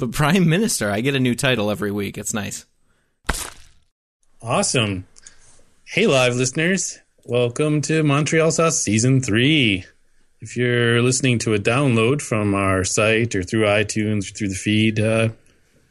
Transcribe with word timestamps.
The 0.00 0.08
Prime 0.08 0.48
Minister. 0.48 0.90
I 0.90 1.02
get 1.02 1.14
a 1.14 1.20
new 1.20 1.34
title 1.34 1.70
every 1.70 1.92
week. 1.92 2.16
It's 2.16 2.32
nice. 2.32 2.64
Awesome. 4.40 5.06
Hey, 5.84 6.06
live 6.06 6.36
listeners. 6.36 6.98
Welcome 7.26 7.82
to 7.82 8.02
Montreal 8.02 8.50
Sauce 8.50 8.78
Season 8.78 9.20
3. 9.20 9.84
If 10.40 10.56
you're 10.56 11.02
listening 11.02 11.38
to 11.40 11.52
a 11.52 11.58
download 11.58 12.22
from 12.22 12.54
our 12.54 12.82
site 12.82 13.34
or 13.34 13.42
through 13.42 13.66
iTunes 13.66 14.30
or 14.30 14.32
through 14.32 14.48
the 14.48 14.54
feed, 14.54 14.98
uh, 14.98 15.28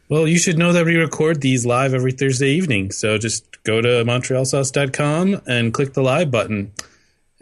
well, 0.09 0.27
you 0.27 0.39
should 0.39 0.57
know 0.57 0.73
that 0.73 0.87
we 0.87 0.95
record 0.95 1.41
these 1.41 1.63
live 1.63 1.93
every 1.93 2.11
Thursday 2.11 2.49
evening. 2.49 2.89
So 2.89 3.19
just 3.19 3.61
go 3.61 3.79
to 3.79 4.03
montrealsauce.com 4.05 5.43
and 5.45 5.71
click 5.71 5.93
the 5.93 6.01
live 6.01 6.31
button. 6.31 6.71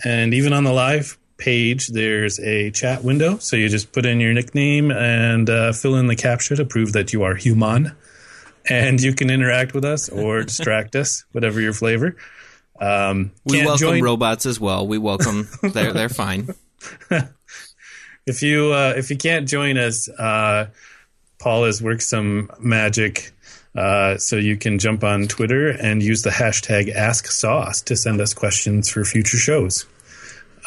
And 0.03 0.33
even 0.33 0.51
on 0.51 0.65
the 0.65 0.73
live 0.73 1.17
page, 1.37 1.87
there's 1.87 2.39
a 2.39 2.71
chat 2.71 3.03
window. 3.03 3.37
So 3.37 3.55
you 3.55 3.69
just 3.69 3.91
put 3.91 4.05
in 4.05 4.19
your 4.19 4.33
nickname 4.33 4.91
and 4.91 5.49
uh, 5.49 5.71
fill 5.73 5.95
in 5.95 6.07
the 6.07 6.15
captcha 6.15 6.55
to 6.57 6.65
prove 6.65 6.93
that 6.93 7.13
you 7.13 7.23
are 7.23 7.35
human. 7.35 7.95
And 8.69 8.99
you 9.01 9.13
can 9.13 9.29
interact 9.29 9.73
with 9.73 9.85
us 9.85 10.09
or 10.09 10.43
distract 10.43 10.95
us, 10.95 11.23
whatever 11.31 11.61
your 11.61 11.73
flavor. 11.73 12.17
Um, 12.79 13.31
We 13.45 13.63
welcome 13.65 13.79
join- 13.79 14.03
robots 14.03 14.45
as 14.45 14.59
well. 14.59 14.85
We 14.87 14.97
welcome. 14.97 15.47
they're 15.61 15.93
they're 15.93 16.09
fine. 16.09 16.49
if 18.25 18.43
you 18.43 18.73
uh, 18.73 18.93
if 18.97 19.09
you 19.09 19.17
can't 19.17 19.47
join 19.47 19.77
us, 19.77 20.09
uh, 20.09 20.67
Paul 21.39 21.65
has 21.65 21.81
worked 21.81 22.03
some 22.03 22.51
magic. 22.59 23.31
Uh, 23.75 24.17
so 24.17 24.37
you 24.37 24.57
can 24.57 24.79
jump 24.79 25.03
on 25.03 25.27
Twitter 25.27 25.69
and 25.69 26.01
use 26.01 26.23
the 26.23 26.31
hashtag 26.31 26.91
AskSauce 26.95 27.83
to 27.83 27.95
send 27.95 28.19
us 28.19 28.33
questions 28.33 28.89
for 28.89 29.05
future 29.05 29.37
shows. 29.37 29.85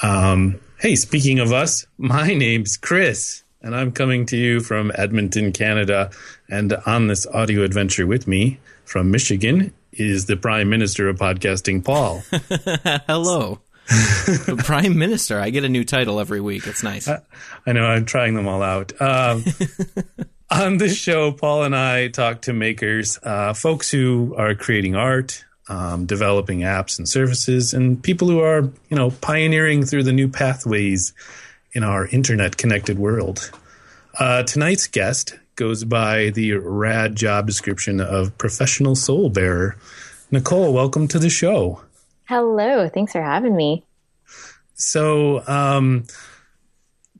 Um, 0.00 0.60
hey, 0.80 0.96
speaking 0.96 1.38
of 1.40 1.52
us, 1.52 1.86
my 1.98 2.32
name's 2.32 2.78
Chris, 2.78 3.42
and 3.60 3.76
I'm 3.76 3.92
coming 3.92 4.24
to 4.26 4.36
you 4.36 4.60
from 4.60 4.90
Edmonton, 4.94 5.52
Canada. 5.52 6.10
And 6.48 6.72
on 6.86 7.06
this 7.06 7.26
audio 7.26 7.64
adventure 7.64 8.06
with 8.06 8.26
me 8.26 8.58
from 8.86 9.10
Michigan 9.10 9.74
is 9.92 10.24
the 10.24 10.38
Prime 10.38 10.70
Minister 10.70 11.08
of 11.08 11.18
Podcasting, 11.18 11.84
Paul. 11.84 12.22
Hello. 13.06 13.60
the 13.88 14.62
Prime 14.64 14.96
Minister. 14.96 15.38
I 15.38 15.50
get 15.50 15.64
a 15.64 15.68
new 15.68 15.84
title 15.84 16.18
every 16.18 16.40
week. 16.40 16.66
It's 16.66 16.82
nice. 16.82 17.08
I 17.08 17.72
know 17.72 17.84
I'm 17.84 18.06
trying 18.06 18.34
them 18.34 18.48
all 18.48 18.62
out. 18.62 18.98
Um, 19.02 19.44
on 20.50 20.78
this 20.78 20.96
show, 20.96 21.30
Paul 21.32 21.64
and 21.64 21.76
I 21.76 22.08
talk 22.08 22.42
to 22.42 22.54
makers, 22.54 23.18
uh, 23.22 23.52
folks 23.52 23.90
who 23.90 24.34
are 24.38 24.54
creating 24.54 24.94
art, 24.94 25.44
um, 25.70 26.04
developing 26.04 26.60
apps 26.60 26.98
and 26.98 27.08
services, 27.08 27.72
and 27.72 28.02
people 28.02 28.28
who 28.28 28.40
are, 28.40 28.62
you 28.90 28.96
know, 28.96 29.10
pioneering 29.22 29.86
through 29.86 30.02
the 30.02 30.12
new 30.12 30.28
pathways 30.28 31.14
in 31.72 31.84
our 31.84 32.06
internet-connected 32.08 32.98
world. 32.98 33.50
Uh, 34.18 34.42
tonight's 34.42 34.88
guest 34.88 35.38
goes 35.54 35.84
by 35.84 36.30
the 36.30 36.54
rad 36.54 37.14
job 37.14 37.46
description 37.46 38.00
of 38.00 38.36
professional 38.36 38.96
soul 38.96 39.30
bearer. 39.30 39.76
Nicole, 40.30 40.72
welcome 40.72 41.06
to 41.08 41.18
the 41.18 41.30
show. 41.30 41.80
Hello, 42.24 42.88
thanks 42.88 43.12
for 43.12 43.22
having 43.22 43.54
me. 43.54 43.84
So, 44.74 45.46
um, 45.46 46.04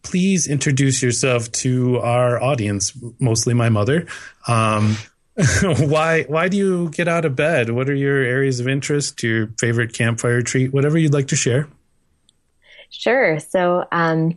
please 0.02 0.48
introduce 0.48 1.02
yourself 1.02 1.52
to 1.52 1.98
our 1.98 2.42
audience, 2.42 2.92
mostly 3.18 3.54
my 3.54 3.68
mother. 3.68 4.06
Um, 4.48 4.96
why 5.62 6.24
why 6.24 6.48
do 6.48 6.56
you 6.56 6.90
get 6.90 7.08
out 7.08 7.24
of 7.24 7.36
bed? 7.36 7.70
What 7.70 7.88
are 7.88 7.94
your 7.94 8.18
areas 8.18 8.60
of 8.60 8.68
interest? 8.68 9.22
Your 9.22 9.48
favorite 9.58 9.92
campfire 9.92 10.42
treat? 10.42 10.72
Whatever 10.72 10.98
you'd 10.98 11.12
like 11.12 11.28
to 11.28 11.36
share. 11.36 11.68
Sure. 12.90 13.38
So, 13.38 13.86
um, 13.92 14.36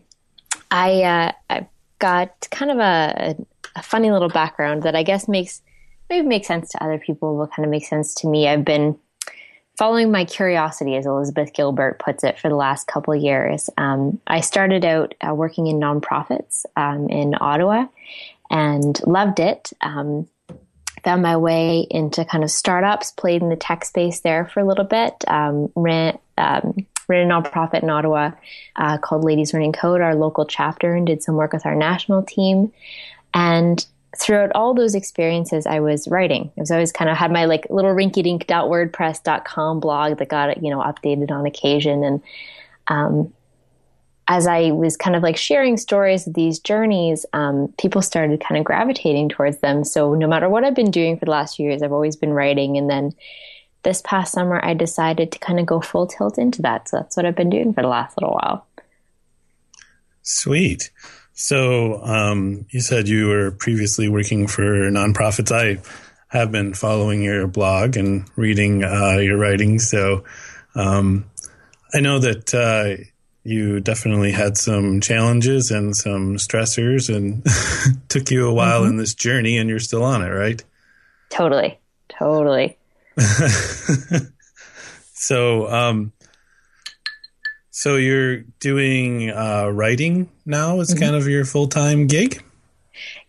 I 0.69 1.01
uh, 1.03 1.31
I've 1.49 1.67
got 1.99 2.47
kind 2.51 2.71
of 2.71 2.77
a, 2.79 3.35
a 3.75 3.83
funny 3.83 4.11
little 4.11 4.29
background 4.29 4.83
that 4.83 4.95
I 4.95 5.03
guess 5.03 5.27
makes 5.27 5.61
maybe 6.09 6.27
makes 6.27 6.47
sense 6.47 6.69
to 6.69 6.83
other 6.83 6.99
people, 6.99 7.35
will 7.35 7.47
kind 7.47 7.65
of 7.65 7.71
make 7.71 7.85
sense 7.85 8.13
to 8.15 8.27
me. 8.27 8.47
I've 8.47 8.65
been 8.65 8.97
following 9.77 10.11
my 10.11 10.25
curiosity, 10.25 10.95
as 10.95 11.05
Elizabeth 11.05 11.53
Gilbert 11.53 11.99
puts 11.99 12.23
it, 12.23 12.39
for 12.39 12.49
the 12.49 12.55
last 12.55 12.87
couple 12.87 13.15
years. 13.15 13.69
Um, 13.77 14.19
I 14.27 14.41
started 14.41 14.85
out 14.85 15.15
uh, 15.27 15.33
working 15.33 15.67
in 15.67 15.79
nonprofits 15.79 16.65
um, 16.75 17.09
in 17.09 17.35
Ottawa 17.39 17.87
and 18.49 18.99
loved 19.07 19.39
it. 19.39 19.71
Um, 19.81 20.27
found 21.03 21.21
my 21.21 21.37
way 21.37 21.85
into 21.89 22.25
kind 22.25 22.43
of 22.43 22.51
startups, 22.51 23.11
played 23.11 23.41
in 23.41 23.49
the 23.49 23.55
tech 23.55 23.85
space 23.85 24.21
there 24.21 24.45
for 24.45 24.59
a 24.59 24.65
little 24.65 24.85
bit, 24.85 25.13
um, 25.27 25.71
ran, 25.75 26.17
um, 26.37 26.75
ran 27.07 27.29
a 27.29 27.33
nonprofit 27.33 27.83
in 27.83 27.89
Ottawa 27.89 28.31
uh, 28.77 28.97
called 28.97 29.23
Ladies 29.23 29.53
Learning 29.53 29.73
Code, 29.73 30.01
our 30.01 30.15
local 30.15 30.45
chapter, 30.45 30.93
and 30.93 31.05
did 31.05 31.21
some 31.21 31.35
work 31.35 31.53
with 31.53 31.65
our 31.65 31.75
national 31.75 32.23
team. 32.23 32.71
And 33.33 33.85
throughout 34.17 34.51
all 34.53 34.73
those 34.73 34.95
experiences, 34.95 35.65
I 35.65 35.79
was 35.79 36.07
writing. 36.07 36.51
I 36.57 36.61
was 36.61 36.71
always 36.71 36.91
kind 36.91 37.09
of 37.09 37.17
had 37.17 37.31
my 37.31 37.45
like 37.45 37.67
little 37.69 37.93
rinky-dink.wordpress.com 37.93 39.79
blog 39.79 40.17
that 40.19 40.29
got, 40.29 40.63
you 40.63 40.69
know, 40.69 40.79
updated 40.79 41.31
on 41.31 41.45
occasion. 41.45 42.03
And 42.03 42.21
um, 42.87 43.33
as 44.27 44.47
I 44.47 44.71
was 44.71 44.95
kind 44.95 45.15
of 45.15 45.23
like 45.23 45.37
sharing 45.37 45.77
stories 45.77 46.27
of 46.27 46.33
these 46.33 46.59
journeys, 46.59 47.25
um, 47.33 47.73
people 47.77 48.01
started 48.01 48.41
kind 48.41 48.57
of 48.57 48.63
gravitating 48.63 49.29
towards 49.29 49.59
them. 49.59 49.83
So 49.83 50.13
no 50.13 50.27
matter 50.27 50.49
what 50.49 50.63
I've 50.63 50.75
been 50.75 50.91
doing 50.91 51.17
for 51.17 51.25
the 51.25 51.31
last 51.31 51.57
few 51.57 51.67
years, 51.67 51.81
I've 51.81 51.91
always 51.91 52.15
been 52.15 52.33
writing. 52.33 52.77
And 52.77 52.89
then 52.89 53.13
this 53.83 54.01
past 54.01 54.33
summer, 54.33 54.63
I 54.63 54.73
decided 54.73 55.31
to 55.33 55.39
kind 55.39 55.59
of 55.59 55.65
go 55.65 55.81
full 55.81 56.07
tilt 56.07 56.37
into 56.37 56.61
that. 56.61 56.87
So 56.87 56.97
that's 56.97 57.17
what 57.17 57.25
I've 57.25 57.35
been 57.35 57.49
doing 57.49 57.73
for 57.73 57.81
the 57.81 57.89
last 57.89 58.17
little 58.17 58.35
while. 58.35 58.65
Sweet. 60.21 60.89
So 61.33 62.01
um, 62.03 62.65
you 62.69 62.79
said 62.79 63.09
you 63.09 63.27
were 63.27 63.51
previously 63.51 64.07
working 64.07 64.47
for 64.47 64.89
nonprofits. 64.89 65.51
I 65.51 65.81
have 66.29 66.51
been 66.51 66.73
following 66.73 67.21
your 67.21 67.47
blog 67.47 67.97
and 67.97 68.29
reading 68.37 68.83
uh, 68.83 69.17
your 69.17 69.37
writing. 69.37 69.79
So 69.79 70.23
um, 70.75 71.25
I 71.93 71.99
know 71.99 72.19
that 72.19 72.53
uh, 72.53 73.03
you 73.43 73.79
definitely 73.79 74.31
had 74.31 74.57
some 74.57 75.01
challenges 75.01 75.71
and 75.71 75.95
some 75.95 76.37
stressors, 76.37 77.13
and 77.13 77.45
took 78.09 78.31
you 78.31 78.47
a 78.47 78.53
while 78.53 78.83
in 78.85 78.97
this 78.97 79.13
journey, 79.13 79.57
and 79.57 79.69
you're 79.69 79.79
still 79.79 80.03
on 80.03 80.21
it, 80.21 80.29
right? 80.29 80.63
Totally. 81.29 81.79
Totally. 82.09 82.77
So, 85.23 85.71
um, 85.71 86.11
so 87.71 87.95
you're 87.95 88.41
doing 88.59 89.29
uh, 89.29 89.69
writing 89.69 90.29
now 90.45 90.81
as 90.81 90.93
kind 90.93 91.15
of 91.15 91.29
your 91.29 91.45
full 91.45 91.67
time 91.69 92.07
gig. 92.07 92.43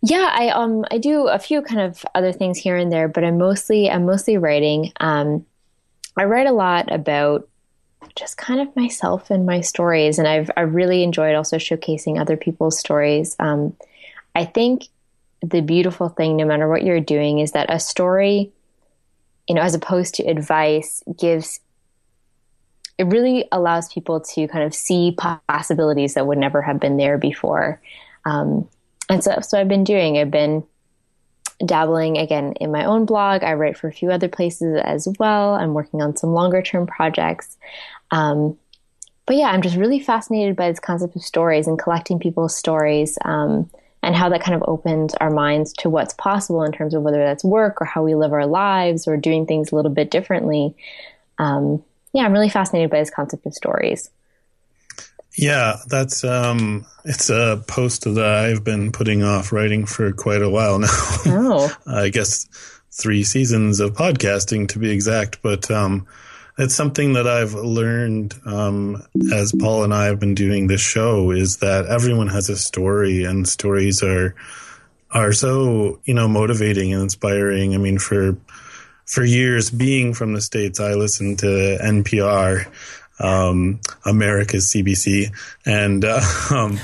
Yeah, 0.03 0.28
I 0.32 0.48
um 0.48 0.84
I 0.91 0.98
do 0.98 1.28
a 1.28 1.38
few 1.38 1.62
kind 1.62 1.80
of 1.80 2.04
other 2.12 2.32
things 2.32 2.58
here 2.58 2.76
and 2.76 2.91
there, 2.91 3.06
but 3.06 3.22
I'm 3.22 3.38
mostly 3.38 3.88
I'm 3.88 4.06
mostly 4.06 4.38
writing. 4.38 4.92
Um, 4.98 5.47
I 6.16 6.24
write 6.24 6.48
a 6.48 6.53
lot 6.53 6.92
about 6.92 7.48
just 8.16 8.36
kind 8.36 8.60
of 8.60 8.75
myself 8.76 9.30
and 9.30 9.44
my 9.47 9.60
stories, 9.60 10.19
and 10.19 10.28
I've 10.28 10.50
I 10.56 10.62
really 10.62 11.02
enjoyed 11.02 11.34
also 11.34 11.56
showcasing 11.56 12.20
other 12.20 12.36
people's 12.36 12.78
stories. 12.78 13.36
Um, 13.38 13.76
I 14.34 14.44
think 14.44 14.88
the 15.42 15.60
beautiful 15.60 16.08
thing, 16.08 16.36
no 16.36 16.44
matter 16.44 16.69
what 16.69 16.84
you're 16.84 17.00
doing, 17.00 17.41
is 17.41 17.53
that 17.53 17.72
a 17.72 17.80
story, 17.80 18.53
you 19.48 19.54
know, 19.54 19.62
as 19.62 19.74
opposed 19.74 20.14
to 20.16 20.24
advice, 20.24 21.03
gives 21.19 21.60
it 22.97 23.04
really 23.04 23.47
allows 23.50 23.92
people 23.92 24.20
to 24.20 24.47
kind 24.48 24.64
of 24.64 24.74
see 24.74 25.16
possibilities 25.48 26.14
that 26.14 26.26
would 26.26 26.38
never 26.38 26.62
have 26.62 26.78
been 26.78 26.97
there 26.97 27.19
before. 27.19 27.80
Um, 28.24 28.69
and 29.08 29.22
so, 29.22 29.41
so 29.41 29.60
I've 29.60 29.69
been 29.69 29.84
doing. 29.84 30.16
I've 30.16 30.30
been 30.30 30.64
dabbling 31.64 32.19
again 32.19 32.53
in 32.60 32.72
my 32.72 32.84
own 32.84 33.04
blog. 33.04 33.42
I 33.42 33.54
write 33.54 33.76
for 33.76 33.88
a 33.88 33.92
few 33.92 34.10
other 34.10 34.28
places 34.28 34.80
as 34.84 35.08
well. 35.19 35.54
I'm 35.54 35.74
working 35.74 36.03
on 36.03 36.16
some 36.16 36.30
longer 36.32 36.62
term 36.62 36.86
projects. 36.86 37.56
Um, 38.14 38.56
but 39.26 39.36
yeah, 39.36 39.47
I'm 39.47 39.62
just 39.62 39.76
really 39.76 39.98
fascinated 39.98 40.54
by 40.54 40.69
this 40.69 40.78
concept 40.78 41.16
of 41.16 41.22
stories 41.22 41.66
and 41.66 41.78
collecting 41.78 42.20
people's 42.20 42.56
stories 42.56 43.19
um, 43.25 43.69
and 44.02 44.14
how 44.14 44.28
that 44.28 44.42
kind 44.42 44.54
of 44.54 44.69
opens 44.69 45.14
our 45.14 45.30
minds 45.30 45.72
to 45.78 45.91
what's 45.91 46.14
possible 46.14 46.62
in 46.62 46.71
terms 46.71 46.94
of 46.94 47.03
whether 47.03 47.18
that's 47.18 47.42
work 47.42 47.80
or 47.80 47.86
how 47.86 48.04
we 48.04 48.15
live 48.15 48.33
our 48.33 48.47
lives 48.47 49.09
or 49.09 49.16
doing 49.16 49.47
things 49.47 49.72
a 49.72 49.74
little 49.74 49.91
bit 49.91 50.10
differently. 50.10 50.77
Um, 51.39 51.83
yeah, 52.12 52.22
I'm 52.22 52.33
really 52.33 52.50
fascinated 52.50 52.91
by 52.91 53.00
this 53.00 53.10
concept 53.10 53.47
of 53.47 53.54
stories. 53.54 54.10
Yeah, 55.36 55.78
that's 55.89 56.22
um, 56.22 56.86
it's 57.04 57.28
a 57.28 57.65
post 57.66 58.04
that 58.04 58.24
I've 58.24 58.62
been 58.62 58.92
putting 58.92 59.24
off 59.24 59.53
writing 59.53 59.86
for 59.86 60.12
quite 60.12 60.42
a 60.42 60.50
while 60.50 60.78
now. 60.78 60.89
Oh, 61.27 61.77
I 61.89 62.10
guess 62.10 62.47
three 62.92 63.24
seasons 63.24 63.80
of 63.80 63.94
podcasting 63.94 64.68
to 64.68 64.78
be 64.78 64.92
exact, 64.92 65.42
but 65.42 65.68
um, 65.72 66.06
it's 66.56 66.74
something 66.74 67.15
that 67.15 67.27
I've 67.27 67.54
learned 67.54 68.34
um, 68.47 69.03
as 69.33 69.53
Paul 69.59 69.84
and 69.84 69.92
I 69.92 70.06
have 70.06 70.21
been 70.21 70.34
doing 70.34 70.66
this 70.66 70.80
show 70.80 71.30
is 71.30 71.59
that 71.59 71.86
everyone 71.86 72.28
has 72.28 72.48
a 72.48 72.56
story, 72.56 73.24
and 73.24 73.48
stories 73.48 74.03
are 74.03 74.34
are 75.10 75.33
so 75.33 76.01
you 76.04 76.15
know 76.15 76.28
motivating 76.28 76.92
and 76.92 77.03
inspiring. 77.03 77.74
I 77.74 77.78
mean, 77.78 77.98
for 77.98 78.36
for 79.06 79.24
years 79.24 79.71
being 79.71 80.15
from 80.15 80.33
the 80.33 80.41
states, 80.41 80.78
I 80.78 80.95
listened 80.95 81.41
to 81.41 81.78
NPR, 81.83 82.72
um, 83.18 83.80
America's 84.04 84.72
CBC, 84.72 85.34
and 85.66 86.04
uh, 86.04 86.21
um, 86.51 86.78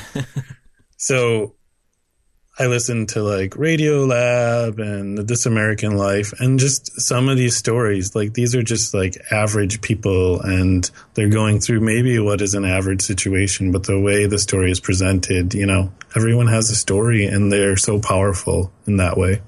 so 0.96 1.55
I 2.60 2.66
listen 2.66 3.06
to 3.06 3.22
like 3.22 3.56
Radio 3.56 4.04
Lab 4.04 4.80
and 4.80 5.16
This 5.16 5.46
American 5.46 5.96
Life 5.96 6.34
and 6.40 6.58
just 6.58 7.00
some 7.00 7.30
of 7.30 7.38
these 7.38 7.56
stories. 7.56 8.14
Like 8.14 8.34
these 8.34 8.54
are 8.54 8.62
just 8.62 8.92
like 8.92 9.16
average 9.30 9.80
people 9.80 10.42
and 10.42 10.88
they're 11.14 11.30
going 11.30 11.60
through 11.60 11.80
maybe 11.80 12.18
what 12.18 12.42
is 12.42 12.52
an 12.52 12.66
average 12.66 13.00
situation, 13.00 13.72
but 13.72 13.84
the 13.84 13.98
way 13.98 14.26
the 14.26 14.38
story 14.38 14.70
is 14.70 14.78
presented, 14.78 15.54
you 15.54 15.64
know, 15.64 15.90
everyone 16.14 16.48
has 16.48 16.68
a 16.68 16.76
story 16.76 17.24
and 17.24 17.50
they're 17.50 17.78
so 17.78 17.98
powerful 17.98 18.70
in 18.86 18.98
that 18.98 19.16
way. 19.16 19.40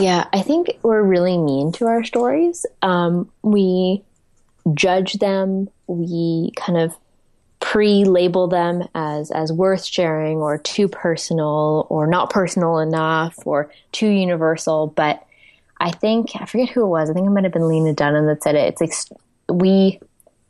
Yeah, 0.00 0.26
I 0.32 0.40
think 0.40 0.68
we're 0.82 1.02
really 1.02 1.36
mean 1.36 1.70
to 1.72 1.84
our 1.84 2.02
stories. 2.02 2.64
Um, 2.80 3.30
we 3.42 4.02
judge 4.72 5.12
them. 5.18 5.68
We 5.86 6.50
kind 6.56 6.78
of 6.78 6.96
pre-label 7.74 8.46
them 8.46 8.86
as 8.94 9.32
as 9.32 9.52
worth 9.52 9.84
sharing 9.84 10.36
or 10.36 10.58
too 10.58 10.86
personal 10.86 11.88
or 11.90 12.06
not 12.06 12.30
personal 12.30 12.78
enough 12.78 13.36
or 13.44 13.68
too 13.90 14.06
universal. 14.06 14.86
But 14.86 15.26
i 15.80 15.90
think 15.90 16.40
i 16.40 16.46
forget 16.46 16.68
who 16.68 16.84
it 16.84 16.88
was. 16.88 17.10
I 17.10 17.14
think 17.14 17.26
it 17.26 17.30
might 17.30 17.42
have 17.42 17.52
been 17.52 17.66
lena 17.66 17.92
dunham 17.92 18.26
that 18.26 18.44
said 18.44 18.54
it. 18.54 18.72
It's 18.72 18.80
like 18.80 19.18
we 19.48 19.98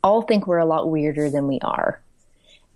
all 0.03 0.21
think 0.21 0.45
we're 0.45 0.59
a 0.59 0.67
lot 0.67 0.91
weirder 0.91 1.31
than 1.31 1.47
we 1.47 1.59
are. 1.61 1.99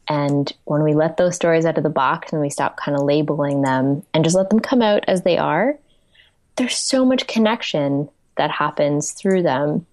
And 0.07 0.51
when 0.65 0.81
we 0.81 0.95
let 0.95 1.17
those 1.17 1.35
stories 1.35 1.65
out 1.65 1.77
of 1.77 1.83
the 1.83 1.91
box 1.91 2.33
and 2.33 2.41
we 2.41 2.49
stop 2.49 2.75
kind 2.75 2.97
of 2.97 3.03
labeling 3.03 3.61
them 3.61 4.01
and 4.15 4.23
just 4.23 4.35
let 4.35 4.49
them 4.49 4.61
come 4.61 4.81
out 4.81 5.03
as 5.07 5.21
they 5.21 5.37
are 5.37 5.77
there's 6.55 6.75
so 6.75 7.05
much 7.05 7.27
connection 7.27 8.09
that 8.35 8.49
happens 8.49 9.11
through 9.11 9.43
them. 9.43 9.85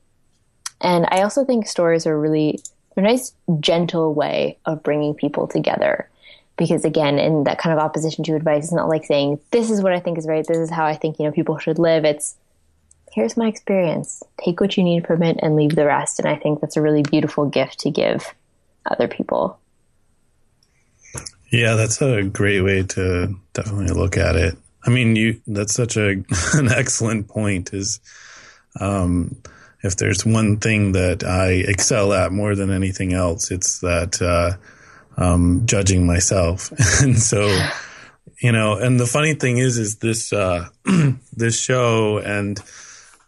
And 0.80 1.06
i 1.10 1.20
also 1.20 1.44
think 1.44 1.66
stories 1.66 2.06
are 2.06 2.18
really 2.18 2.60
a 2.96 3.02
nice, 3.02 3.32
gentle 3.60 4.14
way 4.14 4.58
of 4.64 4.82
bringing 4.82 5.14
people 5.14 5.46
together. 5.46 6.08
Because 6.56 6.84
again, 6.84 7.18
in 7.18 7.44
that 7.44 7.58
kind 7.58 7.78
of 7.78 7.84
opposition 7.84 8.24
to 8.24 8.34
advice, 8.34 8.64
it's 8.64 8.72
not 8.72 8.88
like 8.88 9.04
saying, 9.04 9.40
this 9.50 9.70
is 9.70 9.82
what 9.82 9.92
I 9.92 10.00
think 10.00 10.16
is 10.18 10.26
right. 10.26 10.46
This 10.46 10.56
is 10.56 10.70
how 10.70 10.86
I 10.86 10.94
think, 10.94 11.18
you 11.18 11.26
know, 11.26 11.32
people 11.32 11.58
should 11.58 11.78
live. 11.78 12.04
It's, 12.04 12.36
here's 13.12 13.36
my 13.36 13.46
experience. 13.46 14.22
Take 14.42 14.60
what 14.60 14.76
you 14.76 14.82
need 14.82 15.06
from 15.06 15.22
it 15.22 15.38
and 15.42 15.54
leave 15.54 15.74
the 15.74 15.84
rest. 15.84 16.18
And 16.18 16.26
I 16.26 16.36
think 16.36 16.60
that's 16.60 16.76
a 16.76 16.82
really 16.82 17.02
beautiful 17.02 17.44
gift 17.46 17.80
to 17.80 17.90
give 17.90 18.34
other 18.86 19.08
people. 19.08 19.58
Yeah, 21.50 21.74
that's 21.74 22.00
a 22.00 22.22
great 22.22 22.62
way 22.62 22.82
to 22.82 23.34
definitely 23.52 23.94
look 23.94 24.16
at 24.16 24.36
it. 24.36 24.56
I 24.84 24.90
mean, 24.90 25.16
you, 25.16 25.40
that's 25.46 25.74
such 25.74 25.96
a, 25.96 26.10
an 26.54 26.68
excellent 26.70 27.28
point 27.28 27.74
is, 27.74 28.00
um, 28.80 29.36
if 29.86 29.96
there's 29.96 30.26
one 30.26 30.58
thing 30.58 30.92
that 30.92 31.24
I 31.24 31.62
excel 31.66 32.12
at 32.12 32.32
more 32.32 32.54
than 32.54 32.70
anything 32.70 33.12
else, 33.12 33.50
it's 33.50 33.80
that 33.80 34.20
uh, 34.20 34.56
um, 35.16 35.62
judging 35.64 36.06
myself. 36.06 36.70
and 37.02 37.18
so, 37.18 37.46
you 38.42 38.52
know, 38.52 38.74
and 38.74 39.00
the 39.00 39.06
funny 39.06 39.34
thing 39.34 39.58
is, 39.58 39.78
is 39.78 39.96
this 39.96 40.32
uh, 40.32 40.68
this 41.32 41.58
show 41.58 42.18
and 42.18 42.60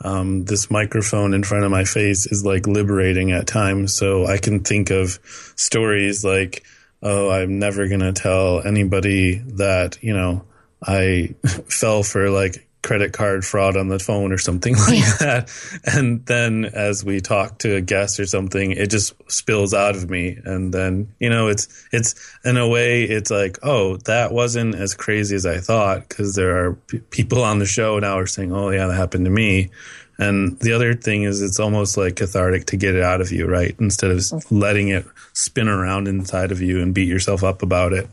um, 0.04 0.44
this 0.44 0.70
microphone 0.70 1.34
in 1.34 1.42
front 1.42 1.64
of 1.64 1.70
my 1.70 1.84
face 1.84 2.26
is 2.26 2.44
like 2.44 2.66
liberating 2.66 3.32
at 3.32 3.46
times. 3.46 3.94
So 3.94 4.26
I 4.26 4.38
can 4.38 4.60
think 4.60 4.90
of 4.90 5.18
stories 5.56 6.24
like, 6.24 6.64
oh, 7.02 7.30
I'm 7.30 7.58
never 7.58 7.88
gonna 7.88 8.12
tell 8.12 8.60
anybody 8.66 9.38
that 9.56 9.98
you 10.02 10.14
know 10.14 10.44
I 10.82 11.34
fell 11.68 12.02
for 12.02 12.30
like 12.30 12.67
credit 12.82 13.12
card 13.12 13.44
fraud 13.44 13.76
on 13.76 13.88
the 13.88 13.98
phone 13.98 14.32
or 14.32 14.38
something 14.38 14.76
like 14.88 14.98
yeah. 14.98 15.16
that. 15.18 15.80
And 15.84 16.24
then 16.26 16.64
as 16.64 17.04
we 17.04 17.20
talk 17.20 17.58
to 17.58 17.76
a 17.76 17.80
guest 17.80 18.20
or 18.20 18.26
something, 18.26 18.72
it 18.72 18.90
just 18.90 19.14
spills 19.30 19.74
out 19.74 19.96
of 19.96 20.08
me. 20.08 20.38
And 20.44 20.72
then, 20.72 21.12
you 21.18 21.30
know, 21.30 21.48
it's, 21.48 21.68
it's 21.92 22.14
in 22.44 22.56
a 22.56 22.68
way, 22.68 23.04
it's 23.04 23.30
like, 23.30 23.58
oh, 23.62 23.96
that 24.06 24.32
wasn't 24.32 24.74
as 24.74 24.94
crazy 24.94 25.34
as 25.36 25.46
I 25.46 25.58
thought 25.58 26.08
because 26.08 26.34
there 26.34 26.64
are 26.64 26.74
p- 26.74 27.00
people 27.10 27.42
on 27.42 27.58
the 27.58 27.66
show 27.66 27.98
now 27.98 28.18
are 28.18 28.26
saying, 28.26 28.52
oh, 28.52 28.70
yeah, 28.70 28.86
that 28.86 28.96
happened 28.96 29.24
to 29.24 29.30
me. 29.30 29.70
And 30.18 30.58
the 30.58 30.72
other 30.72 30.94
thing 30.94 31.22
is, 31.22 31.42
it's 31.42 31.60
almost 31.60 31.96
like 31.96 32.16
cathartic 32.16 32.66
to 32.66 32.76
get 32.76 32.96
it 32.96 33.02
out 33.02 33.20
of 33.20 33.30
you, 33.30 33.46
right? 33.46 33.76
Instead 33.78 34.10
of 34.10 34.18
mm. 34.18 34.44
letting 34.50 34.88
it 34.88 35.06
spin 35.32 35.68
around 35.68 36.08
inside 36.08 36.50
of 36.50 36.60
you 36.60 36.82
and 36.82 36.92
beat 36.92 37.06
yourself 37.06 37.44
up 37.44 37.62
about 37.62 37.92
it. 37.92 38.10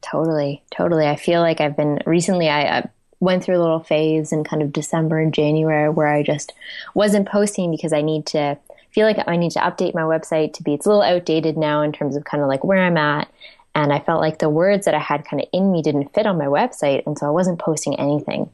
Totally, 0.00 0.64
totally. 0.70 1.06
I 1.06 1.14
feel 1.16 1.40
like 1.40 1.60
I've 1.60 1.76
been 1.76 2.00
recently. 2.04 2.48
I, 2.48 2.78
I 2.78 2.90
went 3.20 3.42
through 3.42 3.56
a 3.56 3.60
little 3.62 3.82
phase 3.82 4.32
in 4.32 4.44
kind 4.44 4.62
of 4.62 4.72
December 4.72 5.18
and 5.18 5.34
January 5.34 5.88
where 5.88 6.08
I 6.08 6.22
just 6.22 6.52
wasn't 6.94 7.28
posting 7.28 7.70
because 7.70 7.92
I 7.92 8.02
need 8.02 8.26
to 8.26 8.58
feel 8.90 9.06
like 9.06 9.18
I 9.26 9.36
need 9.36 9.52
to 9.52 9.60
update 9.60 9.94
my 9.94 10.02
website 10.02 10.54
to 10.54 10.62
be 10.62 10.74
it's 10.74 10.86
a 10.86 10.88
little 10.88 11.02
outdated 11.02 11.56
now 11.56 11.82
in 11.82 11.92
terms 11.92 12.16
of 12.16 12.24
kind 12.24 12.42
of 12.42 12.48
like 12.48 12.64
where 12.64 12.82
I'm 12.82 12.96
at. 12.96 13.28
And 13.74 13.92
I 13.92 14.00
felt 14.00 14.20
like 14.20 14.38
the 14.38 14.48
words 14.48 14.86
that 14.86 14.94
I 14.94 14.98
had 14.98 15.24
kind 15.24 15.42
of 15.42 15.48
in 15.52 15.70
me 15.70 15.82
didn't 15.82 16.14
fit 16.14 16.26
on 16.26 16.38
my 16.38 16.46
website. 16.46 17.06
And 17.06 17.18
so 17.18 17.26
I 17.26 17.30
wasn't 17.30 17.58
posting 17.58 17.98
anything 17.98 18.50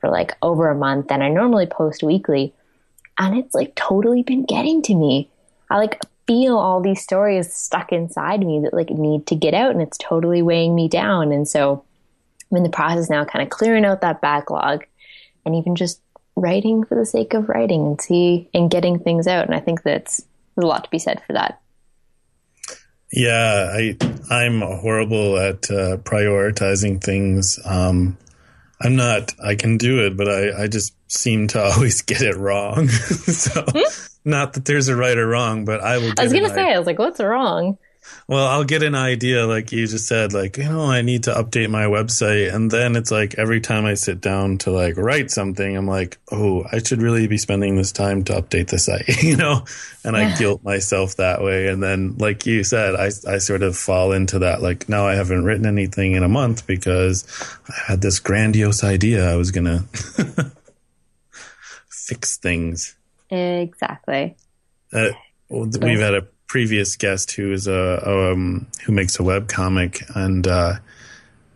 for 0.00 0.08
like 0.08 0.36
over 0.40 0.70
a 0.70 0.74
month. 0.74 1.10
And 1.10 1.22
I 1.22 1.28
normally 1.28 1.66
post 1.66 2.02
weekly. 2.02 2.54
And 3.18 3.36
it's 3.36 3.54
like 3.54 3.74
totally 3.74 4.22
been 4.22 4.44
getting 4.44 4.82
to 4.82 4.94
me. 4.94 5.28
I 5.68 5.76
like 5.76 6.00
feel 6.26 6.56
all 6.56 6.80
these 6.80 7.02
stories 7.02 7.52
stuck 7.52 7.92
inside 7.92 8.40
me 8.40 8.60
that 8.60 8.72
like 8.72 8.90
need 8.90 9.26
to 9.26 9.34
get 9.34 9.54
out 9.54 9.72
and 9.72 9.82
it's 9.82 9.98
totally 9.98 10.42
weighing 10.42 10.74
me 10.74 10.88
down. 10.88 11.32
And 11.32 11.46
so 11.46 11.84
I'm 12.52 12.58
in 12.58 12.62
the 12.62 12.70
process 12.70 13.08
now, 13.08 13.24
kind 13.24 13.42
of 13.42 13.50
clearing 13.50 13.84
out 13.84 14.02
that 14.02 14.20
backlog 14.20 14.84
and 15.44 15.56
even 15.56 15.74
just 15.74 16.00
writing 16.36 16.84
for 16.84 16.94
the 16.94 17.06
sake 17.06 17.34
of 17.34 17.48
writing 17.48 17.86
and 17.86 18.00
see 18.00 18.48
and 18.54 18.70
getting 18.70 18.98
things 18.98 19.26
out. 19.26 19.46
And 19.46 19.54
I 19.54 19.60
think 19.60 19.82
that's 19.82 20.22
there's 20.54 20.64
a 20.64 20.68
lot 20.68 20.84
to 20.84 20.90
be 20.90 20.98
said 20.98 21.22
for 21.26 21.32
that. 21.32 21.60
Yeah, 23.12 23.70
I 23.72 23.96
I'm 24.30 24.60
horrible 24.60 25.38
at 25.38 25.70
uh, 25.70 25.96
prioritizing 25.98 27.02
things. 27.02 27.58
Um, 27.64 28.16
I'm 28.80 28.96
not. 28.96 29.34
I 29.42 29.54
can 29.54 29.78
do 29.78 30.06
it, 30.06 30.16
but 30.16 30.28
I 30.28 30.64
I 30.64 30.66
just 30.68 30.94
seem 31.08 31.48
to 31.48 31.62
always 31.62 32.02
get 32.02 32.22
it 32.22 32.36
wrong. 32.36 32.88
so, 32.88 33.64
hmm? 33.66 33.80
not 34.24 34.54
that 34.54 34.64
there's 34.64 34.88
a 34.88 34.96
right 34.96 35.16
or 35.16 35.26
wrong, 35.26 35.64
but 35.64 35.80
I 35.80 35.98
will. 35.98 36.12
I 36.18 36.24
was 36.24 36.32
gonna 36.32 36.48
say, 36.48 36.72
I 36.72 36.78
was 36.78 36.86
like, 36.86 36.98
what's 36.98 37.20
wrong? 37.20 37.78
Well, 38.28 38.46
I'll 38.46 38.64
get 38.64 38.82
an 38.82 38.94
idea, 38.94 39.46
like 39.46 39.72
you 39.72 39.86
just 39.86 40.06
said, 40.06 40.32
like, 40.32 40.56
you 40.56 40.64
know, 40.64 40.84
I 40.84 41.02
need 41.02 41.24
to 41.24 41.32
update 41.32 41.70
my 41.70 41.84
website. 41.84 42.54
And 42.54 42.70
then 42.70 42.94
it's 42.94 43.10
like 43.10 43.34
every 43.36 43.60
time 43.60 43.84
I 43.84 43.94
sit 43.94 44.20
down 44.20 44.58
to 44.58 44.70
like 44.70 44.96
write 44.96 45.30
something, 45.30 45.76
I'm 45.76 45.88
like, 45.88 46.18
oh, 46.30 46.64
I 46.70 46.78
should 46.78 47.02
really 47.02 47.26
be 47.26 47.36
spending 47.36 47.76
this 47.76 47.90
time 47.90 48.22
to 48.24 48.34
update 48.34 48.68
the 48.68 48.78
site, 48.78 49.08
you 49.22 49.36
know? 49.36 49.64
And 50.04 50.16
I 50.16 50.36
guilt 50.36 50.62
myself 50.62 51.16
that 51.16 51.42
way. 51.42 51.66
And 51.66 51.82
then, 51.82 52.16
like 52.18 52.46
you 52.46 52.62
said, 52.64 52.94
I, 52.94 53.06
I 53.28 53.38
sort 53.38 53.62
of 53.62 53.76
fall 53.76 54.12
into 54.12 54.40
that, 54.40 54.62
like, 54.62 54.88
now 54.88 55.06
I 55.06 55.14
haven't 55.14 55.44
written 55.44 55.66
anything 55.66 56.12
in 56.12 56.22
a 56.22 56.28
month 56.28 56.66
because 56.66 57.24
I 57.68 57.92
had 57.92 58.00
this 58.00 58.20
grandiose 58.20 58.84
idea 58.84 59.30
I 59.30 59.36
was 59.36 59.50
going 59.50 59.64
to 59.66 60.52
fix 61.88 62.36
things. 62.36 62.96
Exactly. 63.30 64.36
Uh, 64.92 65.08
we've 65.48 66.00
had 66.00 66.14
a 66.14 66.26
previous 66.52 66.96
guest 66.96 67.32
who 67.32 67.50
is 67.50 67.66
a 67.66 68.06
um, 68.06 68.66
who 68.84 68.92
makes 68.92 69.18
a 69.18 69.22
web 69.22 69.48
comic, 69.48 70.02
and 70.14 70.46
uh, 70.46 70.74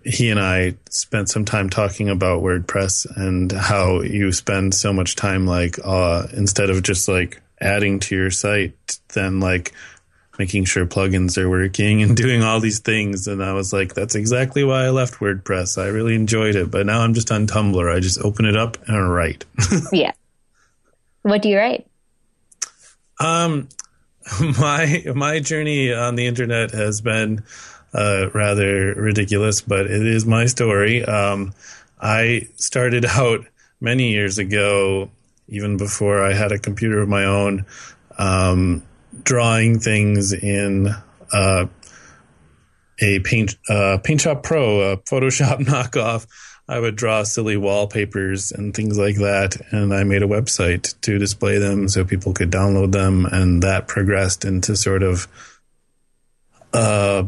he 0.03 0.31
and 0.31 0.41
I 0.41 0.76
spent 0.88 1.29
some 1.29 1.45
time 1.45 1.69
talking 1.69 2.09
about 2.09 2.43
WordPress 2.43 3.07
and 3.15 3.53
how 3.53 4.00
you 4.00 4.33
spend 4.33 4.75
so 4.75 4.95
much 4.95 5.15
time 5.15 5.47
like 5.47 5.79
uh, 5.85 6.29
instead 6.33 6.71
of 6.71 6.83
just 6.83 7.09
like 7.09 7.43
adding 7.61 8.00
to 8.00 8.17
your 8.17 8.31
site, 8.31 8.99
then 9.12 9.38
like 9.38 9.75
making 10.38 10.65
sure 10.65 10.87
plugins 10.87 11.37
are 11.37 11.50
working 11.50 12.03
and 12.03 12.17
doing 12.25 12.43
all 12.43 12.61
these 12.61 12.79
things. 12.79 13.29
And 13.29 13.45
I 13.45 13.53
was 13.53 13.75
like, 13.75 13.93
that's 13.93 14.15
exactly 14.15 14.65
why 14.65 14.85
I 14.85 14.91
left 14.91 15.17
WordPress. 15.17 15.76
I 15.76 15.88
really 15.88 16.15
enjoyed 16.15 16.57
it, 16.57 16.71
but 16.71 16.87
now 16.87 17.03
I'm 17.03 17.12
just 17.12 17.31
on 17.31 17.47
Tumblr. 17.47 17.95
I 17.95 18.00
just 18.00 18.19
open 18.23 18.47
it 18.47 18.57
up 18.57 18.79
and 18.88 19.12
write. 19.12 19.45
yeah. 19.93 20.12
What 21.21 21.43
do 21.43 21.50
you 21.50 21.59
write? 21.59 21.87
Um, 23.21 23.69
my 24.59 25.04
my 25.14 25.40
journey 25.40 25.92
on 25.92 26.14
the 26.16 26.26
internet 26.26 26.73
has 26.73 27.00
been 27.00 27.45
uh, 27.95 28.30
rather 28.35 28.95
ridiculous, 28.95 29.61
but 29.61 29.87
it 29.87 30.06
is 30.06 30.26
my 30.26 30.47
story. 30.47 31.04
Um, 31.04 31.54
I 32.00 32.49
started 32.56 33.04
out 33.09 33.47
many 33.80 34.11
years 34.11 34.38
ago, 34.38 35.11
even 35.49 35.76
before 35.76 36.25
I 36.25 36.33
had 36.33 36.52
a 36.52 36.59
computer 36.59 37.00
of 37.00 37.09
my 37.09 37.25
own, 37.25 37.66
um, 38.18 38.83
drawing 39.23 39.78
things 39.78 40.33
in 40.33 40.88
uh, 41.33 41.66
a 43.00 43.21
paint 43.21 43.56
uh, 43.68 43.99
Paint 44.02 44.23
Shop 44.23 44.42
Pro, 44.42 44.92
a 44.92 44.97
Photoshop 44.99 45.59
knockoff 45.66 46.26
I 46.69 46.81
would 46.81 46.97
draw 46.97 47.23
silly 47.23 47.57
wallpapers 47.57 48.51
and 48.51 48.75
things 48.75 48.99
like 48.99 49.17
that. 49.17 49.57
And 49.71 49.95
I 49.95 50.03
made 50.03 50.23
a 50.25 50.27
website 50.29 51.01
to 51.03 51.17
display 51.19 51.59
them 51.59 51.89
so 51.89 52.05
people 52.05 52.33
could 52.33 52.51
download 52.51 52.91
them. 52.93 53.25
And 53.27 53.63
that 53.63 53.87
progressed 53.87 54.45
into 54.45 54.75
sort 54.77 55.05
of 55.05 55.29
a 56.73 57.27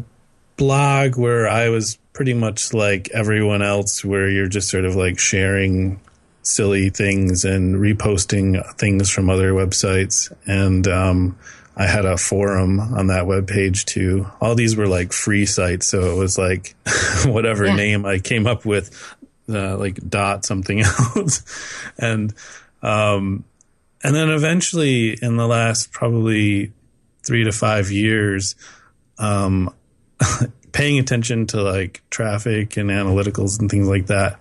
blog 0.56 1.16
where 1.16 1.48
I 1.48 1.68
was 1.68 1.98
pretty 2.12 2.34
much 2.34 2.74
like 2.74 3.08
everyone 3.14 3.62
else, 3.62 4.04
where 4.04 4.28
you're 4.28 4.48
just 4.48 4.68
sort 4.70 4.84
of 4.84 4.96
like 4.96 5.18
sharing 5.18 6.00
silly 6.42 6.90
things 6.90 7.44
and 7.44 7.76
reposting 7.76 8.64
things 8.76 9.08
from 9.10 9.30
other 9.30 9.52
websites. 9.52 10.32
And 10.46 10.88
um, 10.88 11.38
I 11.76 11.86
had 11.86 12.04
a 12.06 12.16
forum 12.16 12.80
on 12.80 13.06
that 13.06 13.26
web 13.28 13.46
page 13.46 13.84
too. 13.84 14.26
All 14.40 14.56
these 14.56 14.76
were 14.76 14.88
like 14.88 15.12
free 15.12 15.46
sites, 15.46 15.86
so 15.86 16.10
it 16.12 16.16
was 16.18 16.36
like 16.36 16.74
whatever 17.26 17.66
Yeah. 17.66 17.76
name 17.76 18.04
I 18.04 18.18
came 18.18 18.46
up 18.48 18.64
with, 18.64 18.90
uh, 19.48 19.76
like 19.76 19.96
dot 20.08 20.44
something 20.44 20.80
else, 21.16 21.42
and 21.98 22.34
um, 22.82 23.44
and 24.02 24.14
then 24.14 24.30
eventually 24.30 25.16
in 25.20 25.36
the 25.36 25.46
last 25.46 25.92
probably 25.92 26.72
three 27.26 27.44
to 27.44 27.52
five 27.52 27.90
years, 27.90 28.54
um, 29.18 29.74
paying 30.72 30.98
attention 30.98 31.46
to 31.48 31.62
like 31.62 32.02
traffic 32.10 32.76
and 32.76 32.90
analyticals 32.90 33.60
and 33.60 33.70
things 33.70 33.88
like 33.88 34.06
that 34.06 34.38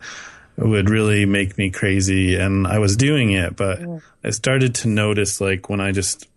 would 0.58 0.90
really 0.90 1.26
make 1.26 1.58
me 1.58 1.70
crazy. 1.70 2.36
And 2.36 2.66
I 2.68 2.80
was 2.80 2.96
doing 2.96 3.32
it 3.32 3.56
but 3.56 3.80
I 4.24 4.32
started 4.32 4.76
to 4.76 4.88
notice 4.88 5.40
like 5.40 5.70
when 5.70 5.80
I 5.80 5.92
just 5.92 6.28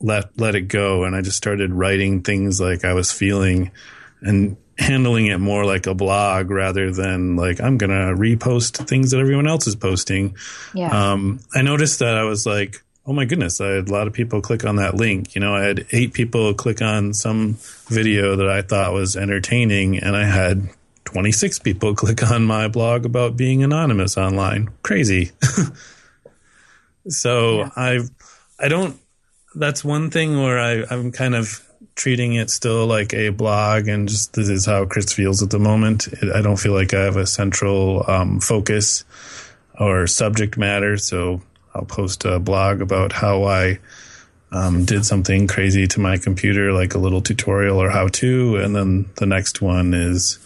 let 0.00 0.38
let 0.38 0.54
it 0.54 0.62
go 0.62 1.04
and 1.04 1.14
I 1.14 1.22
just 1.22 1.36
started 1.36 1.72
writing 1.72 2.22
things 2.22 2.60
like 2.60 2.84
I 2.84 2.94
was 2.94 3.12
feeling 3.12 3.70
and 4.20 4.56
handling 4.78 5.26
it 5.26 5.38
more 5.38 5.64
like 5.64 5.86
a 5.86 5.94
blog 5.94 6.50
rather 6.50 6.90
than 6.92 7.36
like 7.36 7.60
I'm 7.60 7.78
going 7.78 7.90
to 7.90 8.14
repost 8.20 8.88
things 8.88 9.10
that 9.12 9.18
everyone 9.20 9.46
else 9.46 9.66
is 9.66 9.76
posting 9.76 10.34
Yeah. 10.74 11.12
um, 11.12 11.40
I 11.54 11.62
noticed 11.62 12.00
that 12.00 12.16
I 12.16 12.24
was 12.24 12.44
like, 12.46 12.82
oh 13.06 13.12
my 13.12 13.24
goodness, 13.24 13.60
I 13.60 13.68
had 13.68 13.88
a 13.88 13.92
lot 13.92 14.06
of 14.06 14.12
people 14.12 14.40
click 14.40 14.64
on 14.64 14.76
that 14.76 14.94
link. 14.94 15.34
You 15.34 15.40
know, 15.42 15.54
I 15.54 15.62
had 15.62 15.86
eight 15.92 16.12
people 16.14 16.54
click 16.54 16.80
on 16.82 17.12
some 17.14 17.58
video 17.88 18.34
that 18.36 18.48
I 18.48 18.62
thought 18.62 18.92
was 18.94 19.14
entertaining, 19.14 19.98
and 19.98 20.16
I 20.16 20.24
had 20.24 20.70
26 21.04 21.58
people 21.58 21.94
click 22.02 22.28
on 22.30 22.44
my 22.44 22.66
blog 22.66 23.04
about 23.04 23.36
being 23.36 23.62
anonymous 23.62 24.16
online. 24.16 24.70
Crazy. 24.82 25.32
so 27.08 27.58
Yeah. 27.58 27.70
I've, 27.76 28.10
I 28.58 28.68
don't, 28.68 28.96
that's 29.54 29.84
one 29.84 30.10
thing 30.10 30.40
where 30.42 30.58
I, 30.58 30.84
I'm 30.90 31.12
kind 31.12 31.34
of 31.34 31.62
treating 31.94 32.34
it 32.34 32.50
still 32.50 32.86
like 32.86 33.14
a 33.14 33.28
blog 33.30 33.88
and 33.88 34.08
just 34.08 34.32
this 34.34 34.48
is 34.48 34.66
how 34.66 34.84
Chris 34.84 35.12
feels 35.12 35.42
at 35.42 35.50
the 35.50 35.58
moment. 35.58 36.08
I 36.34 36.42
don't 36.42 36.58
feel 36.58 36.72
like 36.72 36.92
I 36.92 37.02
have 37.02 37.16
a 37.16 37.26
central 37.26 38.04
um, 38.08 38.40
focus 38.40 39.04
or 39.78 40.06
subject 40.06 40.56
matter. 40.56 40.96
So 40.96 41.42
I'll 41.74 41.84
post 41.84 42.24
a 42.24 42.38
blog 42.38 42.80
about 42.80 43.12
how 43.12 43.44
I 43.44 43.78
um, 44.52 44.84
did 44.84 45.04
something 45.04 45.46
crazy 45.46 45.86
to 45.88 46.00
my 46.00 46.16
computer, 46.16 46.72
like 46.72 46.94
a 46.94 46.98
little 46.98 47.20
tutorial 47.20 47.80
or 47.80 47.90
how 47.90 48.08
to. 48.08 48.56
And 48.56 48.74
then 48.74 49.10
the 49.16 49.26
next 49.26 49.60
one 49.60 49.94
is 49.94 50.38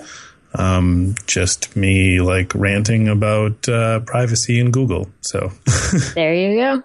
um, 0.55 1.15
just 1.27 1.77
me 1.77 2.21
like 2.21 2.55
ranting 2.55 3.09
about 3.09 3.69
uh, 3.69 4.01
privacy 4.01 4.59
in 4.61 4.71
Google. 4.71 5.11
So 5.21 5.53
There 6.15 6.35
you 6.35 6.57
go. 6.57 6.83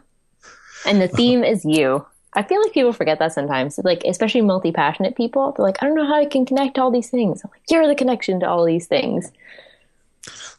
And 0.86 1.02
the 1.02 1.08
theme 1.08 1.44
is 1.44 1.64
you. 1.64 2.06
I 2.36 2.44
feel 2.44 2.62
like 2.62 2.74
people 2.74 2.94
forget 2.94 3.20
that 3.20 3.34
sometimes. 3.34 3.80
Like, 3.84 4.04
especially 4.06 4.42
multi 4.42 4.72
passionate 4.72 5.16
people, 5.16 5.52
they're 5.52 5.66
like, 5.66 5.82
I 5.82 5.86
don't 5.86 5.96
know 5.96 6.06
how 6.06 6.16
I 6.16 6.26
can 6.26 6.46
connect 6.46 6.80
all 6.80 6.92
these 6.92 7.10
things. 7.10 7.44
I'm 7.44 7.52
like, 7.52 7.62
you're 7.70 7.88
the 7.88 7.96
connection 7.96 8.40
to 8.40 8.50
all 8.50 8.66
these 8.66 8.88
things. 8.88 9.32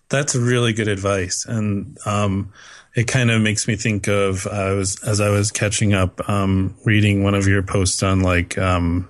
That's 0.09 0.35
really 0.35 0.73
good 0.73 0.89
advice, 0.89 1.47
and 1.47 1.97
um, 2.07 2.53
it 2.95 3.07
kind 3.07 3.31
of 3.31 3.41
makes 3.41 3.67
me 3.67 3.75
think 3.75 4.07
of 4.07 4.47
I 4.47 4.73
was 4.73 5.03
as 5.03 5.21
I 5.21 5.31
was 5.31 5.51
catching 5.51 5.95
up, 5.95 6.29
um, 6.29 6.77
reading 6.85 7.25
one 7.25 7.35
of 7.35 7.49
your 7.49 7.63
posts 7.63 8.03
on 8.03 8.21
like 8.21 8.57
um, 8.59 9.09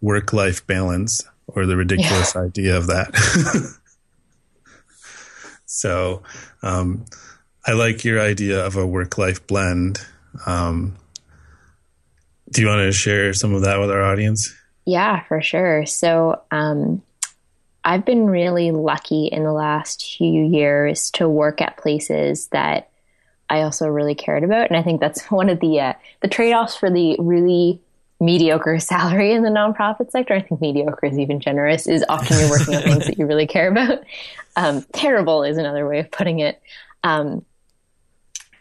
work 0.00 0.32
life 0.32 0.66
balance 0.66 1.22
or 1.46 1.66
the 1.66 1.76
ridiculous 1.76 2.34
idea 2.36 2.76
of 2.76 2.86
that. 2.88 3.14
so, 5.66 6.22
um, 6.62 7.04
I 7.66 7.72
like 7.72 8.04
your 8.04 8.20
idea 8.20 8.64
of 8.64 8.76
a 8.76 8.86
work 8.86 9.18
life 9.18 9.46
blend. 9.46 10.00
Um, 10.46 10.96
do 12.54 12.62
you 12.62 12.68
want 12.68 12.80
to 12.80 12.92
share 12.92 13.32
some 13.34 13.54
of 13.54 13.62
that 13.62 13.80
with 13.80 13.90
our 13.90 14.02
audience? 14.02 14.54
Yeah, 14.86 15.22
for 15.24 15.42
sure. 15.42 15.84
So, 15.86 16.40
um, 16.50 17.02
I've 17.84 18.04
been 18.04 18.26
really 18.26 18.70
lucky 18.70 19.26
in 19.26 19.44
the 19.44 19.52
last 19.52 20.16
few 20.16 20.44
years 20.44 21.10
to 21.12 21.28
work 21.28 21.60
at 21.60 21.76
places 21.76 22.48
that 22.48 22.88
I 23.50 23.62
also 23.62 23.88
really 23.88 24.14
cared 24.14 24.42
about, 24.42 24.68
and 24.68 24.76
I 24.76 24.82
think 24.82 25.00
that's 25.00 25.22
one 25.30 25.50
of 25.50 25.60
the 25.60 25.80
uh, 25.80 25.92
the 26.20 26.28
trade 26.28 26.54
offs 26.54 26.76
for 26.76 26.90
the 26.90 27.16
really 27.18 27.80
mediocre 28.20 28.78
salary 28.80 29.32
in 29.32 29.42
the 29.42 29.50
nonprofit 29.50 30.10
sector. 30.10 30.34
I 30.34 30.40
think 30.40 30.60
mediocre 30.60 31.06
is 31.06 31.18
even 31.18 31.40
generous. 31.40 31.86
Is 31.86 32.04
often 32.08 32.38
you're 32.38 32.50
working 32.50 32.74
on 32.76 32.82
things 32.82 33.06
that 33.06 33.18
you 33.18 33.26
really 33.26 33.46
care 33.46 33.68
about. 33.68 34.04
Um, 34.56 34.86
terrible 34.92 35.42
is 35.42 35.58
another 35.58 35.84
way 35.84 35.98
of 35.98 36.12
putting 36.12 36.38
it. 36.38 36.62
Um, 37.02 37.44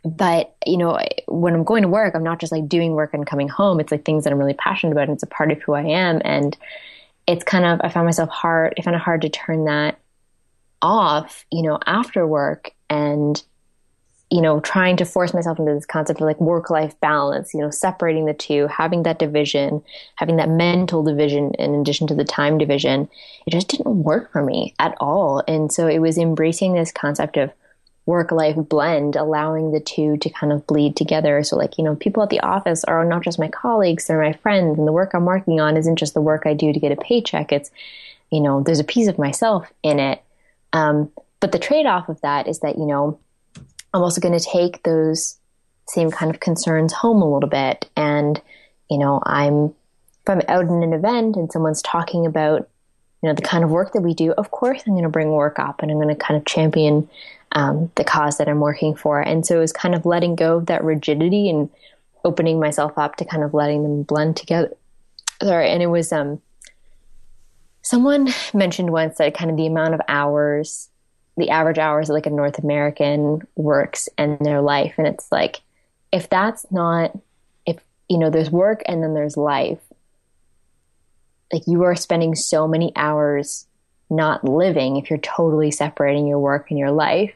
but 0.03 0.55
you 0.65 0.77
know 0.77 0.99
when 1.27 1.53
i'm 1.53 1.63
going 1.63 1.81
to 1.81 1.87
work 1.87 2.15
i'm 2.15 2.23
not 2.23 2.39
just 2.39 2.51
like 2.51 2.67
doing 2.67 2.93
work 2.93 3.13
and 3.13 3.25
coming 3.25 3.47
home. 3.47 3.79
It's 3.79 3.91
like 3.91 4.05
things 4.05 4.23
that 4.23 4.33
i'm 4.33 4.39
really 4.39 4.53
passionate 4.53 4.91
about 4.91 5.07
and 5.07 5.13
it's 5.13 5.23
a 5.23 5.27
part 5.27 5.51
of 5.51 5.61
who 5.61 5.73
i 5.73 5.83
am. 5.83 6.21
And 6.23 6.57
it's 7.27 7.43
kind 7.43 7.65
of 7.65 7.79
i 7.83 7.89
found 7.89 8.05
myself 8.05 8.29
hard 8.29 8.73
i 8.77 8.81
found 8.81 8.95
it 8.95 9.01
hard 9.01 9.21
to 9.21 9.29
turn 9.29 9.65
that 9.65 9.99
off 10.81 11.45
you 11.51 11.61
know 11.61 11.79
after 11.85 12.27
work 12.27 12.71
and 12.89 13.43
you 14.29 14.41
know 14.41 14.59
trying 14.59 14.97
to 14.97 15.05
force 15.05 15.33
myself 15.33 15.57
into 15.57 15.73
this 15.73 15.85
concept 15.85 16.19
of 16.19 16.25
like 16.25 16.41
work 16.41 16.69
life 16.69 16.99
balance 16.99 17.53
you 17.53 17.61
know 17.61 17.69
separating 17.69 18.25
the 18.25 18.33
two 18.33 18.67
having 18.67 19.03
that 19.03 19.19
division 19.19 19.81
having 20.15 20.35
that 20.37 20.49
mental 20.49 21.03
division 21.03 21.53
in 21.59 21.75
addition 21.75 22.07
to 22.07 22.15
the 22.15 22.23
time 22.23 22.57
division. 22.57 23.09
It 23.45 23.51
just 23.51 23.67
didn't 23.67 24.03
work 24.03 24.31
for 24.31 24.43
me 24.43 24.73
at 24.79 24.95
all. 24.99 25.43
And 25.47 25.71
so 25.71 25.87
it 25.87 25.99
was 25.99 26.17
embracing 26.17 26.73
this 26.73 26.91
concept 26.91 27.37
of 27.37 27.51
work 28.05 28.31
life 28.31 28.55
blend, 28.57 29.15
allowing 29.15 29.71
the 29.71 29.79
two 29.79 30.17
to 30.17 30.29
kind 30.29 30.51
of 30.51 30.67
bleed 30.67 30.95
together. 30.95 31.41
So, 31.43 31.55
like, 31.55 31.77
you 31.77 31.83
know, 31.83 31.95
people 31.95 32.21
at 32.21 32.29
the 32.29 32.41
office 32.41 32.83
are 32.83 33.05
not 33.05 33.23
just 33.23 33.39
my 33.39 33.47
colleagues, 33.47 34.07
they're 34.07 34.21
my 34.21 34.33
friends, 34.33 34.77
and 34.77 34.87
the 34.87 34.91
work 34.91 35.11
I'm 35.13 35.25
working 35.25 35.61
on 35.61 35.77
isn't 35.77 35.97
just 35.97 36.13
the 36.13 36.21
work 36.21 36.43
I 36.45 36.53
do 36.53 36.73
to 36.73 36.79
get 36.79 36.91
a 36.91 36.97
paycheck. 36.97 37.51
It's, 37.51 37.71
you 38.29 38.41
know, 38.41 38.61
there's 38.61 38.79
a 38.79 38.85
piece 38.85 39.07
of 39.07 39.17
myself 39.17 39.71
in 39.83 39.99
it. 39.99 40.21
Um, 40.73 41.11
but 41.39 41.51
the 41.51 41.59
trade 41.59 41.85
off 41.85 42.09
of 42.09 42.19
that 42.21 42.47
is 42.47 42.59
that, 42.59 42.77
you 42.77 42.85
know, 42.85 43.19
I'm 43.93 44.01
also 44.01 44.19
going 44.19 44.37
to 44.37 44.45
take 44.45 44.83
those 44.83 45.37
same 45.87 46.11
kind 46.11 46.33
of 46.33 46.39
concerns 46.39 46.93
home 46.93 47.21
a 47.21 47.31
little 47.31 47.49
bit. 47.49 47.89
And, 47.95 48.41
you 48.89 48.97
know, 48.97 49.21
I'm, 49.25 49.65
if 49.65 50.29
I'm 50.29 50.41
out 50.47 50.65
in 50.65 50.83
an 50.83 50.93
event 50.93 51.35
and 51.35 51.51
someone's 51.51 51.81
talking 51.81 52.25
about, 52.25 52.67
you 53.21 53.29
know, 53.29 53.35
the 53.35 53.41
kind 53.41 53.63
of 53.63 53.69
work 53.69 53.93
that 53.93 54.01
we 54.01 54.13
do, 54.13 54.31
of 54.33 54.51
course 54.51 54.83
I'm 54.85 54.93
going 54.93 55.03
to 55.03 55.09
bring 55.09 55.29
work 55.29 55.59
up 55.59 55.81
and 55.81 55.91
I'm 55.91 55.97
going 55.97 56.13
to 56.13 56.15
kind 56.15 56.37
of 56.37 56.45
champion 56.45 57.09
um, 57.53 57.91
the 57.95 58.03
cause 58.03 58.37
that 58.37 58.49
I'm 58.49 58.59
working 58.59 58.95
for. 58.95 59.21
And 59.21 59.45
so 59.45 59.57
it 59.57 59.59
was 59.59 59.71
kind 59.71 59.95
of 59.95 60.05
letting 60.05 60.35
go 60.35 60.57
of 60.57 60.65
that 60.65 60.83
rigidity 60.83 61.49
and 61.49 61.69
opening 62.25 62.59
myself 62.59 62.97
up 62.97 63.15
to 63.17 63.25
kind 63.25 63.43
of 63.43 63.53
letting 63.53 63.83
them 63.83 64.03
blend 64.03 64.37
together. 64.37 64.75
And 65.41 65.81
it 65.81 65.87
was 65.87 66.11
um 66.11 66.41
someone 67.81 68.29
mentioned 68.53 68.91
once 68.91 69.17
that 69.17 69.35
kind 69.35 69.51
of 69.51 69.57
the 69.57 69.67
amount 69.67 69.93
of 69.93 70.01
hours, 70.07 70.89
the 71.37 71.49
average 71.49 71.77
hours 71.77 72.07
that 72.07 72.13
like 72.13 72.25
a 72.25 72.31
North 72.31 72.59
American 72.59 73.41
works 73.55 74.09
in 74.17 74.37
their 74.41 74.61
life. 74.61 74.95
And 74.97 75.07
it's 75.07 75.31
like 75.31 75.61
if 76.11 76.29
that's 76.29 76.65
not 76.71 77.17
if 77.65 77.77
you 78.09 78.17
know, 78.17 78.29
there's 78.29 78.51
work 78.51 78.81
and 78.87 79.03
then 79.03 79.13
there's 79.13 79.37
life, 79.37 79.79
like 81.51 81.63
you 81.67 81.83
are 81.83 81.95
spending 81.95 82.35
so 82.35 82.67
many 82.67 82.91
hours 82.95 83.67
not 84.09 84.43
living 84.43 84.97
if 84.97 85.09
you're 85.09 85.19
totally 85.19 85.71
separating 85.71 86.27
your 86.27 86.39
work 86.39 86.69
and 86.69 86.79
your 86.79 86.91
life. 86.91 87.33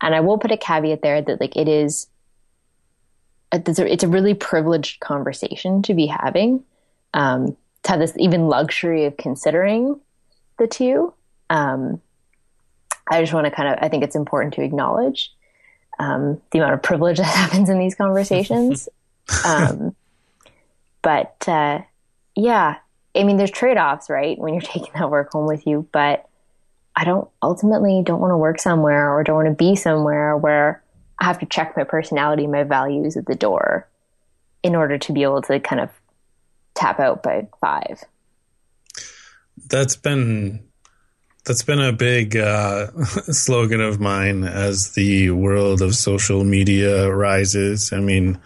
And 0.00 0.14
I 0.14 0.20
will 0.20 0.38
put 0.38 0.50
a 0.50 0.56
caveat 0.56 1.02
there 1.02 1.22
that 1.22 1.40
like 1.40 1.56
it 1.56 1.68
is 1.68 2.08
it's 3.52 3.78
a, 3.78 3.90
it's 3.90 4.04
a 4.04 4.08
really 4.08 4.34
privileged 4.34 5.00
conversation 5.00 5.82
to 5.82 5.94
be 5.94 6.06
having 6.06 6.64
um, 7.14 7.56
to 7.84 7.90
have 7.90 8.00
this 8.00 8.12
even 8.18 8.48
luxury 8.48 9.04
of 9.04 9.16
considering 9.16 10.00
the 10.58 10.66
two. 10.66 11.14
Um, 11.48 12.00
I 13.08 13.20
just 13.20 13.32
want 13.32 13.46
to 13.46 13.50
kind 13.50 13.68
of 13.68 13.78
I 13.80 13.88
think 13.88 14.04
it's 14.04 14.16
important 14.16 14.54
to 14.54 14.62
acknowledge 14.62 15.32
um, 15.98 16.40
the 16.50 16.58
amount 16.58 16.74
of 16.74 16.82
privilege 16.82 17.16
that 17.18 17.24
happens 17.24 17.68
in 17.68 17.78
these 17.78 17.94
conversations. 17.94 18.88
um, 19.44 19.94
but 21.02 21.36
uh, 21.46 21.80
yeah, 22.34 22.76
I 23.14 23.24
mean, 23.24 23.36
there's 23.36 23.50
trade 23.50 23.78
offs, 23.78 24.10
right? 24.10 24.38
When 24.38 24.54
you're 24.54 24.60
taking 24.74 24.92
that 24.94 25.10
work 25.10 25.32
home 25.32 25.46
with 25.46 25.66
you, 25.66 25.88
but 25.92 26.25
I 26.96 27.04
don't 27.04 27.28
ultimately 27.42 28.02
don't 28.02 28.20
want 28.20 28.32
to 28.32 28.38
work 28.38 28.58
somewhere 28.58 29.12
or 29.12 29.22
don't 29.22 29.36
want 29.36 29.48
to 29.48 29.54
be 29.54 29.76
somewhere 29.76 30.34
where 30.34 30.82
I 31.18 31.26
have 31.26 31.38
to 31.40 31.46
check 31.46 31.76
my 31.76 31.84
personality, 31.84 32.46
my 32.46 32.62
values 32.62 33.18
at 33.18 33.26
the 33.26 33.34
door 33.34 33.86
in 34.62 34.74
order 34.74 34.96
to 34.96 35.12
be 35.12 35.22
able 35.22 35.42
to 35.42 35.60
kind 35.60 35.80
of 35.80 35.90
tap 36.74 36.98
out 36.98 37.22
by 37.22 37.48
five. 37.60 38.02
That's 39.68 39.96
been 39.96 40.66
that's 41.44 41.62
been 41.62 41.80
a 41.80 41.92
big 41.92 42.36
uh, 42.36 42.88
slogan 43.30 43.80
of 43.80 44.00
mine 44.00 44.42
as 44.44 44.92
the 44.92 45.30
world 45.30 45.80
of 45.80 45.94
social 45.94 46.44
media 46.44 47.08
rises. 47.08 47.92
I 47.92 48.00
mean, 48.00 48.40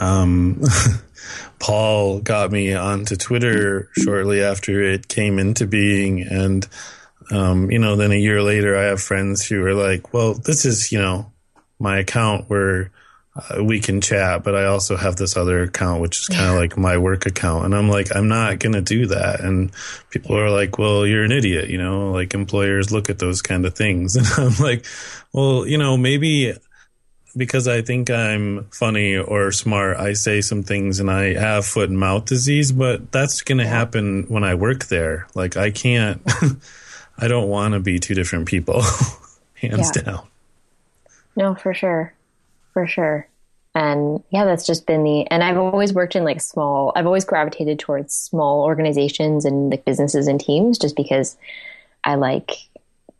um, 0.00 0.62
Paul 1.60 2.20
got 2.20 2.50
me 2.50 2.74
onto 2.74 3.16
Twitter 3.16 3.90
shortly 3.96 4.42
after 4.42 4.82
it 4.82 5.06
came 5.06 5.38
into 5.38 5.66
being, 5.66 6.22
and 6.22 6.66
um, 7.32 7.70
you 7.70 7.78
know, 7.78 7.96
then 7.96 8.12
a 8.12 8.16
year 8.16 8.42
later, 8.42 8.76
I 8.76 8.84
have 8.84 9.02
friends 9.02 9.46
who 9.46 9.64
are 9.64 9.74
like, 9.74 10.12
"Well, 10.12 10.34
this 10.34 10.64
is 10.64 10.92
you 10.92 10.98
know 10.98 11.32
my 11.78 11.98
account 11.98 12.48
where 12.48 12.90
uh, 13.34 13.64
we 13.64 13.80
can 13.80 14.00
chat, 14.00 14.44
but 14.44 14.54
I 14.54 14.66
also 14.66 14.96
have 14.96 15.16
this 15.16 15.36
other 15.36 15.62
account, 15.62 16.02
which 16.02 16.18
is 16.18 16.26
kind 16.28 16.50
of 16.50 16.56
like 16.56 16.76
my 16.76 16.98
work 16.98 17.24
account. 17.24 17.64
And 17.64 17.74
I'm 17.74 17.88
like, 17.88 18.14
I'm 18.14 18.28
not 18.28 18.58
going 18.58 18.74
to 18.74 18.82
do 18.82 19.06
that. 19.06 19.40
And 19.40 19.72
people 20.10 20.36
are 20.38 20.50
like, 20.50 20.78
well, 20.78 21.06
you're 21.06 21.24
an 21.24 21.32
idiot. 21.32 21.70
You 21.70 21.78
know, 21.78 22.12
like 22.12 22.34
employers 22.34 22.92
look 22.92 23.08
at 23.08 23.18
those 23.18 23.40
kind 23.40 23.64
of 23.64 23.74
things. 23.74 24.16
And 24.22 24.26
I'm 24.36 24.62
like, 24.62 24.84
well, 25.32 25.66
you 25.66 25.78
know, 25.78 25.96
maybe 25.96 26.54
because 27.34 27.66
I 27.66 27.80
think 27.80 28.10
I'm 28.10 28.64
funny 28.70 29.16
or 29.16 29.50
smart, 29.52 29.96
I 29.96 30.12
say 30.12 30.42
some 30.42 30.62
things 30.62 31.00
and 31.00 31.10
I 31.10 31.32
have 31.32 31.64
foot 31.64 31.88
and 31.88 31.98
mouth 31.98 32.26
disease, 32.26 32.70
but 32.70 33.10
that's 33.10 33.40
going 33.40 33.58
to 33.58 33.66
happen 33.66 34.24
when 34.28 34.44
I 34.44 34.54
work 34.54 34.86
there. 34.86 35.26
Like 35.34 35.56
I 35.56 35.70
can't, 35.70 36.20
I 37.22 37.28
don't 37.28 37.48
want 37.48 37.74
to 37.74 37.80
be 37.80 37.98
two 37.98 38.14
different 38.14 38.46
people, 38.46 38.82
hands 39.54 39.92
Yeah. 39.96 40.02
down. 40.02 40.26
No, 41.36 41.54
for 41.54 41.72
sure. 41.72 42.12
For 42.74 42.86
sure. 42.86 43.26
And 43.74 44.22
yeah, 44.30 44.44
that's 44.44 44.66
just 44.66 44.86
been 44.86 45.02
the, 45.02 45.26
and 45.30 45.42
I've 45.42 45.56
always 45.56 45.94
worked 45.94 46.14
in 46.16 46.24
like 46.24 46.40
small, 46.42 46.92
I've 46.94 47.06
always 47.06 47.24
gravitated 47.24 47.78
towards 47.78 48.12
small 48.14 48.64
organizations 48.64 49.44
and 49.46 49.70
like 49.70 49.84
businesses 49.86 50.26
and 50.26 50.38
teams 50.38 50.78
just 50.78 50.94
because 50.96 51.36
I 52.04 52.16
like 52.16 52.50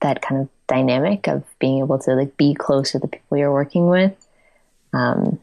that 0.01 0.21
kind 0.21 0.43
of 0.43 0.49
dynamic 0.67 1.27
of 1.29 1.45
being 1.59 1.79
able 1.79 1.99
to 2.01 2.15
like 2.15 2.37
be 2.37 2.55
close 2.55 2.93
to 2.93 2.99
the 2.99 3.09
people 3.09 3.39
you're 3.39 3.53
working 3.53 3.87
with. 3.89 4.15
Um, 4.93 5.39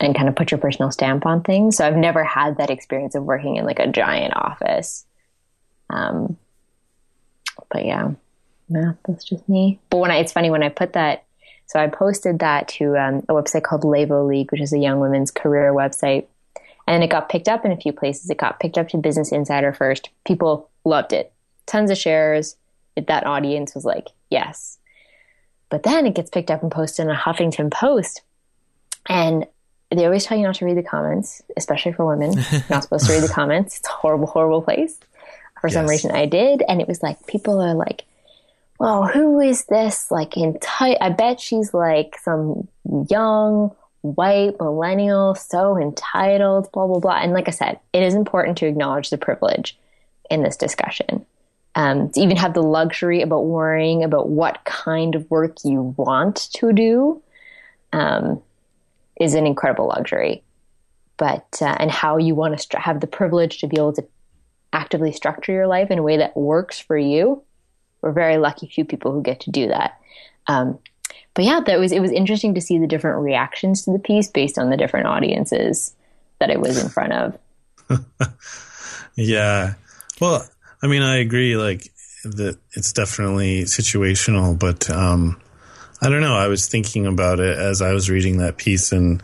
and 0.00 0.16
kind 0.16 0.28
of 0.28 0.34
put 0.34 0.50
your 0.50 0.58
personal 0.58 0.90
stamp 0.90 1.24
on 1.26 1.42
things. 1.44 1.76
So 1.76 1.86
I've 1.86 1.96
never 1.96 2.24
had 2.24 2.56
that 2.56 2.70
experience 2.70 3.14
of 3.14 3.22
working 3.22 3.54
in 3.54 3.64
like 3.64 3.78
a 3.78 3.86
giant 3.86 4.34
office. 4.34 5.06
Um, 5.90 6.36
but 7.72 7.86
yeah, 7.86 8.10
yeah, 8.68 8.92
that's 9.06 9.24
just 9.24 9.48
me. 9.48 9.80
But 9.90 9.98
when 9.98 10.10
I, 10.10 10.18
it's 10.18 10.32
funny 10.32 10.50
when 10.50 10.62
I 10.62 10.68
put 10.68 10.92
that, 10.92 11.24
so 11.66 11.80
I 11.80 11.88
posted 11.88 12.40
that 12.40 12.68
to 12.68 12.96
um, 12.98 13.16
a 13.28 13.32
website 13.32 13.62
called 13.62 13.82
Levo 13.82 14.28
League, 14.28 14.52
which 14.52 14.60
is 14.60 14.74
a 14.74 14.78
young 14.78 15.00
women's 15.00 15.30
career 15.30 15.72
website, 15.72 16.26
and 16.86 17.02
it 17.02 17.08
got 17.08 17.30
picked 17.30 17.48
up 17.48 17.64
in 17.64 17.72
a 17.72 17.76
few 17.76 17.92
places. 17.92 18.28
It 18.28 18.36
got 18.36 18.60
picked 18.60 18.76
up 18.76 18.90
to 18.90 18.98
Business 18.98 19.32
Insider 19.32 19.72
first. 19.72 20.10
People 20.26 20.68
loved 20.84 21.12
it, 21.12 21.32
tons 21.66 21.90
of 21.90 21.96
shares. 21.96 22.56
It, 22.94 23.06
that 23.06 23.26
audience 23.26 23.74
was 23.74 23.86
like, 23.86 24.08
yes. 24.28 24.78
But 25.70 25.82
then 25.82 26.06
it 26.06 26.14
gets 26.14 26.28
picked 26.28 26.50
up 26.50 26.62
and 26.62 26.70
posted 26.70 27.06
in 27.06 27.10
a 27.10 27.16
Huffington 27.16 27.72
Post, 27.72 28.20
and 29.08 29.46
they 29.90 30.04
always 30.04 30.24
tell 30.24 30.36
you 30.36 30.44
not 30.44 30.56
to 30.56 30.66
read 30.66 30.76
the 30.76 30.82
comments, 30.82 31.40
especially 31.56 31.92
for 31.92 32.06
women. 32.06 32.32
You're 32.50 32.62
not 32.70 32.82
supposed 32.82 33.06
to 33.06 33.12
read 33.12 33.22
the 33.22 33.32
comments. 33.32 33.78
It's 33.78 33.88
a 33.88 33.92
horrible, 33.92 34.26
horrible 34.26 34.60
place. 34.60 34.98
For 35.62 35.68
some 35.68 35.86
reason, 35.86 36.10
I 36.10 36.26
did, 36.26 36.62
and 36.68 36.80
it 36.80 36.88
was 36.88 37.04
like 37.04 37.24
people 37.28 37.60
are 37.60 37.74
like, 37.74 38.04
"Well, 38.80 39.06
who 39.06 39.38
is 39.38 39.64
this? 39.66 40.10
Like, 40.10 40.32
enti- 40.32 40.98
I 41.00 41.08
bet 41.08 41.38
she's 41.38 41.72
like 41.72 42.18
some 42.22 42.66
young 43.08 43.70
white 44.00 44.58
millennial, 44.58 45.36
so 45.36 45.78
entitled, 45.78 46.70
blah 46.72 46.88
blah 46.88 46.98
blah." 46.98 47.20
And 47.22 47.32
like 47.32 47.46
I 47.46 47.52
said, 47.52 47.78
it 47.92 48.02
is 48.02 48.14
important 48.14 48.58
to 48.58 48.66
acknowledge 48.66 49.10
the 49.10 49.18
privilege 49.18 49.78
in 50.30 50.42
this 50.42 50.56
discussion. 50.56 51.24
Um, 51.76 52.10
to 52.10 52.20
even 52.20 52.36
have 52.38 52.54
the 52.54 52.62
luxury 52.62 53.22
about 53.22 53.44
worrying 53.44 54.02
about 54.02 54.28
what 54.28 54.64
kind 54.64 55.14
of 55.14 55.30
work 55.30 55.58
you 55.64 55.94
want 55.96 56.48
to 56.54 56.72
do 56.72 57.22
um, 57.92 58.42
is 59.20 59.34
an 59.34 59.46
incredible 59.46 59.86
luxury. 59.86 60.42
But 61.18 61.46
uh, 61.62 61.76
and 61.78 61.88
how 61.88 62.16
you 62.16 62.34
want 62.34 62.58
to 62.58 62.66
stru- 62.66 62.80
have 62.80 62.98
the 62.98 63.06
privilege 63.06 63.58
to 63.60 63.68
be 63.68 63.76
able 63.76 63.92
to 63.92 64.04
actively 64.72 65.12
structure 65.12 65.52
your 65.52 65.66
life 65.66 65.90
in 65.90 65.98
a 65.98 66.02
way 66.02 66.18
that 66.18 66.36
works 66.36 66.78
for 66.78 66.96
you. 66.96 67.42
We're 68.00 68.12
very 68.12 68.38
lucky 68.38 68.66
few 68.66 68.84
people 68.84 69.12
who 69.12 69.22
get 69.22 69.40
to 69.40 69.50
do 69.50 69.68
that. 69.68 70.00
Um, 70.46 70.78
but 71.34 71.44
yeah, 71.44 71.60
that 71.60 71.78
was 71.78 71.92
it 71.92 72.00
was 72.00 72.10
interesting 72.10 72.54
to 72.54 72.60
see 72.60 72.78
the 72.78 72.86
different 72.86 73.22
reactions 73.22 73.84
to 73.84 73.92
the 73.92 73.98
piece 73.98 74.28
based 74.28 74.58
on 74.58 74.70
the 74.70 74.76
different 74.76 75.06
audiences 75.06 75.94
that 76.38 76.50
it 76.50 76.60
was 76.60 76.82
in 76.82 76.88
front 76.90 77.12
of. 77.12 77.38
Yeah. 79.16 79.74
Well, 80.20 80.46
I 80.82 80.86
mean, 80.86 81.02
I 81.02 81.18
agree. 81.18 81.56
Like 81.56 81.92
that, 82.24 82.58
it's 82.72 82.92
definitely 82.92 83.62
situational, 83.62 84.58
but 84.58 84.88
um, 84.90 85.40
I 86.00 86.08
don't 86.08 86.20
know. 86.20 86.34
I 86.34 86.48
was 86.48 86.68
thinking 86.68 87.06
about 87.06 87.40
it 87.40 87.56
as 87.56 87.82
I 87.82 87.92
was 87.92 88.10
reading 88.10 88.38
that 88.38 88.56
piece, 88.56 88.92
and 88.92 89.22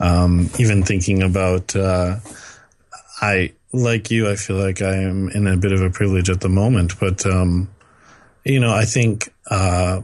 um, 0.00 0.50
even 0.58 0.82
thinking 0.82 1.22
about. 1.22 1.74
Uh, 1.74 2.16
I 3.20 3.52
like 3.72 4.10
you. 4.10 4.28
I 4.28 4.36
feel 4.36 4.56
like 4.56 4.82
I 4.82 4.96
am 4.96 5.28
in 5.30 5.46
a 5.46 5.56
bit 5.56 5.72
of 5.72 5.82
a 5.82 5.90
privilege 5.90 6.30
at 6.30 6.40
the 6.40 6.48
moment, 6.48 6.98
but 6.98 7.24
um, 7.26 7.68
you 8.44 8.60
know, 8.60 8.72
I 8.72 8.84
think 8.84 9.32
uh, 9.50 10.00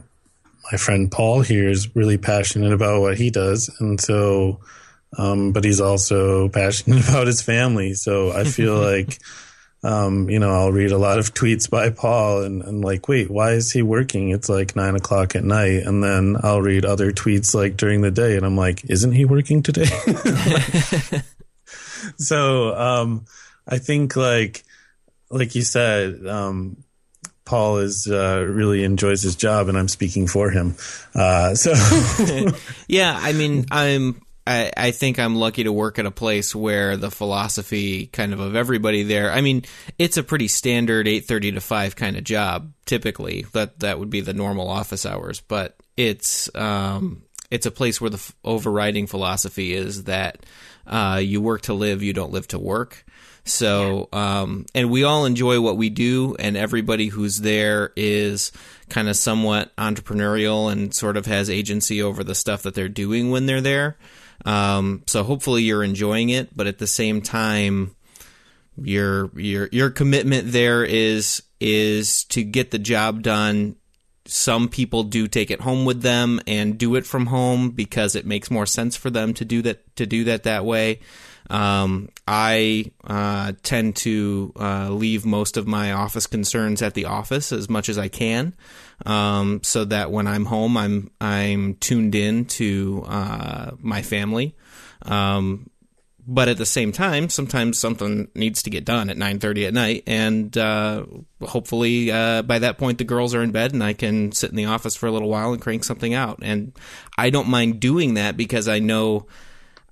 my 0.71 0.77
friend 0.77 1.11
Paul 1.11 1.41
here 1.41 1.69
is 1.69 1.95
really 1.95 2.17
passionate 2.17 2.73
about 2.73 3.01
what 3.01 3.17
he 3.17 3.29
does, 3.29 3.73
and 3.79 3.99
so. 3.99 4.59
Um, 5.17 5.53
but 5.53 5.63
he's 5.63 5.79
also 5.79 6.49
passionate 6.49 7.07
about 7.07 7.27
his 7.27 7.41
family, 7.41 7.93
so 7.93 8.33
I 8.33 8.43
feel 8.43 8.77
like 8.81 9.17
um, 9.85 10.29
you 10.31 10.39
know, 10.39 10.49
I'll 10.49 10.71
read 10.71 10.91
a 10.91 10.97
lot 10.97 11.19
of 11.19 11.35
tweets 11.35 11.69
by 11.69 11.91
Paul 11.91 12.41
and, 12.41 12.63
and 12.63 12.83
like, 12.83 13.07
wait, 13.07 13.29
why 13.29 13.51
is 13.51 13.71
he 13.71 13.83
working? 13.83 14.29
It's 14.29 14.49
like 14.49 14.75
nine 14.75 14.95
o'clock 14.95 15.35
at 15.35 15.43
night. 15.43 15.83
And 15.83 16.03
then 16.03 16.37
I'll 16.41 16.61
read 16.61 16.85
other 16.85 17.11
tweets 17.11 17.53
like 17.53 17.77
during 17.77 18.01
the 18.01 18.09
day 18.09 18.35
and 18.35 18.43
I'm 18.43 18.57
like, 18.57 18.83
isn't 18.89 19.11
he 19.11 19.25
working 19.25 19.61
today? 19.61 19.85
so, 22.17 22.75
um, 22.75 23.25
I 23.67 23.77
think 23.79 24.15
like, 24.15 24.63
like 25.29 25.55
you 25.55 25.61
said, 25.61 26.25
um, 26.27 26.83
Paul 27.45 27.77
is, 27.79 28.07
uh, 28.07 28.45
really 28.47 28.83
enjoys 28.83 29.21
his 29.21 29.35
job 29.35 29.69
and 29.69 29.77
I'm 29.77 29.87
speaking 29.87 30.27
for 30.27 30.49
him. 30.49 30.75
Uh, 31.13 31.55
so 31.55 31.73
Yeah, 32.87 33.17
I 33.19 33.33
mean, 33.33 33.65
I'm. 33.71 34.21
I, 34.47 34.71
I 34.77 34.91
think 34.91 35.17
I'm 35.17 35.35
lucky 35.35 35.63
to 35.63 35.71
work 35.71 35.97
at 35.97 36.05
a 36.05 36.11
place 36.11 36.53
where 36.53 36.97
the 36.97 37.09
philosophy 37.09 38.05
kind 38.05 38.31
of 38.31 38.39
of 38.39 38.55
everybody 38.55 39.01
there. 39.01 39.31
I 39.31 39.41
mean, 39.41 39.63
it's 39.97 40.17
a 40.17 40.23
pretty 40.23 40.47
standard 40.47 41.07
8:30 41.07 41.55
to 41.55 41.61
5 41.61 41.95
kind 41.95 42.15
of 42.15 42.23
job 42.23 42.71
typically. 42.85 43.47
That 43.53 43.79
that 43.79 43.97
would 43.97 44.11
be 44.11 44.21
the 44.21 44.33
normal 44.35 44.69
office 44.69 45.03
hours, 45.03 45.41
but 45.41 45.75
it's 45.97 46.53
um 46.53 47.23
it's 47.49 47.65
a 47.65 47.71
place 47.71 47.99
where 47.99 48.11
the 48.11 48.17
f- 48.17 48.35
overriding 48.43 49.07
philosophy 49.07 49.73
is 49.73 50.03
that 50.03 50.45
uh, 50.85 51.19
you 51.23 51.41
work 51.41 51.61
to 51.63 51.73
live, 51.73 52.03
you 52.03 52.13
don't 52.13 52.31
live 52.31 52.47
to 52.49 52.59
work. 52.59 53.03
So, 53.45 54.09
um, 54.11 54.65
and 54.73 54.89
we 54.89 55.03
all 55.03 55.25
enjoy 55.25 55.61
what 55.61 55.77
we 55.77 55.89
do, 55.89 56.35
and 56.39 56.57
everybody 56.57 57.07
who's 57.07 57.41
there 57.41 57.93
is 57.95 58.51
kind 58.89 59.07
of 59.07 59.15
somewhat 59.15 59.75
entrepreneurial 59.75 60.71
and 60.71 60.93
sort 60.93 61.15
of 61.15 61.27
has 61.27 61.49
agency 61.49 62.01
over 62.01 62.23
the 62.23 62.33
stuff 62.33 62.63
that 62.63 62.73
they're 62.73 62.89
doing 62.89 63.29
when 63.29 63.45
they're 63.45 63.61
there. 63.61 63.97
Um, 64.45 65.03
so 65.05 65.23
hopefully 65.23 65.61
you're 65.61 65.83
enjoying 65.83 66.29
it, 66.29 66.57
but 66.57 66.65
at 66.65 66.79
the 66.79 66.87
same 66.87 67.21
time, 67.21 67.95
your 68.81 69.29
your 69.39 69.69
your 69.71 69.89
commitment 69.89 70.51
there 70.51 70.83
is 70.83 71.43
is 71.59 72.25
to 72.25 72.43
get 72.43 72.71
the 72.71 72.79
job 72.79 73.21
done. 73.21 73.75
Some 74.27 74.69
people 74.69 75.03
do 75.03 75.27
take 75.27 75.51
it 75.51 75.61
home 75.61 75.85
with 75.85 76.01
them 76.01 76.41
and 76.47 76.79
do 76.79 76.95
it 76.95 77.05
from 77.05 77.27
home 77.27 77.69
because 77.69 78.15
it 78.15 78.25
makes 78.25 78.49
more 78.49 78.65
sense 78.65 78.95
for 78.95 79.11
them 79.11 79.35
to 79.35 79.45
do 79.45 79.61
that 79.61 79.95
to 79.97 80.05
do 80.07 80.23
that 80.25 80.43
that 80.43 80.65
way. 80.65 80.99
Um, 81.49 82.09
I 82.27 82.91
uh, 83.03 83.53
tend 83.61 83.97
to 83.97 84.53
uh, 84.59 84.89
leave 84.89 85.25
most 85.25 85.57
of 85.57 85.67
my 85.67 85.91
office 85.91 86.27
concerns 86.27 86.81
at 86.81 86.93
the 86.93 87.05
office 87.05 87.51
as 87.51 87.69
much 87.69 87.89
as 87.89 87.97
I 87.97 88.07
can, 88.07 88.55
um, 89.05 89.61
so 89.63 89.85
that 89.85 90.11
when 90.11 90.27
I'm 90.27 90.45
home, 90.45 90.77
I'm 90.77 91.11
I'm 91.21 91.75
tuned 91.75 92.15
in 92.15 92.45
to 92.45 93.03
uh, 93.07 93.71
my 93.79 94.01
family. 94.01 94.55
Um, 95.03 95.69
but 96.27 96.47
at 96.47 96.57
the 96.57 96.65
same 96.65 96.91
time, 96.91 97.29
sometimes 97.29 97.77
something 97.77 98.29
needs 98.33 98.63
to 98.63 98.71
get 98.71 98.83
done 98.83 99.11
at 99.11 99.17
9:30 99.17 99.67
at 99.67 99.73
night, 99.73 100.03
and 100.07 100.57
uh, 100.57 101.05
hopefully 101.43 102.11
uh, 102.11 102.41
by 102.41 102.57
that 102.59 102.79
point 102.79 102.97
the 102.97 103.03
girls 103.03 103.35
are 103.35 103.43
in 103.43 103.51
bed 103.51 103.73
and 103.73 103.83
I 103.83 103.93
can 103.93 104.31
sit 104.31 104.49
in 104.49 104.55
the 104.55 104.65
office 104.65 104.95
for 104.95 105.05
a 105.05 105.11
little 105.11 105.29
while 105.29 105.53
and 105.53 105.61
crank 105.61 105.83
something 105.83 106.15
out. 106.15 106.39
And 106.41 106.73
I 107.17 107.29
don't 107.29 107.49
mind 107.49 107.79
doing 107.79 108.15
that 108.15 108.35
because 108.35 108.67
I 108.67 108.79
know 108.79 109.27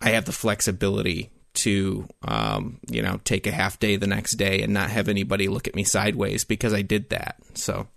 I 0.01 0.09
have 0.09 0.25
the 0.25 0.31
flexibility 0.31 1.29
to, 1.53 2.07
um, 2.23 2.79
you 2.89 3.01
know, 3.01 3.19
take 3.23 3.45
a 3.47 3.51
half 3.51 3.79
day 3.79 3.95
the 3.95 4.07
next 4.07 4.33
day 4.33 4.61
and 4.61 4.73
not 4.73 4.89
have 4.89 5.07
anybody 5.07 5.47
look 5.47 5.67
at 5.67 5.75
me 5.75 5.83
sideways 5.83 6.43
because 6.43 6.73
I 6.73 6.81
did 6.81 7.09
that. 7.09 7.37
So 7.53 7.87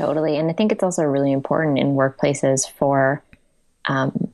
Totally. 0.00 0.38
And 0.38 0.48
I 0.48 0.54
think 0.54 0.72
it's 0.72 0.82
also 0.82 1.02
really 1.02 1.32
important 1.32 1.78
in 1.78 1.94
workplaces 1.94 2.70
for 2.70 3.22
um, 3.86 4.32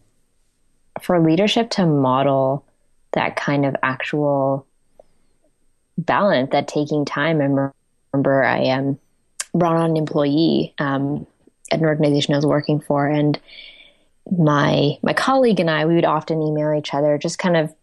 for 1.01 1.19
leadership 1.21 1.71
to 1.71 1.87
model 1.87 2.65
that 3.13 3.37
kind 3.37 3.67
of 3.67 3.75
actual 3.83 4.67
balance, 5.99 6.51
that 6.53 6.69
taking 6.69 7.05
time. 7.05 7.41
I 7.41 7.73
remember 8.13 8.45
I 8.45 8.69
um, 8.71 8.99
brought 9.55 9.77
on 9.77 9.91
an 9.91 9.97
employee 9.97 10.75
um, 10.79 11.27
at 11.73 11.81
an 11.81 11.87
organization 11.87 12.35
I 12.35 12.39
was 12.39 12.47
working 12.47 12.81
for, 12.81 13.07
and 13.07 13.37
my 14.39 14.99
my 15.03 15.15
colleague 15.15 15.61
and 15.61 15.71
I 15.71 15.87
we 15.87 15.95
would 15.95 16.05
often 16.05 16.43
email 16.43 16.75
each 16.75 16.95
other, 16.95 17.19
just 17.19 17.39
kind 17.39 17.57
of 17.57 17.75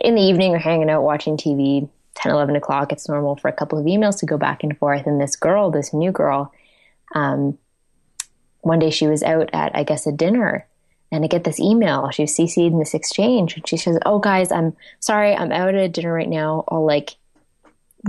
in 0.00 0.14
the 0.14 0.22
evening 0.22 0.54
or 0.54 0.58
hanging 0.58 0.90
out 0.90 1.02
watching 1.02 1.36
TV. 1.36 1.88
10, 2.16 2.32
11 2.32 2.56
o'clock, 2.56 2.92
it's 2.92 3.08
normal 3.08 3.36
for 3.36 3.48
a 3.48 3.52
couple 3.52 3.78
of 3.78 3.84
emails 3.84 4.18
to 4.20 4.26
go 4.26 4.38
back 4.38 4.62
and 4.62 4.76
forth. 4.78 5.06
And 5.06 5.20
this 5.20 5.36
girl, 5.36 5.70
this 5.70 5.92
new 5.92 6.12
girl, 6.12 6.52
um, 7.14 7.58
one 8.60 8.78
day 8.78 8.90
she 8.90 9.06
was 9.06 9.22
out 9.22 9.50
at, 9.52 9.76
I 9.76 9.84
guess, 9.84 10.06
a 10.06 10.12
dinner 10.12 10.66
And 11.12 11.24
I 11.24 11.28
get 11.28 11.44
this 11.44 11.60
email. 11.60 12.10
She 12.10 12.22
was 12.22 12.32
CC'd 12.32 12.72
in 12.72 12.78
this 12.78 12.94
exchange. 12.94 13.54
And 13.54 13.68
she 13.68 13.76
says, 13.76 13.98
Oh, 14.04 14.18
guys, 14.18 14.50
I'm 14.50 14.76
sorry. 14.98 15.34
I'm 15.34 15.52
out 15.52 15.74
at 15.74 15.92
dinner 15.92 16.12
right 16.12 16.28
now. 16.28 16.64
I'll 16.68 16.84
like 16.84 17.16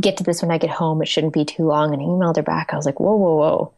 get 0.01 0.17
to 0.17 0.23
this 0.23 0.41
when 0.41 0.51
I 0.51 0.57
get 0.57 0.71
home. 0.71 1.01
It 1.01 1.07
shouldn't 1.07 1.33
be 1.33 1.45
too 1.45 1.65
long. 1.65 1.93
And 1.93 2.01
I 2.01 2.05
emailed 2.05 2.37
her 2.37 2.43
back. 2.43 2.69
I 2.71 2.75
was 2.75 2.85
like, 2.85 2.99
Whoa, 2.99 3.15
whoa, 3.15 3.35
whoa. 3.35 3.73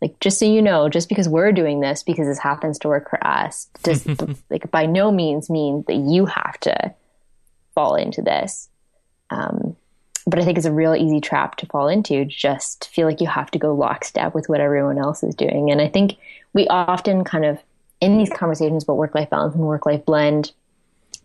Like, 0.00 0.20
just 0.20 0.38
so 0.38 0.44
you 0.44 0.60
know, 0.60 0.88
just 0.88 1.08
because 1.08 1.28
we're 1.28 1.52
doing 1.52 1.80
this, 1.80 2.02
because 2.02 2.26
this 2.26 2.38
happens 2.38 2.78
to 2.80 2.88
work 2.88 3.08
for 3.08 3.26
us, 3.26 3.68
does 3.82 4.06
like 4.50 4.70
by 4.70 4.86
no 4.86 5.10
means 5.10 5.48
mean 5.48 5.82
that 5.88 5.96
you 5.96 6.26
have 6.26 6.60
to 6.60 6.94
fall 7.74 7.96
into 7.96 8.22
this. 8.22 8.68
Um, 9.30 9.76
but 10.26 10.38
I 10.38 10.44
think 10.44 10.56
it's 10.56 10.66
a 10.66 10.72
real 10.72 10.94
easy 10.94 11.20
trap 11.20 11.56
to 11.56 11.66
fall 11.66 11.88
into. 11.88 12.24
Just 12.24 12.88
feel 12.88 13.06
like 13.06 13.20
you 13.20 13.26
have 13.26 13.50
to 13.50 13.58
go 13.58 13.74
lockstep 13.74 14.34
with 14.34 14.48
what 14.48 14.60
everyone 14.60 14.98
else 14.98 15.22
is 15.22 15.34
doing. 15.34 15.70
And 15.70 15.80
I 15.80 15.88
think 15.88 16.16
we 16.54 16.66
often 16.68 17.24
kind 17.24 17.44
of 17.44 17.58
in 18.00 18.16
these 18.16 18.30
conversations 18.30 18.84
about 18.84 18.96
work 18.96 19.14
life 19.14 19.30
balance 19.30 19.54
and 19.54 19.64
work 19.64 19.86
life 19.86 20.04
blend, 20.04 20.52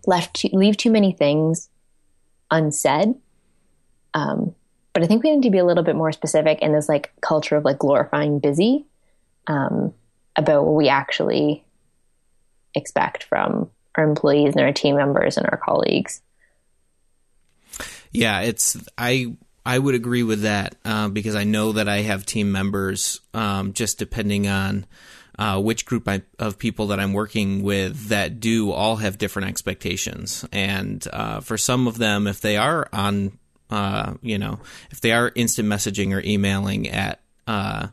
left 0.05 0.43
leave 0.51 0.75
too 0.75 0.91
many 0.91 1.13
things 1.13 1.69
unsaid. 2.51 3.15
Um, 4.13 4.53
but 4.93 5.03
I 5.03 5.07
think 5.07 5.23
we 5.23 5.31
need 5.31 5.43
to 5.43 5.51
be 5.51 5.59
a 5.59 5.65
little 5.65 5.83
bit 5.83 5.95
more 5.95 6.12
specific 6.12 6.62
in 6.62 6.73
this 6.73 6.89
like 6.89 7.13
culture 7.21 7.55
of 7.55 7.63
like 7.63 7.79
glorifying 7.79 8.39
busy 8.39 8.85
um, 9.47 9.93
about 10.35 10.65
what 10.65 10.75
we 10.75 10.89
actually 10.89 11.63
expect 12.75 13.23
from 13.23 13.69
our 13.95 14.03
employees 14.03 14.55
and 14.55 14.62
our 14.62 14.73
team 14.73 14.95
members 14.95 15.38
and 15.38 15.45
our 15.47 15.57
colleagues. 15.57 16.21
Yeah, 18.12 18.41
it's 18.41 18.78
I 18.98 19.36
I 19.65 19.78
would 19.78 19.95
agree 19.95 20.24
with 20.24 20.41
that 20.41 20.76
uh, 20.84 21.10
because 21.10 21.36
I 21.36 21.43
know 21.43 21.74
that 21.74 21.88
I 21.88 21.98
have 22.02 22.26
team 22.26 22.52
members 22.52 23.22
um, 23.34 23.74
just 23.74 24.00
depending 24.00 24.48
on 24.48 24.86
uh, 25.38 25.60
which 25.62 25.86
group 25.86 26.08
I, 26.08 26.22
of 26.38 26.60
people 26.60 26.88
that 26.88 27.00
I'm 27.00 27.13
working 27.13 27.63
with 27.63 28.10
that 28.10 28.39
do 28.39 28.72
all 28.72 28.98
have 28.98 29.17
different 29.17 29.48
expectations, 29.48 30.43
and 30.52 31.06
uh, 31.13 31.39
for 31.39 31.58
some 31.58 31.88
of 31.88 31.98
them, 31.98 32.28
if 32.28 32.41
they 32.41 32.58
are 32.58 32.89
on, 32.91 33.38
uh, 33.69 34.15
you 34.22 34.38
know, 34.38 34.60
if 34.91 35.00
they 35.00 35.13
are 35.13 35.32
instant 35.36 35.69
messaging 35.69 36.13
or 36.13 36.22
emailing 36.22 36.89
at 36.89 37.22
uh, 37.48 37.88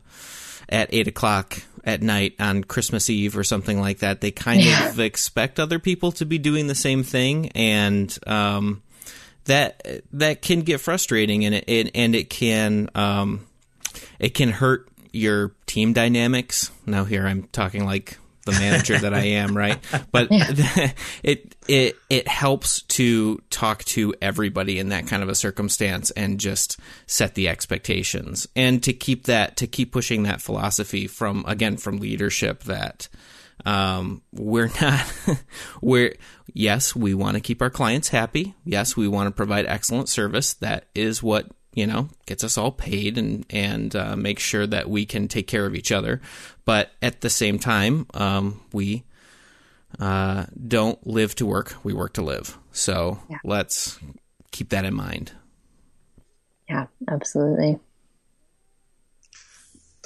at 0.67 0.93
eight 0.93 1.07
o'clock 1.07 1.61
at 1.85 2.01
night 2.01 2.35
on 2.37 2.65
Christmas 2.65 3.09
Eve 3.09 3.37
or 3.37 3.45
something 3.45 3.79
like 3.79 3.99
that, 3.99 4.19
they 4.19 4.31
kind 4.31 4.61
yeah. 4.61 4.89
of 4.89 4.99
expect 4.99 5.57
other 5.57 5.79
people 5.79 6.11
to 6.13 6.25
be 6.25 6.37
doing 6.39 6.67
the 6.67 6.75
same 6.75 7.03
thing, 7.03 7.49
and 7.51 8.17
um, 8.27 8.83
that 9.47 10.03
that 10.13 10.41
can 10.41 10.61
get 10.61 10.79
frustrating 10.79 11.45
and 11.45 11.55
it, 11.55 11.65
it 11.67 11.91
and 11.95 12.15
it 12.15 12.29
can 12.29 12.89
um, 12.95 13.47
it 14.19 14.33
can 14.33 14.49
hurt 14.49 14.87
your 15.11 15.53
team 15.65 15.93
dynamics. 15.93 16.71
Now 16.85 17.03
here 17.03 17.25
I'm 17.25 17.43
talking 17.51 17.85
like 17.85 18.17
the 18.47 18.53
manager 18.53 18.97
that 18.97 19.13
I 19.13 19.23
am, 19.23 19.55
right? 19.55 19.77
But 20.11 20.31
yeah. 20.31 20.91
it 21.23 21.55
it 21.67 21.97
it 22.09 22.27
helps 22.27 22.81
to 22.83 23.41
talk 23.49 23.83
to 23.85 24.13
everybody 24.21 24.79
in 24.79 24.89
that 24.89 25.07
kind 25.07 25.21
of 25.21 25.29
a 25.29 25.35
circumstance 25.35 26.11
and 26.11 26.39
just 26.39 26.79
set 27.07 27.35
the 27.35 27.49
expectations 27.49 28.47
and 28.55 28.81
to 28.83 28.93
keep 28.93 29.25
that 29.25 29.57
to 29.57 29.67
keep 29.67 29.91
pushing 29.91 30.23
that 30.23 30.41
philosophy 30.41 31.07
from 31.07 31.43
again 31.47 31.77
from 31.77 31.97
leadership 31.97 32.63
that 32.63 33.09
um, 33.65 34.21
we're 34.31 34.71
not, 34.81 35.13
we're, 35.81 36.15
yes, 36.53 36.95
we 36.95 37.13
want 37.13 37.35
to 37.35 37.41
keep 37.41 37.61
our 37.61 37.69
clients 37.69 38.09
happy. 38.09 38.55
Yes, 38.63 38.95
we 38.95 39.07
want 39.07 39.27
to 39.27 39.31
provide 39.31 39.65
excellent 39.65 40.09
service. 40.09 40.53
That 40.55 40.87
is 40.95 41.21
what, 41.21 41.47
you 41.73 41.87
know, 41.87 42.09
gets 42.25 42.43
us 42.43 42.57
all 42.57 42.71
paid 42.71 43.17
and, 43.17 43.45
and, 43.49 43.95
uh, 43.95 44.15
make 44.15 44.39
sure 44.39 44.65
that 44.65 44.89
we 44.89 45.05
can 45.05 45.27
take 45.27 45.47
care 45.47 45.65
of 45.65 45.75
each 45.75 45.91
other. 45.91 46.21
But 46.65 46.91
at 47.01 47.21
the 47.21 47.29
same 47.29 47.59
time, 47.59 48.07
um, 48.13 48.61
we, 48.73 49.03
uh, 49.99 50.45
don't 50.67 51.05
live 51.05 51.35
to 51.35 51.45
work. 51.45 51.75
We 51.83 51.93
work 51.93 52.13
to 52.13 52.21
live. 52.21 52.57
So 52.71 53.19
yeah. 53.29 53.37
let's 53.43 53.99
keep 54.51 54.69
that 54.69 54.85
in 54.85 54.93
mind. 54.93 55.31
Yeah, 56.69 56.87
absolutely. 57.09 57.79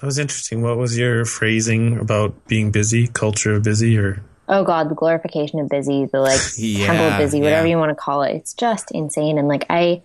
That 0.02 0.08
was 0.08 0.18
interesting. 0.18 0.64
What 0.64 0.78
was 0.78 0.98
your 0.98 1.26
phrasing 1.26 2.00
about 2.00 2.48
being 2.48 2.72
busy, 2.72 3.08
culture 3.08 3.54
of 3.54 3.64
busy, 3.64 3.98
or? 4.00 4.24
Oh 4.48 4.64
God, 4.64 4.90
the 4.90 4.96
glorification 4.96 5.60
of 5.60 5.70
busy, 5.70 6.06
the 6.06 6.20
like 6.20 6.42
yeah, 6.58 6.88
temple 6.88 7.06
of 7.06 7.18
busy, 7.20 7.40
whatever 7.40 7.68
yeah. 7.68 7.72
you 7.72 7.78
want 7.78 7.92
to 7.92 7.96
call 7.96 8.24
it. 8.24 8.36
It's 8.36 8.56
just 8.56 8.90
insane. 8.92 9.38
And 9.38 9.48
like 9.48 9.68
I, 9.70 10.02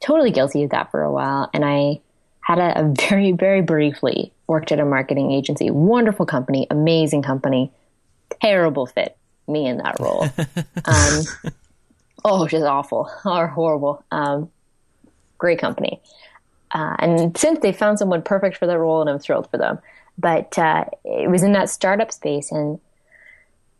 totally 0.00 0.30
guilty 0.30 0.64
of 0.64 0.70
that 0.70 0.90
for 0.90 1.02
a 1.02 1.10
while. 1.10 1.48
And 1.54 1.64
I 1.64 2.00
had 2.40 2.58
a, 2.58 2.80
a 2.80 2.94
very, 3.08 3.32
very 3.32 3.62
briefly 3.62 4.30
worked 4.46 4.70
at 4.72 4.78
a 4.78 4.84
marketing 4.84 5.32
agency, 5.32 5.70
wonderful 5.70 6.26
company, 6.26 6.66
amazing 6.70 7.22
company, 7.22 7.72
terrible 8.42 8.84
fit 8.84 9.16
me 9.48 9.66
in 9.66 9.78
that 9.78 9.98
role. 9.98 10.24
um, 10.84 11.50
oh, 12.24 12.46
just 12.46 12.64
awful 12.64 13.10
or 13.24 13.46
horrible. 13.54 14.04
Um, 14.10 14.50
great 15.38 15.58
company. 15.58 16.02
Uh, 16.74 16.96
and 16.98 17.38
since 17.38 17.60
they 17.60 17.72
found 17.72 17.98
someone 17.98 18.20
perfect 18.20 18.56
for 18.56 18.66
that 18.66 18.78
role, 18.78 19.00
and 19.00 19.08
I'm 19.08 19.20
thrilled 19.20 19.48
for 19.48 19.56
them. 19.58 19.78
But 20.18 20.58
uh, 20.58 20.84
it 21.04 21.30
was 21.30 21.44
in 21.44 21.52
that 21.52 21.70
startup 21.70 22.12
space, 22.12 22.50
and 22.50 22.80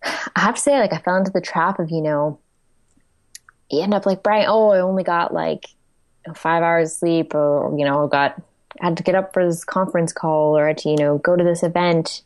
I 0.05 0.41
have 0.41 0.55
to 0.55 0.61
say, 0.61 0.79
like, 0.79 0.93
I 0.93 0.99
fell 0.99 1.17
into 1.17 1.33
the 1.33 1.41
trap 1.41 1.81
of, 1.81 1.91
you 1.91 2.01
know, 2.01 2.39
you 3.71 3.83
end 3.83 3.95
up 3.95 4.07
like, 4.07 4.23
Brian, 4.23 4.47
oh, 4.49 4.71
I 4.71 4.81
only 4.81 5.03
got 5.03 5.35
like 5.35 5.67
five 6.35 6.63
hours 6.63 6.93
of 6.93 6.99
sleep, 6.99 7.35
or, 7.35 7.77
you 7.77 7.85
know, 7.85 8.07
got 8.07 8.41
had 8.81 8.97
to 8.97 9.03
get 9.03 9.15
up 9.15 9.33
for 9.33 9.47
this 9.47 9.65
conference 9.65 10.13
call, 10.13 10.57
or 10.57 10.69
had 10.69 10.79
to, 10.79 10.91
you 10.91 10.97
know, 10.97 11.19
go 11.19 11.35
to 11.37 11.45
this 11.45 11.63
event. 11.63 12.23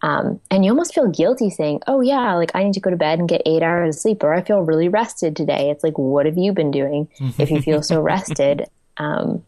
Um, 0.00 0.40
and 0.50 0.64
you 0.64 0.70
almost 0.70 0.94
feel 0.94 1.08
guilty 1.08 1.50
saying, 1.50 1.82
oh, 1.86 2.00
yeah, 2.00 2.34
like 2.34 2.52
I 2.54 2.62
need 2.62 2.74
to 2.74 2.80
go 2.80 2.90
to 2.90 2.96
bed 2.96 3.18
and 3.18 3.28
get 3.28 3.42
eight 3.44 3.62
hours 3.62 3.96
of 3.96 4.00
sleep, 4.00 4.22
or 4.22 4.32
I 4.32 4.42
feel 4.42 4.60
really 4.60 4.88
rested 4.88 5.36
today. 5.36 5.70
It's 5.70 5.84
like, 5.84 5.98
what 5.98 6.24
have 6.24 6.38
you 6.38 6.52
been 6.52 6.70
doing 6.70 7.08
if 7.38 7.50
you 7.50 7.60
feel 7.60 7.82
so 7.82 8.00
rested? 8.00 8.66
Um, 8.96 9.44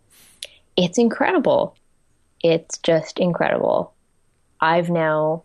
it's 0.85 0.99
incredible. 0.99 1.77
It's 2.43 2.79
just 2.79 3.19
incredible. 3.19 3.93
I've 4.61 4.89
now 4.89 5.45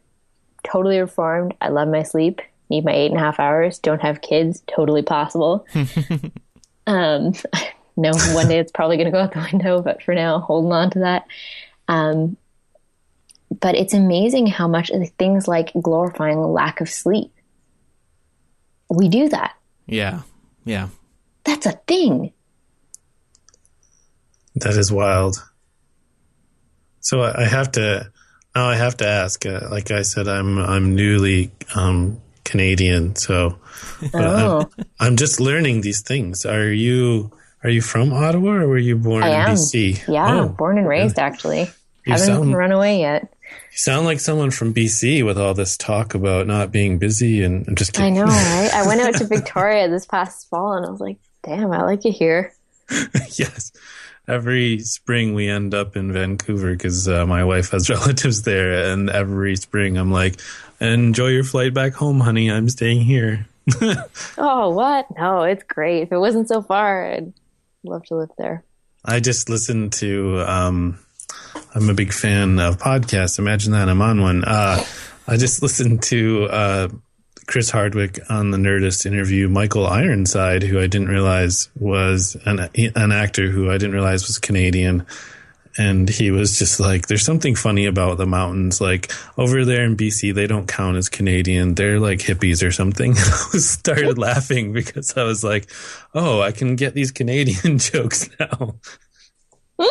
totally 0.63 0.99
reformed. 0.99 1.53
I 1.59 1.69
love 1.69 1.89
my 1.89 2.03
sleep. 2.03 2.41
Need 2.69 2.85
my 2.85 2.93
eight 2.93 3.11
and 3.11 3.19
a 3.19 3.23
half 3.23 3.39
hours. 3.39 3.77
Don't 3.79 4.01
have 4.01 4.21
kids. 4.21 4.63
Totally 4.67 5.01
possible. 5.01 5.65
um, 6.87 7.33
no, 7.97 8.11
one 8.31 8.47
day 8.47 8.59
it's 8.59 8.71
probably 8.71 8.97
going 8.97 9.05
to 9.05 9.11
go 9.11 9.19
out 9.19 9.33
the 9.33 9.47
window, 9.51 9.81
but 9.81 10.01
for 10.01 10.15
now, 10.15 10.39
holding 10.39 10.71
on 10.71 10.89
to 10.91 10.99
that. 10.99 11.27
Um, 11.87 12.37
but 13.59 13.75
it's 13.75 13.93
amazing 13.93 14.47
how 14.47 14.67
much 14.67 14.89
things 15.19 15.47
like 15.47 15.71
glorifying 15.81 16.41
lack 16.41 16.81
of 16.81 16.89
sleep. 16.89 17.31
We 18.89 19.09
do 19.09 19.29
that. 19.29 19.55
Yeah. 19.85 20.21
Yeah. 20.63 20.89
That's 21.43 21.65
a 21.65 21.73
thing. 21.87 22.31
That 24.55 24.75
is 24.75 24.91
wild. 24.91 25.43
So 27.01 27.21
I 27.21 27.45
have 27.45 27.71
to 27.73 28.11
now. 28.55 28.67
I 28.67 28.75
have 28.75 28.97
to 28.97 29.07
ask. 29.07 29.45
Uh, 29.45 29.67
like 29.69 29.91
I 29.91 30.01
said, 30.01 30.27
I'm 30.27 30.57
I'm 30.57 30.95
newly 30.95 31.51
um, 31.75 32.21
Canadian, 32.43 33.15
so 33.15 33.59
oh. 34.13 34.59
I'm, 34.61 34.85
I'm, 34.99 35.15
just 35.17 35.39
learning 35.39 35.81
these 35.81 36.01
things. 36.01 36.45
Are 36.45 36.71
you 36.71 37.31
are 37.63 37.69
you 37.69 37.81
from 37.81 38.13
Ottawa 38.13 38.51
or 38.51 38.67
were 38.67 38.77
you 38.77 38.95
born 38.95 39.23
I 39.23 39.29
in 39.29 39.35
am. 39.35 39.55
BC? 39.55 40.07
Yeah, 40.07 40.41
oh, 40.41 40.49
born 40.49 40.77
and 40.77 40.87
raised 40.87 41.17
yeah. 41.17 41.25
actually. 41.25 41.61
You 42.05 42.13
Haven't 42.13 42.27
sound, 42.27 42.55
run 42.55 42.71
away 42.71 43.01
yet. 43.01 43.33
You 43.71 43.77
sound 43.77 44.05
like 44.05 44.19
someone 44.19 44.51
from 44.51 44.73
BC 44.73 45.25
with 45.25 45.39
all 45.39 45.53
this 45.53 45.75
talk 45.75 46.13
about 46.13 46.47
not 46.47 46.71
being 46.71 46.97
busy 46.97 47.43
and 47.43 47.67
I'm 47.67 47.75
just 47.75 47.93
kidding. 47.93 48.19
I 48.19 48.21
know, 48.21 48.25
right? 48.31 48.71
I 48.73 48.87
went 48.87 49.01
out 49.01 49.15
to 49.15 49.27
Victoria 49.27 49.89
this 49.89 50.05
past 50.05 50.47
fall 50.49 50.73
and 50.73 50.85
I 50.85 50.89
was 50.89 51.01
like, 51.01 51.17
damn, 51.43 51.71
I 51.71 51.83
like 51.83 52.05
it 52.05 52.11
here. 52.11 52.53
yes 53.31 53.71
every 54.27 54.79
spring 54.79 55.33
we 55.33 55.49
end 55.49 55.73
up 55.73 55.95
in 55.95 56.11
Vancouver 56.11 56.71
because 56.71 57.07
uh, 57.07 57.25
my 57.25 57.43
wife 57.43 57.71
has 57.71 57.89
relatives 57.89 58.43
there, 58.43 58.91
and 58.91 59.09
every 59.09 59.55
spring 59.55 59.97
I'm 59.97 60.11
like, 60.11 60.39
"Enjoy 60.79 61.27
your 61.27 61.43
flight 61.43 61.73
back 61.73 61.93
home, 61.93 62.19
honey. 62.19 62.51
I'm 62.51 62.69
staying 62.69 63.01
here." 63.01 63.47
oh, 64.37 64.69
what? 64.69 65.07
No, 65.17 65.43
it's 65.43 65.63
great. 65.63 66.03
If 66.03 66.11
it 66.11 66.17
wasn't 66.17 66.47
so 66.47 66.61
far, 66.61 67.11
I'd 67.11 67.33
love 67.83 68.05
to 68.05 68.15
live 68.15 68.29
there. 68.37 68.63
I 69.03 69.19
just 69.19 69.49
listened 69.49 69.93
to. 69.93 70.41
Um, 70.41 70.99
I'm 71.73 71.89
a 71.89 71.93
big 71.93 72.13
fan 72.13 72.59
of 72.59 72.77
podcasts. 72.77 73.39
Imagine 73.39 73.73
that 73.73 73.89
I'm 73.89 74.01
on 74.01 74.21
one. 74.21 74.43
Uh, 74.43 74.83
I 75.27 75.37
just 75.37 75.61
listened 75.61 76.03
to 76.03 76.45
uh, 76.45 76.87
Chris 77.47 77.69
Hardwick 77.69 78.19
on 78.29 78.51
the 78.51 78.57
Nerdist 78.57 79.05
interview 79.05 79.47
Michael 79.47 79.85
Ironside, 79.85 80.63
who 80.63 80.79
I 80.79 80.87
didn't 80.87 81.09
realize 81.09 81.69
was 81.79 82.35
an 82.45 82.69
an 82.95 83.11
actor 83.11 83.49
who 83.49 83.69
I 83.69 83.77
didn't 83.77 83.93
realize 83.93 84.27
was 84.27 84.39
Canadian. 84.39 85.05
And 85.77 86.07
he 86.07 86.31
was 86.31 86.57
just 86.57 86.79
like, 86.79 87.07
there's 87.07 87.25
something 87.25 87.53
funny 87.53 87.85
about 87.85 88.17
the 88.17 88.25
mountains. 88.25 88.79
Like 88.79 89.11
over 89.37 89.65
there 89.65 89.83
in 89.83 89.97
BC, 89.97 90.33
they 90.33 90.47
don't 90.47 90.69
count 90.69 90.95
as 90.95 91.09
Canadian. 91.09 91.75
They're 91.75 91.99
like 91.99 92.19
hippies 92.19 92.65
or 92.65 92.71
something. 92.71 93.11
I 93.17 93.57
started 93.57 94.17
laughing 94.17 94.71
because 94.71 95.17
I 95.17 95.23
was 95.23 95.43
like, 95.43 95.69
oh, 96.13 96.41
I 96.41 96.53
can 96.53 96.77
get 96.77 96.93
these 96.93 97.11
Canadian 97.11 97.77
jokes 97.77 98.29
now. 98.39 98.75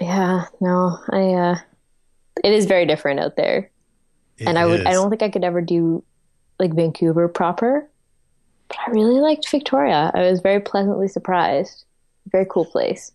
yeah, 0.00 0.44
no, 0.60 0.98
I, 1.08 1.32
uh, 1.32 1.58
it 2.44 2.52
is 2.52 2.66
very 2.66 2.84
different 2.84 3.18
out 3.20 3.36
there. 3.36 3.71
It 4.42 4.48
and 4.48 4.58
I 4.58 4.66
would 4.66 4.86
I 4.86 4.92
don't 4.92 5.10
think 5.10 5.22
I 5.22 5.28
could 5.30 5.44
ever 5.44 5.60
do 5.60 6.04
like 6.58 6.74
Vancouver 6.74 7.28
proper. 7.28 7.88
But 8.68 8.78
I 8.86 8.90
really 8.90 9.20
liked 9.20 9.48
Victoria. 9.50 10.10
I 10.14 10.22
was 10.30 10.40
very 10.40 10.60
pleasantly 10.60 11.08
surprised. 11.08 11.84
Very 12.30 12.46
cool 12.48 12.64
place. 12.64 13.12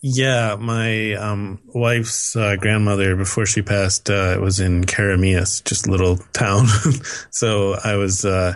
Yeah, 0.00 0.56
my 0.58 1.14
um, 1.14 1.60
wife's 1.66 2.36
uh, 2.36 2.56
grandmother, 2.56 3.16
before 3.16 3.46
she 3.46 3.62
passed, 3.62 4.08
uh, 4.08 4.38
was 4.40 4.60
in 4.60 4.84
Keremeos, 4.84 5.64
just 5.64 5.86
a 5.86 5.90
little 5.90 6.16
town. 6.32 6.66
so 7.30 7.74
I 7.82 7.96
was 7.96 8.24
uh, 8.24 8.54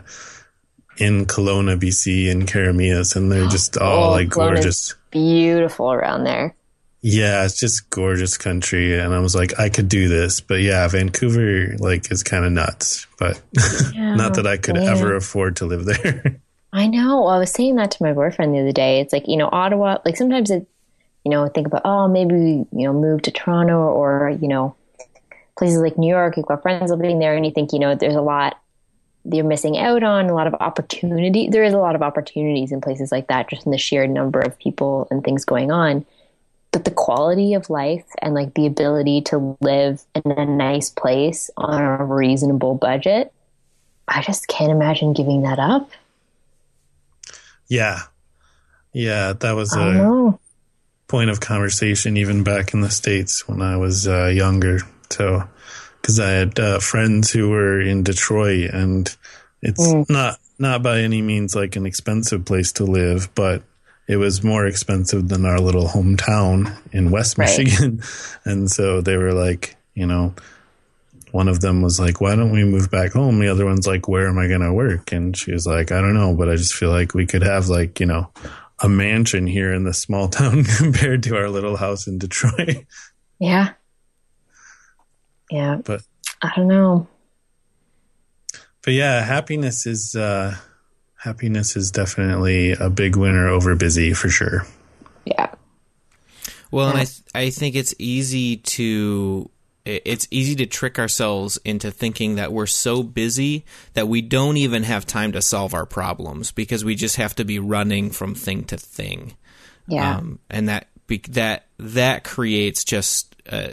in 0.99 1.27
Kelowna, 1.27 1.79
BC, 1.79 2.29
in 2.31 2.47
Keremeos, 2.47 3.17
and 3.17 3.33
they're 3.33 3.49
just 3.49 3.77
all 3.79 4.09
Oh, 4.09 4.11
like 4.11 4.29
Kelowna's 4.29 4.61
gorgeous. 4.61 4.95
Beautiful 5.11 5.93
around 5.93 6.25
there. 6.25 6.55
Yeah, 7.03 7.45
it's 7.45 7.59
just 7.59 7.89
gorgeous 7.89 8.37
country, 8.37 8.99
and 8.99 9.15
I 9.15 9.21
was 9.21 9.35
like, 9.35 9.59
I 9.59 9.71
could 9.71 9.89
do 9.89 10.09
this, 10.09 10.41
but 10.41 10.61
yeah, 10.61 10.87
Vancouver 10.87 11.77
like 11.79 12.13
is 12.13 12.23
kind 12.23 12.45
of 12.45 12.53
nuts. 12.53 13.07
But 13.19 13.41
not 13.95 14.35
that 14.35 14.47
I 14.47 14.59
could 14.59 14.77
yeah. 14.77 14.91
ever 14.91 15.17
afford 15.17 15.57
to 15.57 15.67
live 15.67 15.87
there. 15.87 16.41
I 16.73 16.87
know. 16.87 17.23
Well, 17.23 17.29
I 17.29 17.39
was 17.39 17.51
saying 17.51 17.77
that 17.77 17.91
to 17.93 18.03
my 18.03 18.13
boyfriend 18.13 18.55
the 18.55 18.61
other 18.61 18.73
day. 18.73 19.01
It's 19.01 19.13
like, 19.13 19.27
you 19.27 19.37
know, 19.37 19.49
Ottawa, 19.51 19.99
like 20.05 20.17
sometimes 20.17 20.51
it, 20.51 20.69
you 21.25 21.31
know, 21.31 21.49
think 21.49 21.67
about, 21.67 21.83
oh, 21.85 22.07
maybe, 22.07 22.35
you 22.37 22.69
know, 22.71 22.93
move 22.93 23.23
to 23.23 23.33
Toronto 23.33 23.77
or, 23.77 24.39
you 24.41 24.47
know, 24.47 24.77
places 25.59 25.81
like 25.81 25.99
New 25.99 26.09
York, 26.09 26.37
you've 26.37 26.47
got 26.47 26.63
friends 26.63 26.91
living 26.91 27.19
there 27.19 27.35
and 27.35 27.45
you 27.45 27.51
think, 27.51 27.73
you 27.73 27.81
know, 27.81 27.95
there's 27.95 28.15
a 28.15 28.23
lot 28.23 28.57
you're 29.25 29.45
missing 29.45 29.77
out 29.77 30.03
on, 30.03 30.31
a 30.31 30.35
lot 30.35 30.47
of 30.47 30.55
opportunity. 30.55 31.49
There 31.49 31.65
is 31.65 31.75
a 31.75 31.79
lot 31.79 31.95
of 31.95 32.03
opportunities 32.03 32.73
in 32.73 32.81
places 32.81 33.13
like 33.13 33.27
that, 33.29 33.51
just 33.51 33.67
in 33.67 33.73
the 33.73 33.79
sheer 33.79 34.07
number 34.07 34.41
of 34.41 34.59
people 34.59 35.07
and 35.11 35.23
things 35.23 35.45
going 35.45 35.71
on. 35.71 36.07
But 36.73 36.85
the 36.85 36.91
quality 36.93 37.55
of 37.55 37.69
life 37.69 38.05
and 38.23 38.33
like 38.35 38.55
the 38.55 38.67
ability 38.67 39.23
to 39.23 39.57
live 39.61 40.03
in 40.15 40.31
a 40.31 40.47
nice 40.47 40.89
place 40.91 41.51
on 41.57 41.83
a 41.83 42.05
reasonable 42.05 42.77
budget, 42.77 43.33
I 44.07 44.23
just 44.23 44.47
can't 44.47 44.71
imagine 44.71 45.13
giving 45.13 45.43
that 45.43 45.59
up. 45.59 45.91
yeah, 47.69 48.01
yeah, 48.93 49.33
that 49.35 49.53
was 49.53 49.77
a 49.77 50.37
point 51.09 51.31
of 51.31 51.41
conversation 51.41 52.17
even 52.17 52.43
back 52.43 52.75
in 52.75 52.81
the 52.81 52.91
states 52.91 53.47
when 53.49 53.63
I 53.63 53.77
was 53.77 54.07
uh, 54.09 54.27
younger. 54.27 54.81
So, 55.11 55.45
because 56.01 56.19
I 56.19 56.31
had 56.31 56.59
uh, 56.59 56.79
friends 56.81 57.31
who 57.31 57.51
were 57.51 57.81
in 57.81 58.03
Detroit, 58.03 58.71
and 58.73 59.15
it's 59.63 59.93
Mm. 59.93 60.09
not 60.11 60.39
not 60.59 60.83
by 60.83 61.01
any 61.01 61.23
means 61.23 61.55
like 61.55 61.77
an 61.77 61.87
expensive 61.87 62.45
place 62.45 62.73
to 62.73 62.85
live, 62.85 63.33
but 63.35 63.63
it 64.11 64.17
was 64.17 64.43
more 64.43 64.67
expensive 64.67 65.29
than 65.29 65.47
our 65.47 65.61
little 65.61 65.87
hometown 65.87 66.77
in 66.93 67.11
West 67.11 67.39
Right. 67.39 67.47
Michigan, 67.49 68.03
and 68.45 68.71
so 68.71 69.01
they 69.01 69.17
were 69.17 69.33
like, 69.33 69.77
you 69.95 70.07
know. 70.07 70.35
One 71.33 71.47
of 71.47 71.61
them 71.61 71.81
was 71.81 72.01
like, 72.01 72.21
"Why 72.21 72.35
don't 72.35 72.51
we 72.51 72.65
move 72.65 72.91
back 72.91 73.13
home?" 73.13 73.39
The 73.39 73.47
other 73.47 73.65
one's 73.65 73.87
like, 73.87 74.09
"Where 74.09 74.27
am 74.29 74.37
I 74.37 74.49
going 74.49 74.63
to 74.67 74.73
work?" 74.73 75.13
And 75.13 75.37
she 75.37 75.53
was 75.53 75.65
like, 75.65 75.93
"I 75.93 76.01
don't 76.01 76.15
know, 76.15 76.35
but 76.35 76.49
I 76.49 76.57
just 76.57 76.75
feel 76.75 76.91
like 76.91 77.15
we 77.15 77.25
could 77.25 77.43
have 77.45 77.69
like, 77.69 78.01
you 78.01 78.07
know, 78.07 78.33
a 78.83 78.89
mansion 78.89 79.47
here 79.47 79.73
in 79.73 79.85
this 79.85 80.03
small 80.03 80.27
town 80.41 80.65
compared 80.65 81.23
to 81.25 81.37
our 81.37 81.49
little 81.49 81.77
house 81.77 82.09
in 82.09 82.19
Detroit. 82.19 82.85
Yeah. 83.39 83.75
Yeah. 85.53 85.77
But 85.85 86.03
I 86.43 86.51
don't 86.57 86.67
know. 86.67 87.07
but 88.83 88.95
yeah, 88.95 89.23
happiness 89.23 89.87
is 89.87 90.17
uh 90.17 90.57
happiness 91.21 91.77
is 91.77 91.91
definitely 91.91 92.73
a 92.73 92.89
big 92.89 93.15
winner 93.17 93.49
over 93.49 93.77
busy 93.77 94.13
for 94.15 94.29
sure. 94.29 94.67
Yeah. 95.25 95.53
Well, 96.71 96.89
and 96.89 96.99
I 96.99 97.05
th- 97.05 97.23
I 97.35 97.51
think 97.51 97.77
it's 97.77 97.95
easy 97.99 98.57
to 98.57 99.51
it's 99.85 100.29
easy 100.31 100.55
to 100.57 100.67
trick 100.67 100.99
ourselves 100.99 101.59
into 101.65 101.91
thinking 101.91 102.37
that 102.37 102.53
we're 102.53 102.67
so 102.67 103.03
busy 103.03 103.65
that 103.95 104.09
we 104.09 104.21
don't 104.21 104.57
even 104.57 104.83
have 104.83 105.07
time 105.07 105.33
to 105.33 105.43
solve 105.43 105.75
our 105.75 105.87
problems 105.87 106.53
because 106.53 106.85
we 106.85 106.95
just 106.95 107.17
have 107.17 107.35
to 107.35 107.45
be 107.45 107.59
running 107.59 108.11
from 108.11 108.35
thing 108.35 108.65
to 108.65 108.77
thing. 108.77 109.35
Yeah. 109.89 110.17
Um, 110.17 110.39
and 110.49 110.69
that 110.69 110.89
be- 111.07 111.23
that 111.31 111.67
that 111.79 112.25
creates 112.25 112.85
just 112.85 113.37
uh, 113.51 113.73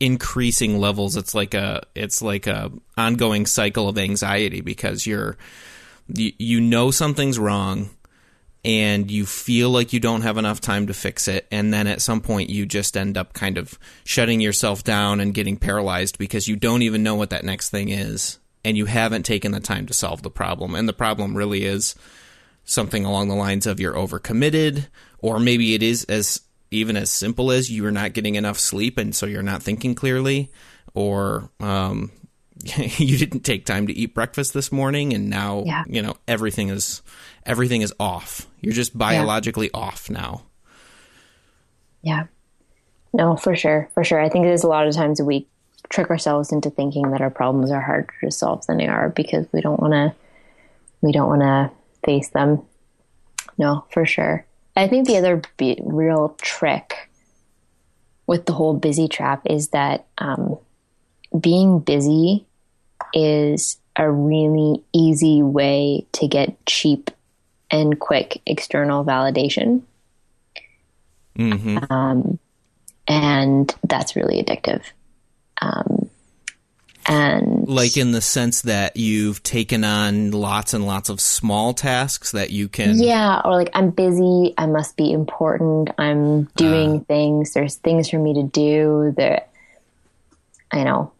increasing 0.00 0.78
levels. 0.78 1.16
It's 1.16 1.34
like 1.34 1.54
a 1.54 1.84
it's 1.94 2.20
like 2.20 2.46
a 2.46 2.70
ongoing 2.96 3.46
cycle 3.46 3.88
of 3.88 3.96
anxiety 3.96 4.60
because 4.60 5.06
you're 5.06 5.38
you, 6.14 6.32
you 6.38 6.60
know 6.60 6.90
something's 6.90 7.38
wrong 7.38 7.90
and 8.64 9.10
you 9.10 9.24
feel 9.24 9.70
like 9.70 9.92
you 9.92 10.00
don't 10.00 10.22
have 10.22 10.36
enough 10.36 10.60
time 10.60 10.86
to 10.88 10.94
fix 10.94 11.28
it 11.28 11.46
and 11.50 11.72
then 11.72 11.86
at 11.86 12.02
some 12.02 12.20
point 12.20 12.50
you 12.50 12.66
just 12.66 12.96
end 12.96 13.16
up 13.16 13.32
kind 13.32 13.56
of 13.56 13.78
shutting 14.04 14.40
yourself 14.40 14.82
down 14.82 15.20
and 15.20 15.34
getting 15.34 15.56
paralyzed 15.56 16.18
because 16.18 16.48
you 16.48 16.56
don't 16.56 16.82
even 16.82 17.02
know 17.02 17.14
what 17.14 17.30
that 17.30 17.44
next 17.44 17.70
thing 17.70 17.88
is 17.88 18.38
and 18.64 18.76
you 18.76 18.86
haven't 18.86 19.22
taken 19.22 19.52
the 19.52 19.60
time 19.60 19.86
to 19.86 19.94
solve 19.94 20.22
the 20.22 20.30
problem. 20.30 20.74
And 20.74 20.88
the 20.88 20.92
problem 20.92 21.36
really 21.36 21.64
is 21.64 21.94
something 22.64 23.04
along 23.04 23.28
the 23.28 23.34
lines 23.34 23.66
of 23.66 23.80
you're 23.80 23.94
overcommitted 23.94 24.86
or 25.20 25.40
maybe 25.40 25.74
it 25.74 25.82
is 25.82 26.04
as 26.04 26.42
even 26.70 26.96
as 26.96 27.10
simple 27.10 27.50
as 27.50 27.70
you're 27.70 27.90
not 27.90 28.12
getting 28.12 28.34
enough 28.34 28.58
sleep 28.58 28.98
and 28.98 29.16
so 29.16 29.24
you're 29.24 29.42
not 29.42 29.62
thinking 29.62 29.94
clearly 29.94 30.50
or 30.92 31.48
um, 31.60 32.10
you 32.98 33.16
didn't 33.18 33.40
take 33.40 33.64
time 33.64 33.86
to 33.86 33.92
eat 33.92 34.14
breakfast 34.14 34.52
this 34.54 34.72
morning 34.72 35.12
and 35.12 35.30
now 35.30 35.62
Yeah. 35.66 35.84
you 35.86 36.02
know 36.02 36.16
everything 36.26 36.68
is 36.70 37.02
everything 37.46 37.82
is 37.82 37.94
off 38.00 38.46
you're 38.60 38.72
just 38.74 38.96
biologically 38.98 39.70
off 39.72 40.10
now 40.10 40.42
Yeah. 42.02 42.24
No, 43.12 43.36
for 43.36 43.56
sure. 43.56 43.88
For 43.94 44.04
sure. 44.04 44.20
I 44.20 44.28
think 44.28 44.44
there's 44.44 44.64
a 44.64 44.68
lot 44.68 44.86
of 44.86 44.94
times 44.94 45.20
we 45.22 45.46
trick 45.88 46.10
ourselves 46.10 46.52
into 46.52 46.68
thinking 46.70 47.10
that 47.12 47.20
our 47.22 47.30
problems 47.30 47.70
are 47.70 47.80
harder 47.80 48.12
to 48.22 48.30
solve 48.30 48.66
than 48.66 48.76
they 48.76 48.86
are 48.86 49.08
because 49.08 49.46
we 49.52 49.60
don't 49.60 49.80
want 49.80 49.92
to 49.94 50.14
we 51.00 51.12
don't 51.12 51.28
want 51.28 51.42
to 51.42 51.70
face 52.04 52.28
them. 52.30 52.62
No, 53.56 53.84
for 53.92 54.04
sure. 54.04 54.44
I 54.76 54.88
think 54.88 55.06
the 55.06 55.16
other 55.16 55.42
be- 55.56 55.80
real 55.82 56.36
trick 56.42 57.08
with 58.26 58.46
the 58.46 58.52
whole 58.52 58.74
busy 58.74 59.08
trap 59.08 59.42
is 59.46 59.68
that 59.68 60.06
um, 60.18 60.58
being 61.38 61.78
busy 61.78 62.46
is 63.12 63.78
a 63.96 64.10
really 64.10 64.82
easy 64.92 65.42
way 65.42 66.06
to 66.12 66.28
get 66.28 66.64
cheap 66.66 67.10
and 67.70 67.98
quick 67.98 68.40
external 68.46 69.04
validation 69.04 69.82
Um, 71.88 72.38
and 73.06 73.74
that's 73.84 74.16
really 74.16 74.42
addictive. 74.42 74.82
Um, 75.62 76.10
and 77.06 77.66
like 77.66 77.96
in 77.96 78.12
the 78.12 78.20
sense 78.20 78.62
that 78.62 78.96
you've 78.98 79.42
taken 79.42 79.82
on 79.82 80.32
lots 80.32 80.74
and 80.74 80.86
lots 80.86 81.08
of 81.08 81.22
small 81.22 81.72
tasks 81.72 82.32
that 82.32 82.50
you 82.50 82.68
can 82.68 82.98
yeah, 82.98 83.40
or 83.44 83.52
like 83.52 83.70
I'm 83.72 83.90
busy, 83.90 84.52
I 84.58 84.66
must 84.66 84.96
be 84.96 85.10
important, 85.12 85.90
I'm 85.96 86.44
doing 86.56 87.04
things, 87.04 87.54
there's 87.54 87.76
things 87.76 88.10
for 88.10 88.18
me 88.18 88.34
to 88.34 88.42
do. 88.42 89.14
That 89.16 89.48
I 90.70 90.84
know 90.84 91.12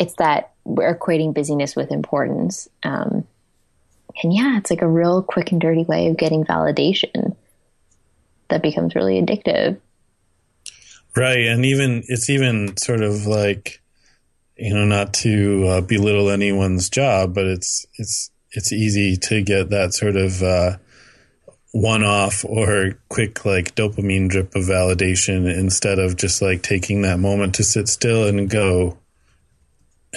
it's 0.00 0.14
that 0.14 0.52
we're 0.66 0.94
equating 0.94 1.32
busyness 1.32 1.76
with 1.76 1.92
importance. 1.92 2.68
Um, 2.82 3.26
and 4.22 4.32
yeah, 4.34 4.58
it's 4.58 4.70
like 4.70 4.82
a 4.82 4.88
real 4.88 5.22
quick 5.22 5.52
and 5.52 5.60
dirty 5.60 5.84
way 5.84 6.08
of 6.08 6.16
getting 6.16 6.44
validation 6.44 7.36
that 8.48 8.62
becomes 8.62 8.94
really 8.94 9.20
addictive. 9.20 9.78
Right, 11.14 11.46
and 11.46 11.64
even 11.64 12.02
it's 12.08 12.28
even 12.28 12.76
sort 12.76 13.00
of 13.00 13.26
like 13.26 13.80
you 14.56 14.74
know 14.74 14.84
not 14.84 15.14
to 15.14 15.66
uh, 15.68 15.80
belittle 15.80 16.30
anyone's 16.30 16.90
job, 16.90 17.34
but 17.34 17.46
it's 17.46 17.86
it's 17.94 18.30
it's 18.52 18.72
easy 18.72 19.16
to 19.16 19.42
get 19.42 19.70
that 19.70 19.94
sort 19.94 20.16
of 20.16 20.42
uh, 20.42 20.76
one-off 21.72 22.44
or 22.44 22.98
quick 23.08 23.44
like 23.44 23.74
dopamine 23.74 24.28
drip 24.28 24.54
of 24.54 24.64
validation 24.64 25.52
instead 25.52 25.98
of 25.98 26.16
just 26.16 26.42
like 26.42 26.62
taking 26.62 27.02
that 27.02 27.18
moment 27.18 27.54
to 27.54 27.64
sit 27.64 27.88
still 27.88 28.26
and 28.26 28.48
go 28.48 28.98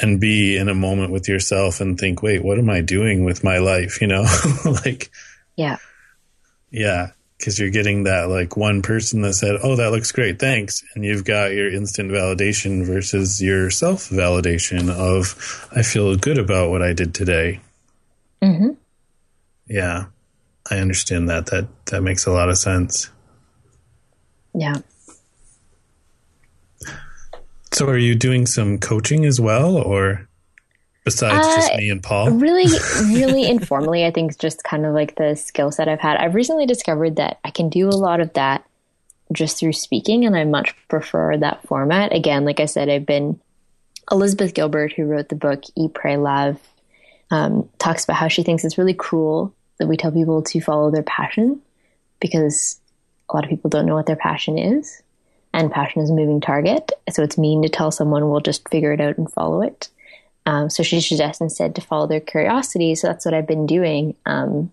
and 0.01 0.19
be 0.19 0.57
in 0.57 0.69
a 0.69 0.75
moment 0.75 1.11
with 1.11 1.27
yourself 1.27 1.81
and 1.81 1.97
think, 1.99 2.21
wait, 2.23 2.43
what 2.43 2.57
am 2.59 2.69
I 2.69 2.81
doing 2.81 3.23
with 3.25 3.43
my 3.43 3.57
life? 3.57 4.01
You 4.01 4.07
know, 4.07 4.25
like 4.65 5.11
Yeah. 5.55 5.77
yeah, 6.71 7.11
because 7.37 7.57
you're 7.59 7.69
getting 7.69 8.03
that 8.03 8.29
like 8.29 8.57
one 8.57 8.81
person 8.81 9.21
that 9.21 9.33
said, 9.33 9.57
"Oh, 9.63 9.75
that 9.77 9.91
looks 9.91 10.11
great, 10.11 10.39
thanks," 10.39 10.83
and 10.93 11.05
you've 11.05 11.23
got 11.25 11.53
your 11.53 11.71
instant 11.71 12.11
validation 12.11 12.85
versus 12.85 13.41
your 13.41 13.69
self 13.69 14.09
validation 14.09 14.89
of, 14.89 15.67
"I 15.75 15.81
feel 15.83 16.15
good 16.15 16.37
about 16.37 16.69
what 16.69 16.81
I 16.81 16.93
did 16.93 17.13
today." 17.13 17.59
hmm 18.43 18.71
Yeah, 19.67 20.05
I 20.69 20.77
understand 20.77 21.29
that. 21.29 21.47
That 21.47 21.67
that 21.87 22.01
makes 22.03 22.25
a 22.25 22.31
lot 22.31 22.49
of 22.49 22.57
sense. 22.57 23.09
Yeah. 24.53 24.75
So, 27.79 27.87
are 27.87 27.97
you 27.97 28.13
doing 28.13 28.45
some 28.45 28.77
coaching 28.77 29.23
as 29.23 29.39
well, 29.39 29.77
or 29.77 30.27
besides 31.05 31.47
just 31.55 31.71
Uh, 31.71 31.77
me 31.77 31.89
and 31.89 32.03
Paul? 32.03 32.31
really 32.31 32.65
really 33.05 33.47
informally 33.47 34.05
i 34.05 34.11
think 34.11 34.37
just 34.37 34.65
kind 34.65 34.85
of 34.85 34.93
like 34.93 35.15
the 35.15 35.33
skill 35.35 35.71
set 35.71 35.87
i've 35.87 36.01
had 36.01 36.17
i've 36.17 36.35
recently 36.35 36.65
discovered 36.65 37.15
that 37.15 37.39
i 37.45 37.49
can 37.49 37.69
do 37.69 37.87
a 37.87 37.95
lot 37.95 38.19
of 38.19 38.33
that 38.33 38.65
just 39.31 39.57
through 39.57 39.71
speaking 39.71 40.25
and 40.25 40.35
i 40.35 40.43
much 40.43 40.75
prefer 40.89 41.37
that 41.37 41.65
format 41.65 42.13
again 42.13 42.43
like 42.43 42.59
i 42.59 42.65
said 42.65 42.89
i've 42.89 43.05
been 43.05 43.39
Elizabeth 44.11 44.53
Gilbert, 44.53 44.91
who 44.91 45.05
wrote 45.05 45.29
the 45.29 45.35
book 45.35 45.63
Eat, 45.77 45.93
Pray, 45.93 46.17
Love, 46.17 46.59
um, 47.31 47.69
talks 47.77 48.03
about 48.03 48.17
how 48.17 48.27
she 48.27 48.43
thinks 48.43 48.65
it's 48.65 48.77
really 48.77 48.93
cruel 48.93 49.53
that 49.77 49.87
we 49.87 49.95
tell 49.95 50.11
people 50.11 50.41
to 50.41 50.59
follow 50.59 50.91
their 50.91 51.03
passion 51.03 51.61
because 52.19 52.81
a 53.29 53.35
lot 53.35 53.45
of 53.45 53.49
people 53.49 53.69
don't 53.69 53.85
know 53.85 53.95
what 53.95 54.07
their 54.07 54.17
passion 54.17 54.57
is. 54.57 55.01
And 55.59 55.69
passion 55.69 56.01
is 56.01 56.09
a 56.09 56.13
moving 56.13 56.39
target. 56.39 56.93
So 57.09 57.21
it's 57.21 57.37
mean 57.37 57.63
to 57.63 57.69
tell 57.69 57.91
someone 57.91 58.29
we'll 58.29 58.39
just 58.39 58.69
figure 58.69 58.93
it 58.93 59.01
out 59.01 59.17
and 59.17 59.29
follow 59.29 59.61
it. 59.61 59.89
Um, 60.45 60.69
so 60.69 60.83
she 60.83 61.01
suggests 61.01 61.41
instead 61.41 61.75
to 61.75 61.81
follow 61.81 62.07
their 62.07 62.21
curiosity. 62.21 62.95
So 62.95 63.07
that's 63.07 63.25
what 63.25 63.33
I've 63.33 63.45
been 63.45 63.65
doing. 63.65 64.15
Um, 64.25 64.71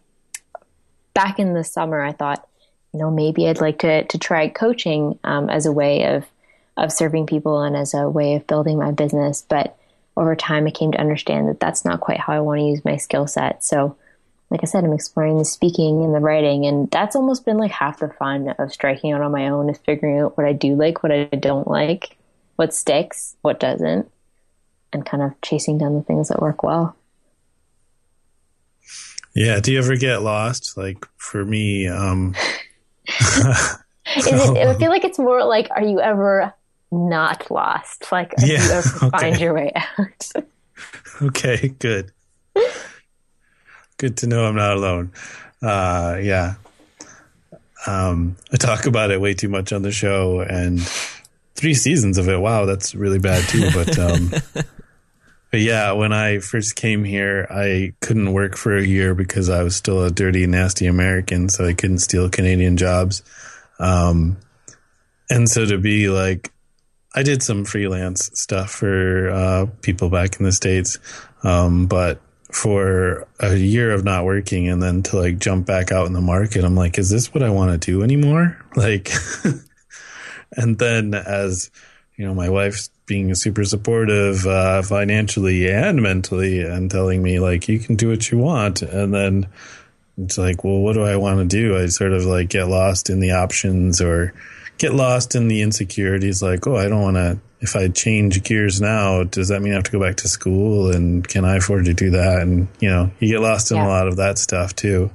back 1.12 1.40
in 1.40 1.54
the 1.54 1.64
summer, 1.64 2.00
I 2.00 2.12
thought, 2.12 2.46
you 2.92 3.00
know, 3.00 3.10
maybe 3.10 3.48
I'd 3.48 3.60
like 3.60 3.80
to 3.80 4.04
to 4.04 4.16
try 4.16 4.46
coaching 4.46 5.18
um, 5.24 5.50
as 5.50 5.66
a 5.66 5.72
way 5.72 6.04
of 6.14 6.24
of 6.76 6.92
serving 6.92 7.26
people 7.26 7.62
and 7.62 7.76
as 7.76 7.92
a 7.92 8.08
way 8.08 8.36
of 8.36 8.46
building 8.46 8.78
my 8.78 8.92
business. 8.92 9.42
But 9.42 9.76
over 10.16 10.36
time, 10.36 10.68
I 10.68 10.70
came 10.70 10.92
to 10.92 11.00
understand 11.00 11.48
that 11.48 11.58
that's 11.58 11.84
not 11.84 11.98
quite 11.98 12.20
how 12.20 12.34
I 12.34 12.40
want 12.40 12.60
to 12.60 12.66
use 12.66 12.84
my 12.84 12.96
skill 12.96 13.26
set. 13.26 13.64
So, 13.64 13.96
like 14.50 14.60
I 14.62 14.66
said, 14.66 14.84
I'm 14.84 14.92
exploring 14.92 15.38
the 15.38 15.44
speaking 15.44 16.04
and 16.04 16.14
the 16.14 16.20
writing, 16.20 16.66
and 16.66 16.90
that's 16.90 17.16
almost 17.16 17.44
been 17.44 17.58
like 17.58 17.72
half 17.72 17.98
the 17.98 18.08
fun 18.08 18.54
of 18.58 18.72
striking 18.72 19.12
out 19.12 19.20
on 19.20 19.32
my 19.32 19.48
own 19.48 19.68
is 19.68 19.78
figuring 19.78 20.20
out 20.20 20.36
what 20.36 20.46
I 20.46 20.52
do 20.52 20.74
like, 20.74 21.02
what 21.02 21.12
I 21.12 21.24
don't 21.24 21.66
like, 21.66 22.16
what 22.56 22.72
sticks, 22.72 23.36
what 23.42 23.58
doesn't, 23.58 24.10
and 24.92 25.04
kind 25.04 25.22
of 25.22 25.32
chasing 25.42 25.78
down 25.78 25.94
the 25.96 26.02
things 26.02 26.28
that 26.28 26.40
work 26.40 26.62
well. 26.62 26.96
Yeah. 29.34 29.60
Do 29.60 29.72
you 29.72 29.78
ever 29.78 29.96
get 29.96 30.22
lost? 30.22 30.76
Like 30.76 31.04
for 31.18 31.44
me, 31.44 31.88
um, 31.88 32.34
Is 34.16 34.26
it, 34.26 34.56
I 34.68 34.74
feel 34.78 34.90
like 34.90 35.04
it's 35.04 35.18
more 35.18 35.44
like, 35.44 35.68
are 35.70 35.82
you 35.82 36.00
ever 36.00 36.54
not 36.92 37.50
lost? 37.50 38.10
Like, 38.12 38.34
Yeah, 38.38 38.64
you 38.64 38.70
ever 38.72 38.88
okay. 39.06 39.18
find 39.18 39.40
your 39.40 39.54
way 39.54 39.72
out? 39.74 40.32
okay, 41.22 41.68
good. 41.78 42.12
Good 43.98 44.18
to 44.18 44.26
know 44.26 44.44
I'm 44.44 44.56
not 44.56 44.76
alone. 44.76 45.12
Uh, 45.62 46.18
yeah. 46.20 46.54
Um, 47.86 48.36
I 48.52 48.56
talk 48.56 48.86
about 48.86 49.10
it 49.10 49.20
way 49.20 49.34
too 49.34 49.48
much 49.48 49.72
on 49.72 49.82
the 49.82 49.92
show 49.92 50.40
and 50.40 50.80
three 51.54 51.74
seasons 51.74 52.18
of 52.18 52.28
it. 52.28 52.38
Wow, 52.38 52.66
that's 52.66 52.94
really 52.94 53.18
bad 53.18 53.48
too. 53.48 53.70
But, 53.72 53.98
um, 53.98 54.30
but 55.50 55.60
yeah, 55.60 55.92
when 55.92 56.12
I 56.12 56.40
first 56.40 56.76
came 56.76 57.04
here, 57.04 57.46
I 57.50 57.94
couldn't 58.00 58.32
work 58.32 58.56
for 58.56 58.76
a 58.76 58.84
year 58.84 59.14
because 59.14 59.48
I 59.48 59.62
was 59.62 59.76
still 59.76 60.04
a 60.04 60.10
dirty, 60.10 60.46
nasty 60.46 60.86
American. 60.86 61.48
So 61.48 61.64
I 61.64 61.72
couldn't 61.72 61.98
steal 61.98 62.28
Canadian 62.28 62.76
jobs. 62.76 63.22
Um, 63.78 64.36
and 65.30 65.48
so 65.48 65.64
to 65.64 65.78
be 65.78 66.08
like, 66.08 66.52
I 67.14 67.22
did 67.22 67.42
some 67.42 67.64
freelance 67.64 68.30
stuff 68.34 68.70
for 68.70 69.30
uh, 69.30 69.66
people 69.80 70.10
back 70.10 70.38
in 70.38 70.44
the 70.44 70.52
states, 70.52 70.98
um, 71.42 71.86
but 71.86 72.20
for 72.50 73.26
a 73.40 73.54
year 73.54 73.92
of 73.92 74.04
not 74.04 74.24
working 74.24 74.68
and 74.68 74.82
then 74.82 75.02
to 75.02 75.18
like 75.18 75.38
jump 75.38 75.66
back 75.66 75.90
out 75.92 76.06
in 76.06 76.12
the 76.12 76.20
market, 76.20 76.64
I'm 76.64 76.76
like, 76.76 76.98
is 76.98 77.10
this 77.10 77.34
what 77.34 77.42
I 77.42 77.50
want 77.50 77.70
to 77.72 77.92
do 77.92 78.02
anymore? 78.02 78.58
Like, 78.76 79.10
and 80.52 80.78
then 80.78 81.14
as 81.14 81.70
you 82.16 82.26
know, 82.26 82.34
my 82.34 82.50
wife's 82.50 82.90
being 83.06 83.34
super 83.34 83.64
supportive 83.64 84.44
uh, 84.46 84.82
financially 84.82 85.70
and 85.70 86.02
mentally, 86.02 86.60
and 86.60 86.90
telling 86.90 87.22
me 87.22 87.40
like, 87.40 87.68
you 87.68 87.78
can 87.78 87.96
do 87.96 88.10
what 88.10 88.30
you 88.30 88.36
want, 88.36 88.82
and 88.82 89.14
then 89.14 89.46
it's 90.18 90.36
like, 90.38 90.62
well, 90.62 90.78
what 90.78 90.94
do 90.94 91.02
I 91.02 91.16
want 91.16 91.38
to 91.38 91.44
do? 91.46 91.76
I 91.76 91.86
sort 91.86 92.12
of 92.12 92.24
like 92.24 92.48
get 92.48 92.68
lost 92.68 93.10
in 93.10 93.20
the 93.20 93.32
options 93.32 94.00
or 94.00 94.34
get 94.78 94.94
lost 94.94 95.34
in 95.34 95.48
the 95.48 95.62
insecurities. 95.62 96.42
Like, 96.42 96.66
oh, 96.66 96.76
I 96.76 96.88
don't 96.88 97.02
want 97.02 97.16
to. 97.16 97.38
If 97.60 97.74
I 97.74 97.88
change 97.88 98.42
gears 98.44 98.80
now, 98.82 99.24
does 99.24 99.48
that 99.48 99.62
mean 99.62 99.72
I 99.72 99.76
have 99.76 99.84
to 99.84 99.90
go 99.90 99.98
back 100.00 100.16
to 100.18 100.28
school? 100.28 100.90
And 100.90 101.26
can 101.26 101.44
I 101.46 101.56
afford 101.56 101.86
to 101.86 101.94
do 101.94 102.10
that? 102.10 102.42
And 102.42 102.68
you 102.80 102.90
know, 102.90 103.10
you 103.18 103.28
get 103.28 103.40
lost 103.40 103.70
in 103.70 103.78
Yeah. 103.78 103.86
a 103.86 103.88
lot 103.88 104.08
of 104.08 104.16
that 104.16 104.36
stuff 104.38 104.76
too. 104.76 105.10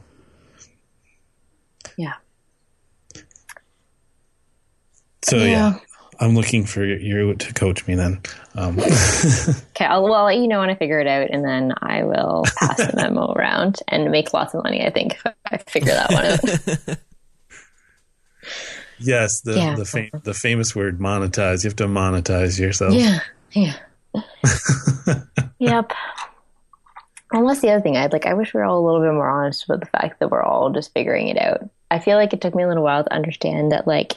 yeah. 1.97 2.13
So 5.24 5.38
yeah, 5.38 5.45
Yeah. 5.45 5.80
I'm 6.19 6.34
looking 6.36 6.65
for 6.65 6.84
you 6.84 7.34
to 7.36 7.54
coach 7.54 7.86
me 7.88 7.93
then. 7.95 8.21
Um, 8.56 8.80
Okay, 9.76 9.86
I'll, 9.86 10.04
well, 10.04 10.13
I'll 10.15 10.26
let 10.26 10.38
you 10.38 10.47
know 10.47 10.60
when 10.60 10.69
I 10.69 10.76
figure 10.76 11.00
it 11.00 11.08
out, 11.08 11.30
and 11.32 11.43
then 11.45 11.74
I 11.82 12.04
will 12.04 12.43
pass 12.60 12.78
the 12.78 12.93
memo 12.95 13.32
around 13.38 13.80
and 13.88 14.12
make 14.12 14.34
lots 14.34 14.54
of 14.54 14.63
money. 14.63 14.86
I 14.86 14.89
think 14.91 15.13
if 15.13 15.34
I 15.45 15.58
figure 15.58 15.93
that 15.93 16.12
one 16.12 16.26
out. 16.26 16.97
yes, 19.01 19.41
the 19.41 19.53
Yeah. 19.55 19.75
the 19.75 19.85
fam- 19.85 20.09
the 20.23 20.33
famous 20.33 20.75
word 20.75 20.99
monetize. 20.99 21.63
You 21.63 21.69
have 21.69 21.75
to 21.77 21.87
monetize 21.87 22.59
yourself. 22.59 22.93
yeah, 22.93 23.19
yeah, 23.51 23.73
yep. 25.59 25.91
And 27.33 27.47
that's 27.47 27.61
the 27.61 27.69
other 27.71 27.81
thing. 27.81 27.95
I'd 27.97 28.11
like. 28.11 28.25
I 28.25 28.33
wish 28.33 28.53
we 28.53 28.59
were 28.59 28.65
all 28.65 28.79
a 28.79 28.85
little 28.85 29.01
bit 29.01 29.13
more 29.13 29.29
honest 29.29 29.63
about 29.65 29.79
the 29.79 29.85
fact 29.85 30.19
that 30.19 30.29
we're 30.31 30.43
all 30.43 30.69
just 30.71 30.93
figuring 30.93 31.27
it 31.29 31.37
out. 31.37 31.69
I 31.89 31.99
feel 31.99 32.17
like 32.17 32.33
it 32.33 32.41
took 32.41 32.53
me 32.55 32.63
a 32.63 32.67
little 32.67 32.83
while 32.83 33.03
to 33.03 33.13
understand 33.13 33.71
that, 33.71 33.87
like, 33.87 34.13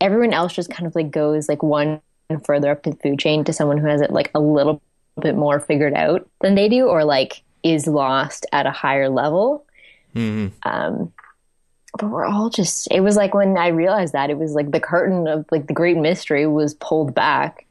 everyone 0.00 0.32
else 0.32 0.54
just 0.54 0.70
kind 0.70 0.86
of 0.86 0.94
like 0.94 1.10
goes 1.10 1.48
like 1.48 1.62
one 1.62 2.00
further 2.44 2.70
up 2.70 2.82
the 2.84 2.92
food 3.02 3.18
chain 3.18 3.44
to 3.44 3.52
someone 3.52 3.76
who 3.78 3.86
has 3.86 4.00
it 4.00 4.10
like 4.10 4.30
a 4.34 4.40
little 4.40 4.80
bit 5.20 5.34
more 5.36 5.60
figured 5.60 5.94
out 5.94 6.26
than 6.40 6.54
they 6.54 6.68
do, 6.68 6.86
or 6.86 7.04
like 7.04 7.42
is 7.62 7.86
lost 7.86 8.46
at 8.52 8.66
a 8.66 8.70
higher 8.70 9.08
level. 9.10 9.64
Mhm. 10.14 10.52
Um, 10.62 11.12
but 11.98 12.08
we're 12.08 12.24
all 12.24 12.50
just. 12.50 12.88
It 12.90 13.00
was 13.00 13.16
like 13.16 13.34
when 13.34 13.56
I 13.56 13.68
realized 13.68 14.12
that 14.12 14.30
it 14.30 14.38
was 14.38 14.52
like 14.52 14.70
the 14.70 14.80
curtain 14.80 15.26
of 15.26 15.46
like 15.50 15.66
the 15.66 15.74
great 15.74 15.96
mystery 15.96 16.46
was 16.46 16.74
pulled 16.74 17.14
back. 17.14 17.66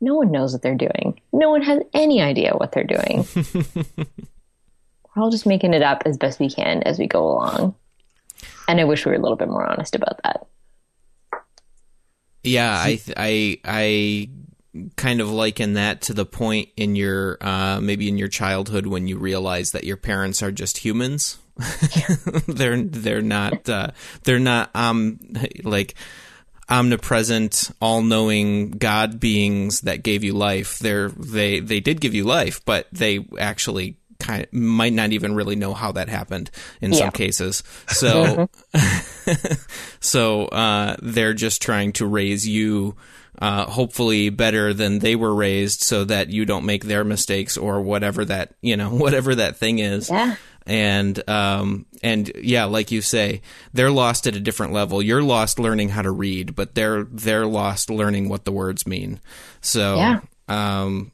No 0.00 0.14
one 0.14 0.30
knows 0.30 0.52
what 0.52 0.62
they're 0.62 0.74
doing. 0.74 1.20
No 1.32 1.50
one 1.50 1.62
has 1.62 1.82
any 1.94 2.20
idea 2.20 2.52
what 2.52 2.72
they're 2.72 2.84
doing. 2.84 3.26
we're 3.96 5.22
all 5.22 5.30
just 5.30 5.46
making 5.46 5.74
it 5.74 5.82
up 5.82 6.02
as 6.04 6.18
best 6.18 6.38
we 6.38 6.50
can 6.50 6.82
as 6.82 6.98
we 6.98 7.06
go 7.06 7.26
along. 7.26 7.74
And 8.68 8.80
I 8.80 8.84
wish 8.84 9.04
we 9.04 9.10
were 9.10 9.16
a 9.16 9.20
little 9.20 9.36
bit 9.36 9.48
more 9.48 9.64
honest 9.64 9.94
about 9.94 10.20
that. 10.22 10.46
Yeah, 12.42 12.72
I 12.72 13.00
I 13.16 13.60
I 13.64 14.30
kind 14.96 15.20
of 15.20 15.30
liken 15.30 15.74
that 15.74 16.02
to 16.02 16.14
the 16.14 16.26
point 16.26 16.68
in 16.76 16.96
your 16.96 17.38
uh, 17.40 17.80
maybe 17.80 18.08
in 18.08 18.18
your 18.18 18.28
childhood 18.28 18.86
when 18.86 19.08
you 19.08 19.18
realize 19.18 19.72
that 19.72 19.84
your 19.84 19.96
parents 19.96 20.42
are 20.42 20.52
just 20.52 20.78
humans. 20.78 21.38
they're 22.46 22.82
they're 22.82 23.22
not 23.22 23.68
uh, 23.68 23.90
they're 24.24 24.38
not 24.38 24.70
um 24.74 25.18
like 25.64 25.94
omnipresent, 26.68 27.70
all-knowing 27.80 28.72
God 28.72 29.20
beings 29.20 29.82
that 29.82 30.02
gave 30.02 30.24
you 30.24 30.32
life. 30.34 30.78
They're 30.80 31.08
they 31.10 31.60
they 31.60 31.80
did 31.80 32.00
give 32.00 32.14
you 32.14 32.24
life, 32.24 32.60
but 32.64 32.88
they 32.92 33.26
actually 33.38 33.96
kind 34.18 34.44
of 34.44 34.52
might 34.52 34.92
not 34.94 35.12
even 35.12 35.34
really 35.34 35.56
know 35.56 35.74
how 35.74 35.92
that 35.92 36.08
happened 36.08 36.50
in 36.80 36.92
Yeah. 36.92 36.98
some 36.98 37.10
cases. 37.12 37.62
So 37.88 38.48
so 40.00 40.46
uh, 40.46 40.96
they're 41.02 41.34
just 41.34 41.62
trying 41.62 41.92
to 41.94 42.06
raise 42.06 42.46
you 42.48 42.96
uh, 43.38 43.66
hopefully 43.66 44.30
better 44.30 44.72
than 44.72 44.98
they 45.00 45.14
were 45.14 45.34
raised 45.34 45.82
so 45.82 46.04
that 46.04 46.30
you 46.30 46.44
don't 46.44 46.64
make 46.64 46.84
their 46.84 47.04
mistakes 47.04 47.56
or 47.56 47.80
whatever 47.82 48.24
that 48.24 48.54
you 48.62 48.76
know 48.76 48.88
whatever 48.90 49.34
that 49.34 49.56
thing 49.56 49.78
is 49.78 50.08
Yeah. 50.10 50.36
And 50.66 51.28
um 51.28 51.86
and 52.02 52.30
yeah 52.42 52.64
like 52.64 52.90
you 52.90 53.00
say 53.00 53.40
they're 53.72 53.90
lost 53.90 54.26
at 54.26 54.34
a 54.36 54.40
different 54.40 54.72
level. 54.72 55.00
You're 55.02 55.22
lost 55.22 55.58
learning 55.58 55.90
how 55.90 56.02
to 56.02 56.10
read 56.10 56.54
but 56.54 56.74
they're 56.74 57.04
they're 57.04 57.46
lost 57.46 57.88
learning 57.90 58.28
what 58.28 58.44
the 58.44 58.52
words 58.52 58.86
mean. 58.86 59.20
So 59.60 59.96
Yeah. 59.96 60.20
um 60.48 61.12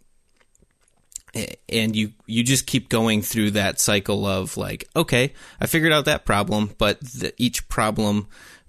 and 1.68 1.96
you 1.96 2.12
you 2.26 2.42
just 2.42 2.66
keep 2.66 2.88
going 2.90 3.22
through 3.22 3.52
that 3.52 3.80
cycle 3.80 4.26
of 4.26 4.58
like 4.58 4.86
okay 4.94 5.32
i 5.62 5.66
figured 5.66 5.90
out 5.92 6.04
that 6.04 6.26
problem 6.26 6.74
but 6.76 7.00
the, 7.00 7.32
each 7.38 7.66
problem 7.68 8.26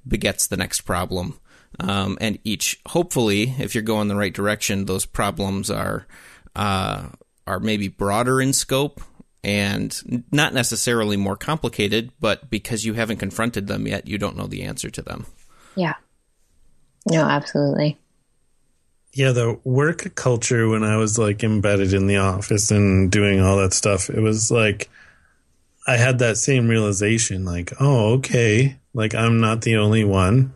begets 0.08 0.48
the 0.48 0.58
next 0.58 0.82
problem. 0.82 1.40
Um, 1.80 2.18
and 2.22 2.38
each 2.44 2.80
hopefully 2.88 3.56
if 3.58 3.74
you're 3.74 3.82
going 3.82 4.08
the 4.08 4.16
right 4.16 4.34
direction 4.34 4.86
those 4.86 5.06
problems 5.06 5.72
are 5.72 6.06
uh, 6.56 7.08
are 7.48 7.60
maybe 7.60 7.88
broader 7.88 8.40
in 8.40 8.54
scope 8.54 9.02
and 9.44 10.24
not 10.32 10.54
necessarily 10.54 11.18
more 11.18 11.36
complicated 11.36 12.12
but 12.20 12.50
because 12.50 12.86
you 12.86 12.94
haven't 12.94 13.18
confronted 13.18 13.68
them 13.68 13.88
yet 13.88 14.08
you 14.08 14.18
don't 14.18 14.38
know 14.38 14.48
the 14.48 14.64
answer 14.64 14.90
to 14.90 15.02
them 15.02 15.26
Yeah. 15.76 15.96
No, 17.10 17.24
absolutely. 17.24 17.98
Yeah, 19.14 19.32
the 19.32 19.60
work 19.64 20.16
culture 20.16 20.68
when 20.68 20.84
I 20.84 20.98
was 20.98 21.20
like 21.20 21.44
embedded 21.44 21.94
in 21.94 22.08
the 22.08 22.18
office 22.18 22.72
and 22.72 23.12
doing 23.12 23.42
all 23.42 23.58
that 23.58 23.74
stuff, 23.74 24.10
it 24.10 24.20
was 24.20 24.50
like 24.50 24.90
I 25.86 25.98
had 25.98 26.20
that 26.20 26.38
same 26.38 26.68
realization 26.68 27.46
like, 27.46 27.74
oh, 27.80 28.14
okay, 28.14 28.78
like 28.94 29.14
I'm 29.14 29.40
not 29.40 29.62
the 29.62 29.78
only 29.78 30.04
one. 30.04 30.54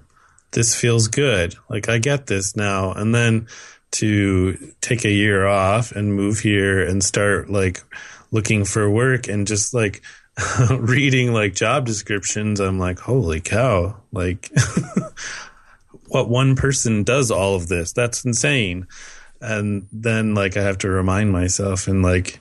This 0.52 0.76
feels 0.76 1.08
good. 1.08 1.56
Like 1.70 1.90
I 1.90 1.98
get 2.00 2.28
this 2.28 2.56
now. 2.56 2.94
And 2.94 3.14
then 3.14 3.48
to 3.92 4.74
take 4.82 5.06
a 5.06 5.12
year 5.12 5.46
off 5.46 5.92
and 5.92 6.16
move 6.16 6.40
here 6.40 6.82
and 6.82 7.04
start 7.04 7.50
like 7.50 7.84
looking 8.32 8.66
for 8.66 8.90
work 8.90 9.28
and 9.28 9.48
just 9.48 9.74
like 9.74 10.02
reading 10.72 11.34
like 11.34 11.56
job 11.56 11.86
descriptions, 11.86 12.60
I'm 12.60 12.80
like, 12.80 13.00
holy 13.00 13.42
cow. 13.42 13.98
Like 14.12 14.52
what 16.08 16.30
one 16.30 16.56
person 16.56 17.04
does 17.04 17.32
all 17.32 17.56
of 17.56 17.68
this. 17.68 17.94
That's 17.94 18.26
insane. 18.26 18.88
and 19.42 19.88
then 19.92 20.34
like 20.34 20.58
I 20.58 20.64
have 20.64 20.80
to 20.80 20.90
remind 20.90 21.32
myself 21.32 21.88
and 21.88 22.02
like 22.02 22.40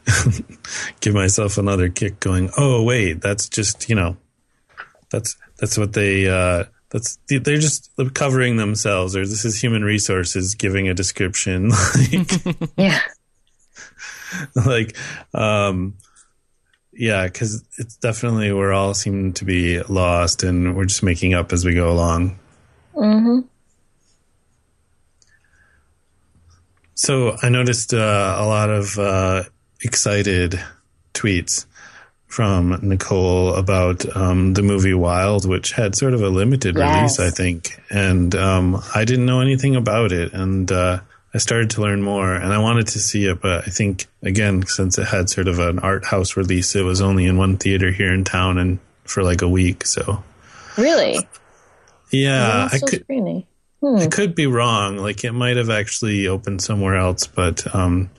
give 1.00 1.14
myself 1.14 1.58
another 1.58 1.88
kick 1.88 2.20
going, 2.20 2.50
"Oh, 2.56 2.82
wait, 2.82 3.20
that's 3.20 3.48
just, 3.48 3.88
you 3.88 3.94
know, 3.94 4.16
that's 5.10 5.36
that's 5.58 5.78
what 5.78 5.92
they 5.92 6.28
uh 6.28 6.64
that's 6.90 7.18
they're 7.28 7.58
just 7.58 7.90
covering 8.14 8.56
themselves 8.56 9.16
or 9.16 9.26
this 9.26 9.44
is 9.44 9.60
human 9.60 9.82
resources 9.82 10.54
giving 10.54 10.88
a 10.88 10.94
description 10.94 11.70
like 11.94 12.30
yeah 12.76 13.00
like 14.66 14.96
um 15.34 15.94
yeah 16.92 17.24
because 17.24 17.64
it's 17.78 17.96
definitely 17.96 18.52
we're 18.52 18.72
all 18.72 18.94
seem 18.94 19.32
to 19.32 19.44
be 19.44 19.80
lost 19.82 20.42
and 20.42 20.76
we're 20.76 20.84
just 20.84 21.02
making 21.02 21.34
up 21.34 21.52
as 21.52 21.64
we 21.64 21.74
go 21.74 21.90
along 21.90 22.38
mm-hmm. 22.94 23.40
so 26.94 27.36
i 27.42 27.48
noticed 27.48 27.92
uh, 27.92 28.36
a 28.38 28.46
lot 28.46 28.70
of 28.70 28.98
uh, 28.98 29.42
excited 29.82 30.60
tweets 31.12 31.66
from 32.26 32.78
Nicole 32.82 33.54
about 33.54 34.04
um, 34.16 34.52
the 34.54 34.62
movie 34.62 34.92
Wild, 34.92 35.48
which 35.48 35.72
had 35.72 35.94
sort 35.94 36.12
of 36.12 36.22
a 36.22 36.28
limited 36.28 36.76
yes. 36.76 37.18
release, 37.18 37.20
I 37.20 37.34
think. 37.34 37.80
And 37.88 38.34
um, 38.34 38.82
I 38.94 39.04
didn't 39.04 39.26
know 39.26 39.40
anything 39.40 39.76
about 39.76 40.12
it. 40.12 40.32
And 40.32 40.70
uh, 40.70 41.00
I 41.34 41.38
started 41.38 41.70
to 41.70 41.82
learn 41.82 42.02
more 42.02 42.34
and 42.34 42.52
I 42.52 42.58
wanted 42.58 42.88
to 42.88 42.98
see 42.98 43.26
it. 43.26 43.40
But 43.40 43.66
I 43.66 43.70
think, 43.70 44.06
again, 44.22 44.64
since 44.66 44.98
it 44.98 45.06
had 45.06 45.28
sort 45.28 45.48
of 45.48 45.58
an 45.58 45.78
art 45.80 46.04
house 46.04 46.36
release, 46.36 46.74
it 46.74 46.82
was 46.82 47.00
only 47.00 47.26
in 47.26 47.36
one 47.36 47.56
theater 47.56 47.90
here 47.90 48.12
in 48.12 48.24
town 48.24 48.58
and 48.58 48.78
for 49.04 49.22
like 49.22 49.42
a 49.42 49.48
week. 49.48 49.86
So. 49.86 50.22
Really? 50.78 51.18
Yeah. 52.10 52.68
I 52.72 52.78
could. 52.78 53.04
Hmm. 53.80 53.96
I 53.96 54.06
could 54.06 54.34
be 54.34 54.46
wrong. 54.46 54.96
Like 54.96 55.24
it 55.24 55.32
might 55.32 55.56
have 55.56 55.70
actually 55.70 56.26
opened 56.28 56.62
somewhere 56.62 56.96
else, 56.96 57.26
but 57.26 57.74
um, 57.74 58.10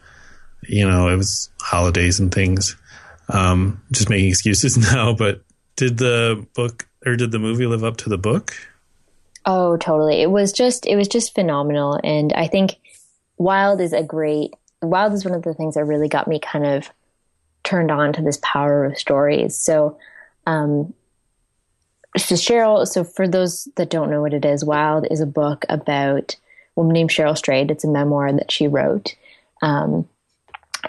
you 0.62 0.88
know, 0.88 1.10
it 1.10 1.16
was 1.16 1.50
holidays 1.60 2.20
and 2.20 2.34
things. 2.34 2.76
Um, 3.30 3.82
just 3.92 4.10
making 4.10 4.30
excuses 4.30 4.78
now, 4.94 5.14
but 5.14 5.42
did 5.76 5.98
the 5.98 6.46
book 6.56 6.88
or 7.06 7.16
did 7.16 7.32
the 7.32 7.40
movie 7.40 7.66
live 7.66 7.84
up 7.84 7.98
to 7.98 8.10
the 8.10 8.18
book? 8.18 8.56
Oh, 9.46 9.78
totally. 9.78 10.22
It 10.22 10.30
was 10.30 10.52
just 10.52 10.86
it 10.86 10.96
was 10.96 11.08
just 11.08 11.34
phenomenal, 11.34 12.00
and 12.04 12.34
I 12.34 12.48
think 12.48 12.76
Wild 13.38 13.82
is 13.82 13.94
a 13.94 14.04
great. 14.04 14.54
Wild 14.82 15.14
is 15.14 15.26
one 15.26 15.34
of 15.34 15.44
the 15.44 15.54
things 15.54 15.76
that 15.76 15.86
really 15.86 16.08
got 16.08 16.28
me 16.28 16.40
kind 16.40 16.66
of 16.66 16.90
turned 17.64 17.92
on 17.92 18.14
to 18.14 18.22
this 18.22 18.40
power 18.42 18.86
of 18.86 18.98
stories. 18.98 19.56
So, 19.58 19.98
um, 20.46 20.94
so 22.16 22.36
Cheryl. 22.36 22.88
So 22.88 23.04
for 23.04 23.28
those 23.28 23.68
that 23.76 23.90
don't 23.90 24.10
know 24.10 24.22
what 24.22 24.34
it 24.34 24.46
is, 24.46 24.64
Wild 24.64 25.06
is 25.10 25.20
a 25.20 25.26
book 25.26 25.66
about 25.70 26.36
a 26.36 26.80
woman 26.80 26.94
named 26.94 27.10
Cheryl 27.10 27.38
Strayed. 27.38 27.72
It's 27.72 27.84
a 27.84 27.90
memoir 27.90 28.32
that 28.34 28.52
she 28.52 28.68
wrote. 28.68 29.16
Um, 29.62 30.08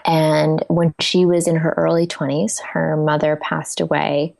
and 0.05 0.63
when 0.67 0.93
she 0.99 1.25
was 1.25 1.47
in 1.47 1.57
her 1.57 1.73
early 1.75 2.07
20s, 2.07 2.59
her 2.61 2.95
mother 2.95 3.35
passed 3.35 3.81
away 3.81 4.35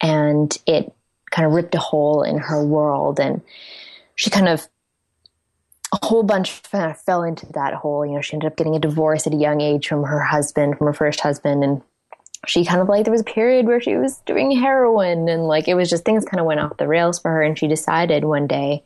and 0.00 0.56
it 0.66 0.92
kind 1.30 1.46
of 1.46 1.52
ripped 1.52 1.74
a 1.74 1.78
hole 1.78 2.22
in 2.22 2.38
her 2.38 2.64
world. 2.64 3.20
And 3.20 3.42
she 4.14 4.30
kind 4.30 4.48
of, 4.48 4.66
a 5.92 6.06
whole 6.06 6.22
bunch 6.22 6.62
kind 6.64 6.90
of 6.90 6.98
fell 7.00 7.22
into 7.22 7.46
that 7.52 7.74
hole. 7.74 8.06
You 8.06 8.14
know, 8.14 8.20
she 8.20 8.34
ended 8.34 8.50
up 8.50 8.56
getting 8.56 8.74
a 8.74 8.80
divorce 8.80 9.26
at 9.26 9.34
a 9.34 9.36
young 9.36 9.60
age 9.60 9.86
from 9.86 10.04
her 10.04 10.20
husband, 10.20 10.78
from 10.78 10.86
her 10.86 10.92
first 10.92 11.20
husband. 11.20 11.62
And 11.62 11.82
she 12.46 12.64
kind 12.64 12.80
of 12.80 12.88
like, 12.88 13.04
there 13.04 13.12
was 13.12 13.20
a 13.20 13.24
period 13.24 13.66
where 13.66 13.80
she 13.80 13.96
was 13.96 14.18
doing 14.20 14.50
heroin 14.50 15.28
and 15.28 15.46
like 15.46 15.68
it 15.68 15.74
was 15.74 15.90
just 15.90 16.04
things 16.04 16.24
kind 16.24 16.40
of 16.40 16.46
went 16.46 16.60
off 16.60 16.78
the 16.78 16.88
rails 16.88 17.18
for 17.18 17.30
her. 17.30 17.42
And 17.42 17.58
she 17.58 17.68
decided 17.68 18.24
one 18.24 18.46
day, 18.46 18.82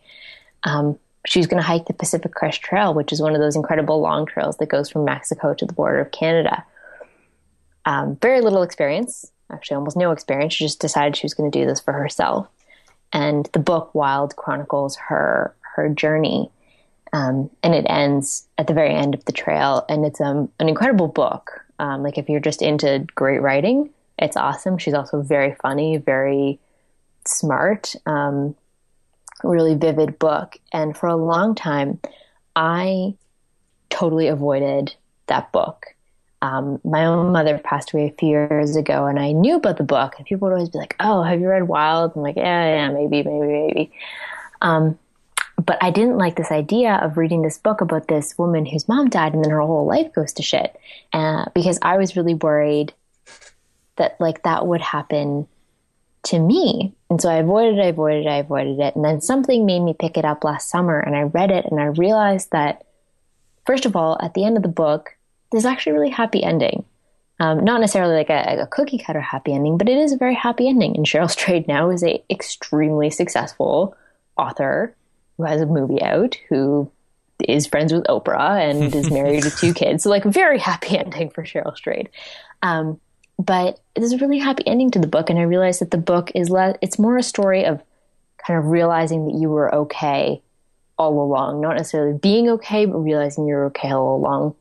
um, 0.65 0.99
she 1.27 1.39
was 1.39 1.47
going 1.47 1.61
to 1.61 1.67
hike 1.67 1.87
the 1.87 1.93
Pacific 1.93 2.33
Crest 2.33 2.63
Trail, 2.63 2.95
which 2.95 3.13
is 3.13 3.21
one 3.21 3.35
of 3.35 3.41
those 3.41 3.57
incredible 3.57 4.01
long 4.01 4.27
trails 4.27 4.57
that 4.59 4.69
goes 4.69 4.91
from 4.91 5.05
Mexico 5.05 5.55
to 5.55 5.67
the 5.67 5.73
border 5.73 6.01
of 6.01 6.13
Canada. 6.13 6.65
Um, 7.85 8.17
very 8.21 8.41
little 8.41 8.63
experience, 8.63 9.31
actually 9.51 9.77
almost 9.77 9.97
no 9.97 10.11
experience. 10.11 10.55
She 10.55 10.65
just 10.65 10.81
decided 10.81 11.17
she 11.17 11.25
was 11.25 11.35
going 11.35 11.51
to 11.51 11.59
do 11.59 11.67
this 11.67 11.81
for 11.81 11.93
herself. 11.93 12.49
And 13.13 13.49
the 13.53 13.59
book 13.59 13.95
Wild 13.95 14.37
chronicles 14.37 14.97
her 14.97 15.55
her 15.75 15.89
journey, 15.89 16.51
um, 17.17 17.49
and 17.63 17.75
it 17.75 17.87
ends 17.89 18.47
at 18.59 18.67
the 18.67 18.75
very 18.75 18.95
end 18.95 19.15
of 19.15 19.25
the 19.25 19.33
trail. 19.33 19.87
And 19.89 20.05
it's 20.05 20.21
um, 20.21 20.51
an 20.61 20.69
incredible 20.69 21.09
book. 21.09 21.65
Um, 21.79 22.03
like 22.03 22.19
if 22.19 22.29
you're 22.29 22.41
just 22.41 22.61
into 22.61 23.07
great 23.15 23.41
writing, 23.41 23.89
it's 24.19 24.37
awesome. 24.37 24.77
She's 24.77 24.93
also 24.93 25.23
very 25.23 25.55
funny, 25.63 25.97
very 25.97 26.59
smart. 27.25 27.95
Um, 28.05 28.55
really 29.43 29.75
vivid 29.75 30.19
book. 30.19 30.59
And 30.73 30.95
for 30.95 31.07
a 31.07 31.17
long 31.17 31.55
time, 31.55 32.01
I 32.55 33.15
totally 33.89 34.29
avoided 34.29 34.95
that 35.27 35.51
book. 35.53 35.87
Um, 36.43 36.81
my 36.85 37.07
own 37.07 37.33
mother 37.33 37.57
passed 37.57 37.95
away 37.95 38.09
a 38.09 38.19
few 38.19 38.29
years 38.29 38.77
ago, 38.77 39.07
and 39.07 39.19
I 39.19 39.33
knew 39.33 39.57
about 39.57 39.79
the 39.79 39.85
book. 39.85 40.17
And 40.19 40.27
people 40.27 40.49
would 40.49 40.55
always 40.55 40.69
be 40.69 40.79
like, 40.79 40.95
"Oh, 41.01 41.23
have 41.23 41.41
you 41.41 41.49
read 41.49 41.67
Wild?" 41.67 42.13
I'm 42.15 42.23
like, 42.23 42.37
"Yeah, 42.37 42.75
yeah, 42.75 42.91
maybe, 42.91 43.23
maybe, 43.23 43.47
maybe." 43.47 43.93
But 45.65 45.79
I 45.83 45.91
didn't 45.91 46.19
like 46.19 46.37
this 46.37 46.53
idea 46.53 46.95
of 46.95 47.17
reading 47.17 47.43
this 47.43 47.59
book 47.59 47.81
about 47.81 48.09
this 48.09 48.37
woman 48.37 48.67
whose 48.67 48.89
mom 48.89 49.09
died, 49.09 49.35
and 49.35 49.43
then 49.43 49.51
her 49.51 49.61
whole 49.61 49.87
life 49.87 50.13
goes 50.13 50.33
to 50.35 50.43
shit. 50.43 50.79
Uh, 51.13 51.47
because 51.55 51.79
I 51.83 51.97
was 51.97 52.17
really 52.17 52.35
worried 52.35 52.93
that 53.97 54.21
like 54.21 54.43
that 54.43 54.67
would 54.67 54.83
happen 54.83 55.49
to 56.27 56.39
me. 56.39 56.93
And 57.09 57.21
so 57.21 57.29
I 57.31 57.37
avoided 57.37 57.79
it, 57.79 57.83
I 57.83 57.87
avoided 57.87 58.27
it, 58.27 58.29
I 58.29 58.39
avoided 58.39 58.79
it. 58.81 58.97
And 58.97 59.05
then 59.05 59.21
something 59.21 59.65
made 59.65 59.81
me 59.81 59.95
pick 59.99 60.17
it 60.17 60.25
up 60.25 60.45
last 60.45 60.69
summer 60.69 60.99
and 60.99 61.17
I 61.17 61.23
read 61.23 61.51
it 61.51 61.67
and 61.71 61.81
I 61.81 61.87
realized 61.87 62.51
that, 62.51 62.85
first 63.65 63.87
of 63.87 63.97
all, 63.97 64.19
at 64.21 64.35
the 64.35 64.45
end 64.45 64.57
of 64.57 64.63
the 64.63 64.69
book, 64.69 65.17
there's 65.53 65.65
actually 65.65 65.93
a 65.93 65.95
really 65.95 66.11
happy 66.11 66.43
ending. 66.43 66.85
Um, 67.39 67.65
not 67.65 67.81
necessarily 67.81 68.15
like 68.15 68.31
a, 68.31 68.63
a, 68.63 68.67
cookie 68.67 68.99
cutter 68.99 69.21
happy 69.21 69.53
ending, 69.53 69.77
but 69.77 69.91
it 69.91 69.99
is 69.99 70.13
a 70.13 70.17
very 70.17 70.35
happy 70.35 70.69
ending. 70.69 70.97
And 70.97 71.05
Cheryl 71.05 71.31
Strayed 71.31 71.69
now 71.69 71.91
is 71.91 72.03
a 72.03 72.23
extremely 72.31 73.11
successful 73.11 73.95
author 74.37 74.96
who 75.37 75.45
has 75.45 75.61
a 75.61 75.67
movie 75.67 76.03
out, 76.03 76.37
who 76.49 76.91
is 77.41 77.67
friends 77.67 77.93
with 77.93 78.05
Oprah 78.05 78.71
and 78.71 78.95
is 78.95 79.11
married 79.13 79.45
with 79.45 79.59
two 79.59 79.75
kids. 79.75 80.03
So 80.03 80.11
like 80.11 80.25
very 80.25 80.59
happy 80.59 80.99
ending 80.99 81.31
for 81.31 81.45
Cheryl 81.45 81.77
Strayed. 81.77 82.09
Um, 82.63 83.01
but 83.39 83.81
there's 83.95 84.13
a 84.13 84.19
really 84.19 84.39
happy 84.39 84.67
ending 84.67 84.91
to 84.93 84.99
the 84.99 85.07
book, 85.07 85.29
and 85.29 85.39
I 85.39 85.43
realized 85.43 85.81
that 85.83 85.91
the 85.91 85.99
book 85.99 86.33
is 86.35 86.49
less. 86.49 86.77
It's 86.81 86.99
more 86.99 87.19
a 87.19 87.23
story 87.23 87.67
of 87.67 87.83
kind 88.39 88.59
of 88.59 88.67
realizing 88.67 89.27
that 89.27 89.39
you 89.39 89.51
were 89.51 89.75
okay 89.75 90.41
all 90.99 91.23
along, 91.23 91.61
not 91.61 91.77
necessarily 91.77 92.19
being 92.19 92.49
okay, 92.49 92.87
but 92.87 92.99
realizing 92.99 93.47
you're 93.47 93.67
okay 93.67 93.91
all 93.91 94.17
along. 94.17 94.55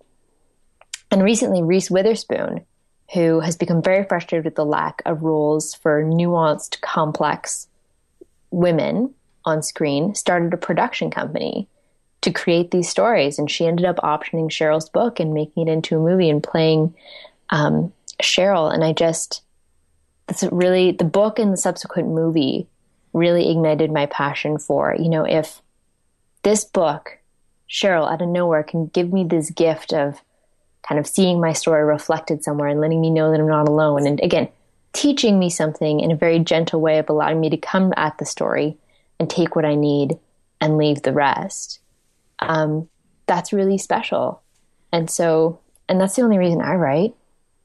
And 1.09 1.23
recently, 1.23 1.63
Reese 1.63 1.89
Witherspoon, 1.89 2.65
who 3.13 3.39
has 3.39 3.55
become 3.55 3.81
very 3.81 4.03
frustrated 4.03 4.43
with 4.43 4.55
the 4.55 4.65
lack 4.65 5.01
of 5.05 5.21
roles 5.21 5.73
for 5.73 6.03
nuanced, 6.03 6.81
complex 6.81 7.67
women 8.51 9.13
on 9.45 9.63
screen, 9.63 10.15
started 10.15 10.53
a 10.53 10.57
production 10.57 11.11
company 11.11 11.67
to 12.21 12.31
create 12.31 12.71
these 12.71 12.89
stories. 12.89 13.37
And 13.37 13.49
she 13.49 13.65
ended 13.65 13.85
up 13.85 13.97
optioning 13.97 14.49
Cheryl's 14.49 14.89
book 14.89 15.19
and 15.19 15.33
making 15.33 15.67
it 15.67 15.71
into 15.71 15.97
a 15.97 15.99
movie 15.99 16.29
and 16.29 16.43
playing 16.43 16.93
um, 17.49 17.93
Cheryl, 18.21 18.73
and 18.73 18.83
I 18.83 18.93
just 18.93 19.41
that's 20.27 20.43
really 20.43 20.91
the 20.91 21.03
book 21.03 21.37
and 21.37 21.53
the 21.53 21.57
subsequent 21.57 22.09
movie 22.09 22.67
really 23.13 23.49
ignited 23.49 23.91
my 23.91 24.07
passion 24.07 24.57
for 24.57 24.95
you 24.97 25.09
know 25.09 25.23
if 25.23 25.61
this 26.43 26.63
book 26.63 27.19
Cheryl 27.69 28.11
out 28.11 28.21
of 28.21 28.29
nowhere 28.29 28.63
can 28.63 28.87
give 28.87 29.11
me 29.11 29.23
this 29.23 29.49
gift 29.51 29.93
of 29.93 30.21
kind 30.87 30.99
of 30.99 31.07
seeing 31.07 31.39
my 31.39 31.53
story 31.53 31.83
reflected 31.83 32.43
somewhere 32.43 32.67
and 32.67 32.79
letting 32.79 33.01
me 33.01 33.09
know 33.09 33.31
that 33.31 33.39
I'm 33.39 33.47
not 33.47 33.67
alone 33.67 34.07
and 34.07 34.19
again 34.21 34.49
teaching 34.93 35.37
me 35.37 35.49
something 35.49 35.99
in 35.99 36.11
a 36.11 36.15
very 36.15 36.39
gentle 36.39 36.79
way 36.79 36.99
of 36.99 37.09
allowing 37.09 37.39
me 37.39 37.49
to 37.49 37.57
come 37.57 37.93
at 37.97 38.17
the 38.17 38.25
story 38.25 38.77
and 39.19 39.29
take 39.29 39.55
what 39.55 39.65
I 39.65 39.75
need 39.75 40.17
and 40.61 40.77
leave 40.77 41.01
the 41.01 41.13
rest. 41.13 41.79
Um, 42.39 42.89
that's 43.27 43.53
really 43.53 43.77
special. 43.77 44.41
And 44.91 45.09
so, 45.09 45.59
and 45.89 45.99
that's 45.99 46.15
the 46.15 46.21
only 46.21 46.37
reason 46.37 46.61
I 46.61 46.75
write 46.75 47.13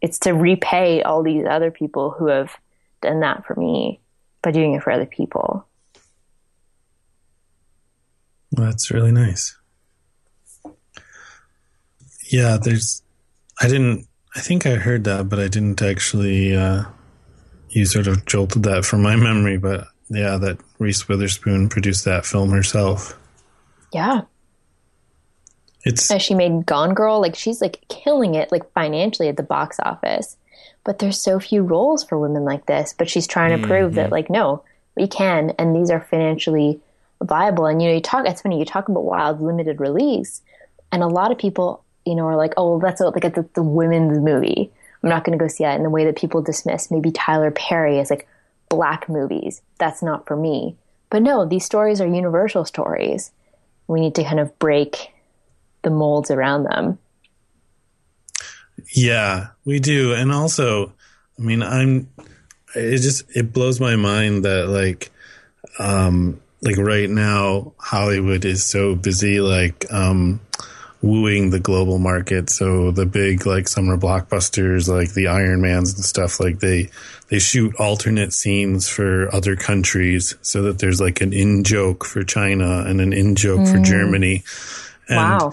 it's 0.00 0.18
to 0.20 0.32
repay 0.32 1.02
all 1.02 1.22
these 1.22 1.44
other 1.44 1.70
people 1.70 2.10
who 2.10 2.26
have 2.28 2.56
done 3.02 3.20
that 3.20 3.44
for 3.46 3.54
me 3.54 4.00
by 4.42 4.50
doing 4.50 4.74
it 4.74 4.82
for 4.82 4.90
other 4.90 5.06
people. 5.06 5.66
Well, 8.52 8.66
that's 8.66 8.90
really 8.90 9.12
nice. 9.12 9.56
Yeah, 12.30 12.58
there's. 12.60 13.02
I 13.60 13.68
didn't. 13.68 14.06
I 14.34 14.40
think 14.40 14.66
I 14.66 14.76
heard 14.76 15.04
that, 15.04 15.28
but 15.28 15.38
I 15.38 15.48
didn't 15.48 15.82
actually. 15.82 16.56
Uh, 16.56 16.84
you 17.68 17.86
sort 17.86 18.06
of 18.06 18.24
jolted 18.26 18.64
that 18.64 18.84
from 18.84 19.02
my 19.02 19.16
memory, 19.16 19.58
but 19.58 19.86
yeah, 20.10 20.36
that 20.36 20.58
Reese 20.78 21.08
Witherspoon 21.08 21.68
produced 21.68 22.04
that 22.04 22.26
film 22.26 22.50
herself. 22.50 23.18
Yeah, 23.92 24.22
it's 25.84 26.10
as 26.10 26.22
she 26.22 26.34
made 26.34 26.66
Gone 26.66 26.94
Girl, 26.94 27.20
like 27.20 27.34
she's 27.34 27.60
like 27.60 27.84
killing 27.88 28.34
it, 28.34 28.52
like 28.52 28.70
financially 28.72 29.28
at 29.28 29.36
the 29.36 29.42
box 29.42 29.78
office. 29.82 30.36
But 30.84 30.98
there's 30.98 31.20
so 31.20 31.38
few 31.40 31.62
roles 31.62 32.04
for 32.04 32.18
women 32.18 32.44
like 32.44 32.66
this. 32.66 32.94
But 32.96 33.08
she's 33.08 33.26
trying 33.26 33.50
to 33.50 33.56
mm-hmm. 33.56 33.70
prove 33.70 33.94
that, 33.94 34.10
like, 34.10 34.30
no, 34.30 34.64
we 34.96 35.06
can, 35.06 35.50
and 35.58 35.74
these 35.74 35.90
are 35.90 36.00
financially 36.00 36.80
viable. 37.22 37.66
And 37.66 37.80
you 37.80 37.88
know, 37.88 37.94
you 37.94 38.00
talk. 38.00 38.26
It's 38.26 38.42
funny 38.42 38.58
you 38.58 38.64
talk 38.64 38.88
about 38.88 39.04
Wild 39.04 39.40
limited 39.40 39.80
release. 39.80 40.42
And 40.92 41.02
a 41.02 41.08
lot 41.08 41.30
of 41.30 41.38
people, 41.38 41.84
you 42.04 42.14
know, 42.14 42.26
are 42.26 42.36
like, 42.36 42.54
oh, 42.56 42.70
well, 42.70 42.78
that's 42.78 43.00
a, 43.00 43.08
like 43.08 43.24
a, 43.24 43.46
the 43.54 43.62
women's 43.62 44.18
movie. 44.18 44.70
I'm 45.02 45.08
not 45.08 45.24
going 45.24 45.38
to 45.38 45.42
go 45.42 45.48
see 45.48 45.64
that 45.64 45.76
in 45.76 45.82
the 45.82 45.90
way 45.90 46.04
that 46.04 46.16
people 46.16 46.42
dismiss 46.42 46.90
maybe 46.90 47.10
Tyler 47.10 47.50
Perry 47.50 48.00
as 48.00 48.10
like 48.10 48.28
black 48.70 49.10
movies. 49.10 49.60
That's 49.78 50.02
not 50.02 50.26
for 50.26 50.36
me. 50.36 50.76
But 51.10 51.20
no, 51.22 51.44
these 51.44 51.66
stories 51.66 52.00
are 52.00 52.06
universal 52.06 52.64
stories. 52.64 53.32
We 53.86 54.00
need 54.00 54.14
to 54.14 54.24
kind 54.24 54.40
of 54.40 54.58
break 54.58 55.12
the 55.82 55.90
molds 55.90 56.30
around 56.30 56.64
them. 56.64 56.98
Yeah, 58.94 59.48
we 59.66 59.78
do. 59.80 60.14
And 60.14 60.32
also, 60.32 60.94
I 61.38 61.42
mean, 61.42 61.62
I'm, 61.62 62.08
it 62.74 62.98
just, 62.98 63.24
it 63.36 63.52
blows 63.52 63.80
my 63.80 63.96
mind 63.96 64.44
that 64.44 64.68
like, 64.68 65.10
um, 65.78 66.40
like 66.62 66.78
right 66.78 67.10
now, 67.10 67.74
Hollywood 67.78 68.44
is 68.44 68.64
so 68.64 68.94
busy, 68.94 69.40
like, 69.40 69.86
um, 69.92 70.40
wooing 71.02 71.50
the 71.50 71.60
global 71.60 71.98
market. 71.98 72.50
So 72.50 72.90
the 72.90 73.06
big 73.06 73.46
like 73.46 73.68
summer 73.68 73.96
blockbusters, 73.96 74.88
like 74.88 75.14
the 75.14 75.28
Iron 75.28 75.62
Mans 75.62 75.94
and 75.94 76.04
stuff, 76.04 76.40
like 76.40 76.60
they 76.60 76.90
they 77.28 77.38
shoot 77.38 77.74
alternate 77.76 78.32
scenes 78.32 78.88
for 78.88 79.34
other 79.34 79.56
countries 79.56 80.36
so 80.42 80.62
that 80.62 80.78
there's 80.78 81.00
like 81.00 81.20
an 81.20 81.32
in 81.32 81.64
joke 81.64 82.04
for 82.04 82.22
China 82.22 82.84
and 82.86 83.00
an 83.00 83.12
in 83.12 83.34
joke 83.34 83.60
mm. 83.60 83.72
for 83.72 83.78
Germany. 83.78 84.42
And 85.08 85.16
wow. 85.16 85.52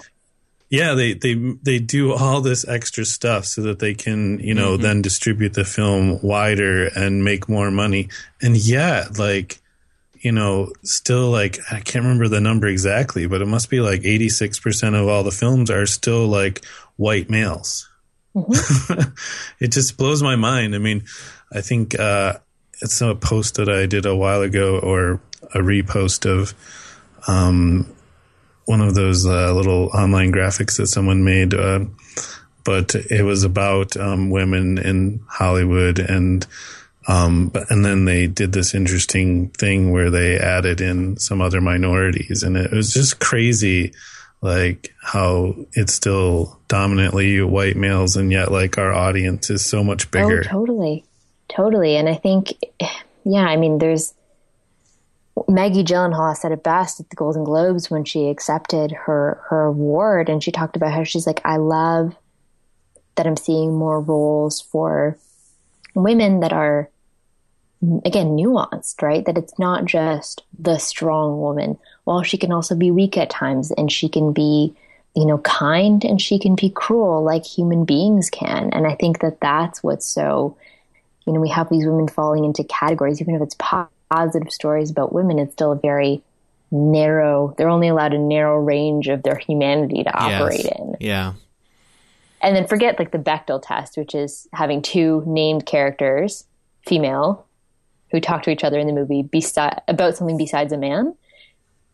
Yeah, 0.70 0.92
they 0.92 1.14
they 1.14 1.34
they 1.62 1.78
do 1.78 2.12
all 2.12 2.42
this 2.42 2.68
extra 2.68 3.06
stuff 3.06 3.46
so 3.46 3.62
that 3.62 3.78
they 3.78 3.94
can 3.94 4.38
you 4.40 4.52
know 4.52 4.74
mm-hmm. 4.74 4.82
then 4.82 5.02
distribute 5.02 5.54
the 5.54 5.64
film 5.64 6.20
wider 6.22 6.88
and 6.88 7.24
make 7.24 7.48
more 7.48 7.70
money. 7.70 8.10
And 8.42 8.54
yeah, 8.54 9.06
like 9.18 9.62
you 10.20 10.32
know, 10.32 10.72
still 10.82 11.30
like, 11.30 11.58
I 11.70 11.80
can't 11.80 12.04
remember 12.04 12.28
the 12.28 12.40
number 12.40 12.66
exactly, 12.66 13.26
but 13.26 13.42
it 13.42 13.46
must 13.46 13.70
be 13.70 13.80
like 13.80 14.02
86% 14.02 15.00
of 15.00 15.08
all 15.08 15.22
the 15.22 15.30
films 15.30 15.70
are 15.70 15.86
still 15.86 16.26
like 16.26 16.64
white 16.96 17.30
males. 17.30 17.88
Mm-hmm. 18.34 19.10
it 19.64 19.68
just 19.68 19.96
blows 19.96 20.22
my 20.22 20.36
mind. 20.36 20.74
I 20.74 20.78
mean, 20.78 21.04
I 21.52 21.60
think, 21.60 21.98
uh, 21.98 22.34
it's 22.80 23.00
a 23.00 23.14
post 23.14 23.56
that 23.56 23.68
I 23.68 23.86
did 23.86 24.06
a 24.06 24.16
while 24.16 24.42
ago 24.42 24.78
or 24.78 25.20
a 25.54 25.58
repost 25.58 26.26
of, 26.26 26.54
um, 27.28 27.92
one 28.66 28.80
of 28.80 28.94
those 28.94 29.24
uh, 29.26 29.52
little 29.54 29.86
online 29.94 30.30
graphics 30.30 30.76
that 30.76 30.88
someone 30.88 31.24
made. 31.24 31.54
Uh, 31.54 31.86
but 32.64 32.94
it 32.94 33.22
was 33.22 33.44
about 33.44 33.96
um, 33.96 34.28
women 34.28 34.76
in 34.76 35.20
Hollywood 35.26 35.98
and 35.98 36.46
um, 37.08 37.48
but, 37.48 37.70
and 37.70 37.84
then 37.84 38.04
they 38.04 38.26
did 38.26 38.52
this 38.52 38.74
interesting 38.74 39.48
thing 39.48 39.90
where 39.90 40.10
they 40.10 40.38
added 40.38 40.82
in 40.82 41.16
some 41.16 41.40
other 41.40 41.60
minorities 41.60 42.42
and 42.42 42.56
it 42.56 42.70
was 42.70 42.92
just 42.92 43.18
crazy 43.18 43.92
like 44.42 44.94
how 45.02 45.54
it's 45.72 45.94
still 45.94 46.60
dominantly 46.68 47.40
white 47.40 47.76
males 47.76 48.16
and 48.16 48.30
yet 48.30 48.52
like 48.52 48.76
our 48.76 48.92
audience 48.92 49.48
is 49.48 49.64
so 49.64 49.82
much 49.82 50.10
bigger. 50.10 50.42
Oh, 50.46 50.48
totally. 50.48 51.04
Totally. 51.48 51.96
And 51.96 52.10
I 52.10 52.14
think, 52.14 52.52
yeah, 53.24 53.46
I 53.46 53.56
mean, 53.56 53.78
there's 53.78 54.14
Maggie 55.48 55.84
Gyllenhaal 55.84 56.36
said 56.36 56.52
it 56.52 56.62
best 56.62 57.00
at 57.00 57.08
the 57.08 57.16
Golden 57.16 57.42
Globes 57.42 57.90
when 57.90 58.04
she 58.04 58.28
accepted 58.28 58.92
her, 58.92 59.40
her 59.48 59.64
award. 59.64 60.28
And 60.28 60.42
she 60.42 60.52
talked 60.52 60.76
about 60.76 60.92
how 60.92 61.04
she's 61.04 61.26
like, 61.26 61.40
I 61.44 61.56
love 61.56 62.14
that 63.14 63.26
I'm 63.26 63.36
seeing 63.36 63.74
more 63.74 64.00
roles 64.00 64.60
for 64.60 65.18
women 65.94 66.40
that 66.40 66.52
are 66.52 66.90
again 68.04 68.36
nuanced 68.36 69.02
right? 69.02 69.24
That 69.24 69.38
it's 69.38 69.58
not 69.58 69.84
just 69.84 70.42
the 70.58 70.78
strong 70.78 71.40
woman. 71.40 71.78
While 72.04 72.22
she 72.22 72.38
can 72.38 72.52
also 72.52 72.74
be 72.74 72.90
weak 72.90 73.16
at 73.16 73.30
times 73.30 73.70
and 73.72 73.90
she 73.92 74.08
can 74.08 74.32
be 74.32 74.74
you 75.14 75.26
know 75.26 75.38
kind 75.38 76.04
and 76.04 76.20
she 76.20 76.38
can 76.38 76.54
be 76.54 76.70
cruel 76.70 77.22
like 77.22 77.44
human 77.44 77.84
beings 77.84 78.30
can. 78.30 78.70
And 78.72 78.86
i 78.86 78.94
think 78.94 79.20
that 79.20 79.40
that's 79.40 79.82
what's 79.82 80.06
so 80.06 80.56
you 81.26 81.32
know 81.32 81.40
we 81.40 81.50
have 81.50 81.68
these 81.68 81.86
women 81.86 82.08
falling 82.08 82.44
into 82.44 82.64
categories 82.64 83.20
even 83.20 83.34
if 83.34 83.42
it's 83.42 83.56
positive 84.10 84.50
stories 84.50 84.90
about 84.90 85.12
women 85.12 85.38
it's 85.38 85.52
still 85.52 85.72
a 85.72 85.76
very 85.76 86.22
narrow 86.70 87.54
they're 87.56 87.68
only 87.68 87.88
allowed 87.88 88.14
a 88.14 88.18
narrow 88.18 88.58
range 88.58 89.08
of 89.08 89.22
their 89.22 89.36
humanity 89.36 90.04
to 90.04 90.14
operate 90.14 90.64
yes. 90.64 90.78
in. 90.78 90.96
Yeah. 91.00 91.32
And 92.40 92.54
then 92.54 92.66
forget 92.66 92.98
like 92.98 93.10
the 93.10 93.18
Bechdel 93.18 93.62
test, 93.62 93.96
which 93.96 94.14
is 94.14 94.46
having 94.52 94.80
two 94.80 95.24
named 95.26 95.66
characters, 95.66 96.44
female, 96.86 97.46
who 98.10 98.20
talk 98.20 98.42
to 98.44 98.50
each 98.50 98.64
other 98.64 98.78
in 98.78 98.86
the 98.86 98.92
movie 98.92 99.22
besi- 99.22 99.80
about 99.88 100.16
something 100.16 100.36
besides 100.36 100.72
a 100.72 100.78
man, 100.78 101.14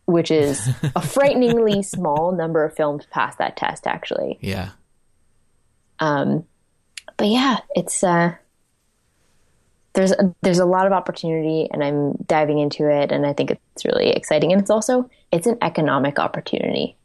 which 0.05 0.31
is 0.31 0.69
a 0.95 1.01
frighteningly 1.05 1.83
small 1.83 2.31
number 2.31 2.63
of 2.63 2.75
films 2.75 3.05
pass 3.11 3.35
that 3.37 3.57
test, 3.57 3.87
actually. 3.87 4.37
Yeah. 4.41 4.69
Um, 5.99 6.45
but 7.17 7.27
yeah, 7.27 7.59
it's 7.75 8.03
uh, 8.03 8.35
there's 9.93 10.11
a, 10.11 10.35
there's 10.41 10.59
a 10.59 10.65
lot 10.65 10.87
of 10.87 10.93
opportunity, 10.93 11.69
and 11.71 11.83
I'm 11.83 12.13
diving 12.25 12.59
into 12.59 12.89
it, 12.89 13.11
and 13.11 13.25
I 13.25 13.33
think 13.33 13.51
it's 13.51 13.85
really 13.85 14.09
exciting, 14.09 14.51
and 14.51 14.61
it's 14.61 14.69
also 14.69 15.09
it's 15.31 15.47
an 15.47 15.57
economic 15.61 16.19
opportunity. 16.19 16.97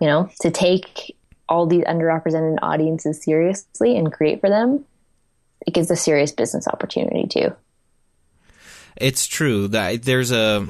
You 0.00 0.06
know, 0.06 0.30
to 0.40 0.50
take 0.50 1.16
all 1.48 1.66
these 1.66 1.84
underrepresented 1.84 2.58
audiences 2.62 3.22
seriously 3.22 3.96
and 3.96 4.12
create 4.12 4.40
for 4.40 4.48
them, 4.50 4.84
it 5.66 5.74
gives 5.74 5.90
a 5.90 5.96
serious 5.96 6.32
business 6.32 6.66
opportunity 6.68 7.26
too. 7.26 7.54
It's 8.96 9.26
true 9.26 9.68
that 9.68 10.02
there's 10.02 10.32
a 10.32 10.66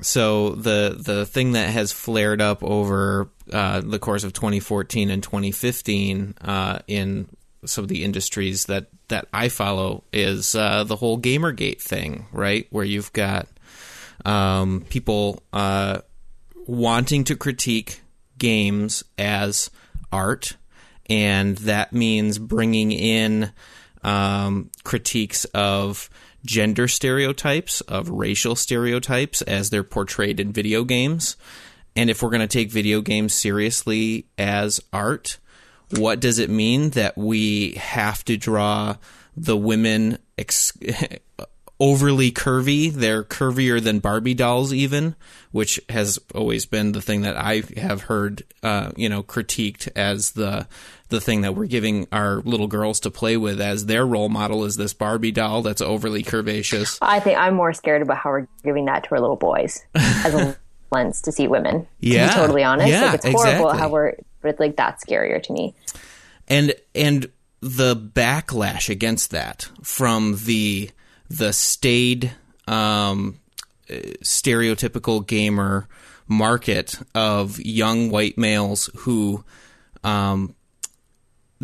so 0.00 0.50
the 0.50 0.96
the 0.98 1.26
thing 1.26 1.52
that 1.52 1.70
has 1.70 1.92
flared 1.92 2.40
up 2.40 2.64
over 2.64 3.28
uh, 3.52 3.80
the 3.80 3.98
course 3.98 4.24
of 4.24 4.32
2014 4.32 5.10
and 5.10 5.22
2015 5.22 6.34
uh, 6.40 6.78
in 6.86 7.28
some 7.64 7.84
of 7.84 7.88
the 7.88 8.04
industries 8.04 8.64
that 8.66 8.86
that 9.08 9.26
I 9.32 9.48
follow 9.48 10.04
is 10.12 10.54
uh, 10.54 10.84
the 10.84 10.96
whole 10.96 11.18
GamerGate 11.18 11.80
thing, 11.80 12.26
right? 12.32 12.66
Where 12.70 12.84
you've 12.84 13.12
got 13.12 13.48
um, 14.24 14.84
people 14.88 15.42
uh, 15.52 16.00
wanting 16.66 17.24
to 17.24 17.36
critique 17.36 18.00
games 18.38 19.04
as 19.18 19.70
art, 20.10 20.56
and 21.08 21.58
that 21.58 21.92
means 21.92 22.38
bringing 22.38 22.90
in 22.90 23.52
um, 24.02 24.70
critiques 24.82 25.44
of 25.46 26.08
gender 26.44 26.88
stereotypes, 26.88 27.80
of 27.82 28.08
racial 28.10 28.56
stereotypes 28.56 29.42
as 29.42 29.70
they're 29.70 29.84
portrayed 29.84 30.40
in 30.40 30.52
video 30.52 30.84
games. 30.84 31.36
And 31.94 32.08
if 32.10 32.22
we're 32.22 32.30
going 32.30 32.40
to 32.40 32.46
take 32.46 32.70
video 32.70 33.00
games 33.00 33.34
seriously 33.34 34.26
as 34.38 34.80
art, 34.92 35.38
what 35.96 36.20
does 36.20 36.38
it 36.38 36.50
mean 36.50 36.90
that 36.90 37.18
we 37.18 37.72
have 37.72 38.24
to 38.24 38.36
draw 38.36 38.96
the 39.36 39.56
women 39.56 40.18
ex- 40.38 40.72
overly 41.82 42.30
curvy. 42.30 42.92
They're 42.92 43.24
curvier 43.24 43.82
than 43.82 43.98
Barbie 43.98 44.34
dolls, 44.34 44.72
even, 44.72 45.16
which 45.50 45.80
has 45.88 46.18
always 46.32 46.64
been 46.64 46.92
the 46.92 47.02
thing 47.02 47.22
that 47.22 47.36
I 47.36 47.64
have 47.76 48.02
heard, 48.02 48.44
uh, 48.62 48.92
you 48.96 49.08
know, 49.08 49.24
critiqued 49.24 49.88
as 49.96 50.30
the 50.30 50.68
the 51.12 51.20
thing 51.20 51.42
that 51.42 51.54
we're 51.54 51.66
giving 51.66 52.08
our 52.10 52.36
little 52.44 52.66
girls 52.66 52.98
to 53.00 53.10
play 53.10 53.36
with 53.36 53.60
as 53.60 53.86
their 53.86 54.04
role 54.04 54.28
model 54.28 54.64
is 54.64 54.76
this 54.76 54.92
Barbie 54.92 55.30
doll 55.30 55.62
that's 55.62 55.80
overly 55.80 56.24
curvaceous. 56.24 56.98
I 57.00 57.20
think 57.20 57.38
I'm 57.38 57.54
more 57.54 57.72
scared 57.72 58.02
about 58.02 58.16
how 58.16 58.30
we're 58.30 58.48
giving 58.64 58.86
that 58.86 59.04
to 59.04 59.12
our 59.12 59.20
little 59.20 59.36
boys 59.36 59.84
as 59.94 60.34
a 60.34 60.56
lens 60.90 61.22
to 61.22 61.32
see 61.32 61.46
women. 61.46 61.86
Yeah, 62.00 62.26
to 62.26 62.32
be 62.32 62.40
totally 62.40 62.64
honest, 62.64 62.88
yeah, 62.88 63.04
like 63.12 63.14
it's 63.14 63.26
horrible 63.26 63.66
exactly. 63.66 63.78
how 63.78 63.88
we're, 63.90 64.14
but 64.40 64.58
like 64.58 64.74
that's 64.74 65.04
scarier 65.04 65.40
to 65.40 65.52
me. 65.52 65.74
And 66.48 66.74
and 66.94 67.30
the 67.60 67.94
backlash 67.94 68.88
against 68.88 69.30
that 69.30 69.68
from 69.82 70.38
the 70.44 70.90
the 71.28 71.52
staid, 71.52 72.32
um, 72.66 73.38
stereotypical 73.88 75.24
gamer 75.26 75.86
market 76.26 76.98
of 77.14 77.60
young 77.60 78.10
white 78.10 78.38
males 78.38 78.88
who 78.96 79.44
um, 80.04 80.54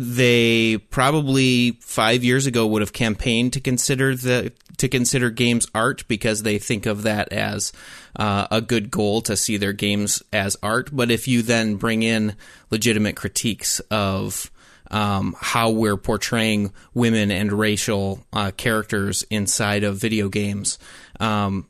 they 0.01 0.77
probably 0.77 1.71
five 1.81 2.23
years 2.23 2.45
ago 2.45 2.65
would 2.65 2.81
have 2.81 2.93
campaigned 2.93 3.51
to 3.51 3.59
consider 3.59 4.15
the 4.15 4.53
to 4.77 4.87
consider 4.87 5.29
games 5.29 5.67
art 5.75 6.07
because 6.07 6.43
they 6.43 6.57
think 6.57 6.85
of 6.85 7.03
that 7.03 7.33
as 7.33 7.73
uh, 8.15 8.47
a 8.49 8.61
good 8.61 8.89
goal 8.89 9.21
to 9.21 9.35
see 9.35 9.57
their 9.57 9.73
games 9.73 10.23
as 10.31 10.55
art. 10.63 10.89
But 10.93 11.11
if 11.11 11.27
you 11.27 11.41
then 11.41 11.75
bring 11.75 12.01
in 12.01 12.37
legitimate 12.71 13.17
critiques 13.17 13.81
of 13.91 14.49
um, 14.89 15.35
how 15.37 15.69
we're 15.69 15.97
portraying 15.97 16.71
women 16.93 17.29
and 17.29 17.51
racial 17.51 18.25
uh, 18.31 18.51
characters 18.51 19.23
inside 19.29 19.83
of 19.83 19.97
video 19.97 20.29
games. 20.29 20.79
Um, 21.19 21.67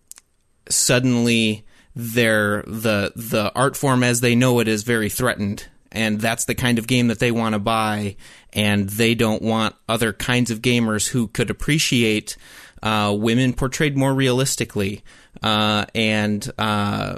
suddenly, 0.69 1.65
they're, 1.95 2.61
the 2.67 3.11
the 3.15 3.51
art 3.55 3.75
form 3.75 4.03
as 4.03 4.21
they 4.21 4.35
know 4.35 4.59
it 4.59 4.67
is 4.67 4.83
very 4.83 5.09
threatened, 5.09 5.65
and 5.91 6.19
that's 6.19 6.45
the 6.45 6.55
kind 6.55 6.79
of 6.79 6.87
game 6.87 7.07
that 7.07 7.19
they 7.19 7.31
want 7.31 7.53
to 7.53 7.59
buy. 7.59 8.15
And 8.53 8.89
they 8.89 9.15
don't 9.15 9.41
want 9.41 9.75
other 9.87 10.13
kinds 10.13 10.51
of 10.51 10.61
gamers 10.61 11.07
who 11.07 11.27
could 11.27 11.49
appreciate 11.49 12.37
uh, 12.81 13.15
women 13.17 13.53
portrayed 13.53 13.97
more 13.97 14.13
realistically 14.13 15.03
uh, 15.43 15.85
and 15.93 16.49
uh, 16.57 17.17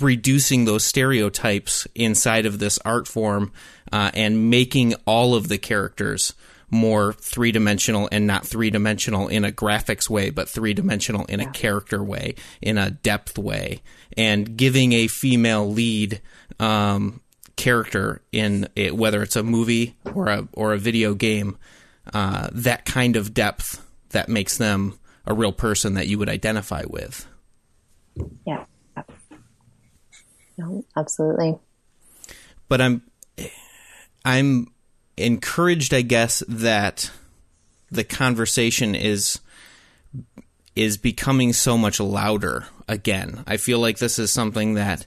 reducing 0.00 0.64
those 0.64 0.84
stereotypes 0.84 1.86
inside 1.94 2.46
of 2.46 2.58
this 2.58 2.78
art 2.84 3.06
form 3.06 3.52
uh, 3.92 4.10
and 4.14 4.50
making 4.50 4.94
all 5.06 5.34
of 5.34 5.48
the 5.48 5.58
characters 5.58 6.34
more 6.70 7.12
three 7.12 7.52
dimensional 7.52 8.08
and 8.10 8.26
not 8.26 8.46
three 8.46 8.70
dimensional 8.70 9.28
in 9.28 9.44
a 9.44 9.52
graphics 9.52 10.08
way, 10.08 10.30
but 10.30 10.48
three 10.48 10.72
dimensional 10.72 11.26
in 11.26 11.38
a 11.38 11.50
character 11.50 12.02
way, 12.02 12.34
in 12.62 12.78
a 12.78 12.90
depth 12.90 13.36
way, 13.36 13.82
and 14.16 14.56
giving 14.56 14.92
a 14.94 15.06
female 15.06 15.70
lead 15.70 16.22
um, 16.58 17.20
character 17.62 18.20
in 18.32 18.68
it, 18.74 18.96
whether 18.96 19.22
it's 19.22 19.36
a 19.36 19.42
movie 19.44 19.94
or 20.14 20.26
a 20.26 20.48
or 20.52 20.72
a 20.72 20.78
video 20.78 21.14
game, 21.14 21.56
uh, 22.12 22.48
that 22.50 22.84
kind 22.84 23.14
of 23.14 23.32
depth 23.32 23.80
that 24.10 24.28
makes 24.28 24.58
them 24.58 24.98
a 25.26 25.32
real 25.32 25.52
person 25.52 25.94
that 25.94 26.08
you 26.08 26.18
would 26.18 26.28
identify 26.28 26.82
with. 26.88 27.24
Yeah. 28.44 28.64
No, 30.58 30.84
absolutely. 30.96 31.56
But 32.68 32.80
I'm 32.80 33.02
I'm 34.24 34.66
encouraged, 35.16 35.94
I 35.94 36.02
guess, 36.02 36.42
that 36.48 37.12
the 37.92 38.02
conversation 38.02 38.96
is 38.96 39.38
is 40.74 40.96
becoming 40.96 41.52
so 41.52 41.78
much 41.78 42.00
louder 42.00 42.66
again. 42.88 43.44
I 43.46 43.56
feel 43.56 43.78
like 43.78 43.98
this 43.98 44.18
is 44.18 44.32
something 44.32 44.74
that 44.74 45.06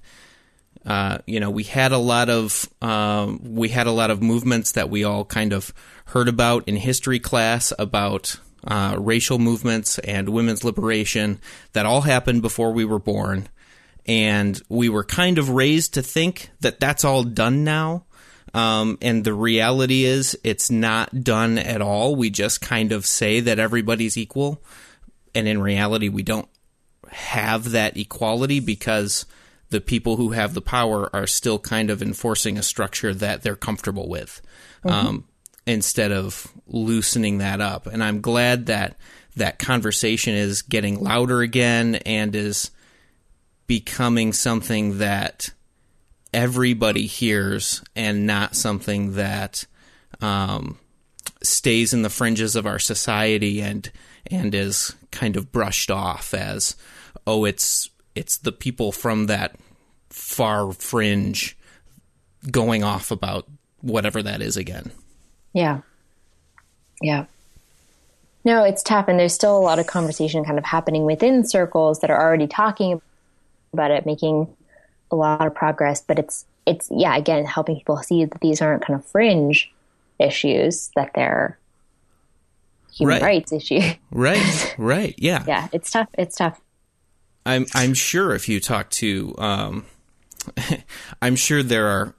uh, 0.85 1.17
you 1.25 1.39
know 1.39 1.49
we 1.49 1.63
had 1.63 1.91
a 1.91 1.97
lot 1.97 2.29
of 2.29 2.69
uh, 2.81 3.33
we 3.41 3.69
had 3.69 3.87
a 3.87 3.91
lot 3.91 4.11
of 4.11 4.21
movements 4.21 4.73
that 4.73 4.89
we 4.89 5.03
all 5.03 5.25
kind 5.25 5.53
of 5.53 5.73
heard 6.05 6.27
about 6.27 6.67
in 6.67 6.75
history 6.75 7.19
class 7.19 7.73
about 7.79 8.39
uh, 8.67 8.95
racial 8.99 9.39
movements 9.39 9.99
and 9.99 10.29
women's 10.29 10.63
liberation 10.63 11.39
that 11.73 11.85
all 11.85 12.01
happened 12.01 12.41
before 12.41 12.71
we 12.71 12.85
were 12.85 12.99
born, 12.99 13.49
and 14.05 14.61
we 14.69 14.89
were 14.89 15.03
kind 15.03 15.37
of 15.37 15.49
raised 15.49 15.93
to 15.95 16.01
think 16.01 16.49
that 16.61 16.79
that's 16.79 17.03
all 17.03 17.23
done 17.23 17.63
now. 17.63 18.05
Um, 18.53 18.97
and 19.01 19.25
the 19.25 19.33
reality 19.33 20.05
is, 20.05 20.37
it's 20.41 20.71
not 20.71 21.25
done 21.25 21.57
at 21.57 21.81
all. 21.81 22.15
We 22.15 22.29
just 22.29 22.61
kind 22.61 22.93
of 22.93 23.05
say 23.05 23.41
that 23.41 23.59
everybody's 23.59 24.17
equal. 24.17 24.63
And 25.33 25.45
in 25.45 25.61
reality, 25.61 26.07
we 26.07 26.23
don't 26.23 26.47
have 27.09 27.71
that 27.71 27.97
equality 27.97 28.61
because 28.61 29.25
the 29.69 29.81
people 29.81 30.15
who 30.17 30.31
have 30.31 30.53
the 30.53 30.61
power 30.61 31.09
are 31.13 31.27
still 31.27 31.59
kind 31.59 31.89
of 31.89 32.01
enforcing 32.01 32.57
a 32.57 32.63
structure 32.63 33.13
that 33.13 33.41
they're 33.41 33.55
comfortable 33.55 34.07
with 34.07 34.41
mm-hmm. 34.83 35.07
um, 35.07 35.25
instead 35.65 36.11
of 36.11 36.51
loosening 36.67 37.39
that 37.39 37.61
up. 37.61 37.87
And 37.87 38.03
I'm 38.03 38.21
glad 38.21 38.67
that 38.67 38.97
that 39.35 39.59
conversation 39.59 40.33
is 40.33 40.61
getting 40.61 40.99
louder 40.99 41.41
again 41.41 41.95
and 41.95 42.35
is 42.35 42.71
becoming 43.67 44.31
something 44.33 44.99
that 44.99 45.49
everybody 46.33 47.07
hears 47.07 47.83
and 47.95 48.27
not 48.27 48.55
something 48.55 49.13
that 49.13 49.65
um, 50.21 50.77
stays 51.41 51.93
in 51.93 52.01
the 52.01 52.09
fringes 52.09 52.55
of 52.55 52.65
our 52.65 52.79
society 52.79 53.61
and 53.61 53.91
and 54.27 54.55
is 54.55 54.95
kind 55.11 55.37
of 55.37 55.51
brushed 55.51 55.91
off 55.91 56.33
as 56.33 56.75
oh 57.27 57.45
it's 57.45 57.89
it's 58.15 58.37
the 58.37 58.51
people 58.51 58.91
from 58.91 59.27
that 59.27 59.55
far 60.09 60.71
fringe 60.71 61.57
going 62.49 62.83
off 62.83 63.11
about 63.11 63.47
whatever 63.81 64.23
that 64.23 64.41
is 64.41 64.57
again. 64.57 64.91
Yeah. 65.53 65.81
Yeah. 67.01 67.25
No, 68.43 68.63
it's 68.63 68.83
tough 68.83 69.07
and 69.07 69.19
there's 69.19 69.33
still 69.33 69.57
a 69.57 69.59
lot 69.59 69.79
of 69.79 69.87
conversation 69.87 70.45
kind 70.45 70.57
of 70.57 70.65
happening 70.65 71.03
within 71.03 71.43
circles 71.43 71.99
that 71.99 72.09
are 72.11 72.21
already 72.21 72.47
talking 72.47 73.01
about 73.73 73.91
it 73.91 74.05
making 74.05 74.47
a 75.11 75.15
lot 75.15 75.45
of 75.45 75.53
progress, 75.53 76.01
but 76.01 76.19
it's 76.19 76.45
it's 76.65 76.89
yeah, 76.91 77.15
again, 77.15 77.45
helping 77.45 77.75
people 77.75 77.97
see 77.97 78.25
that 78.25 78.41
these 78.41 78.61
aren't 78.61 78.85
kind 78.85 78.99
of 78.99 79.05
fringe 79.05 79.71
issues, 80.19 80.89
that 80.95 81.11
they're 81.13 81.59
human 82.91 83.15
right. 83.15 83.21
rights 83.21 83.51
issue. 83.51 83.81
right, 84.11 84.75
right, 84.77 85.15
yeah, 85.17 85.43
yeah. 85.47 85.67
It's 85.71 85.91
tough. 85.91 86.09
It's 86.17 86.35
tough. 86.35 86.59
I'm 87.45 87.65
I'm 87.73 87.93
sure 87.93 88.33
if 88.33 88.49
you 88.49 88.59
talk 88.59 88.89
to, 88.91 89.35
um, 89.37 89.85
I'm 91.21 91.35
sure 91.35 91.63
there 91.63 91.87
are 91.87 92.15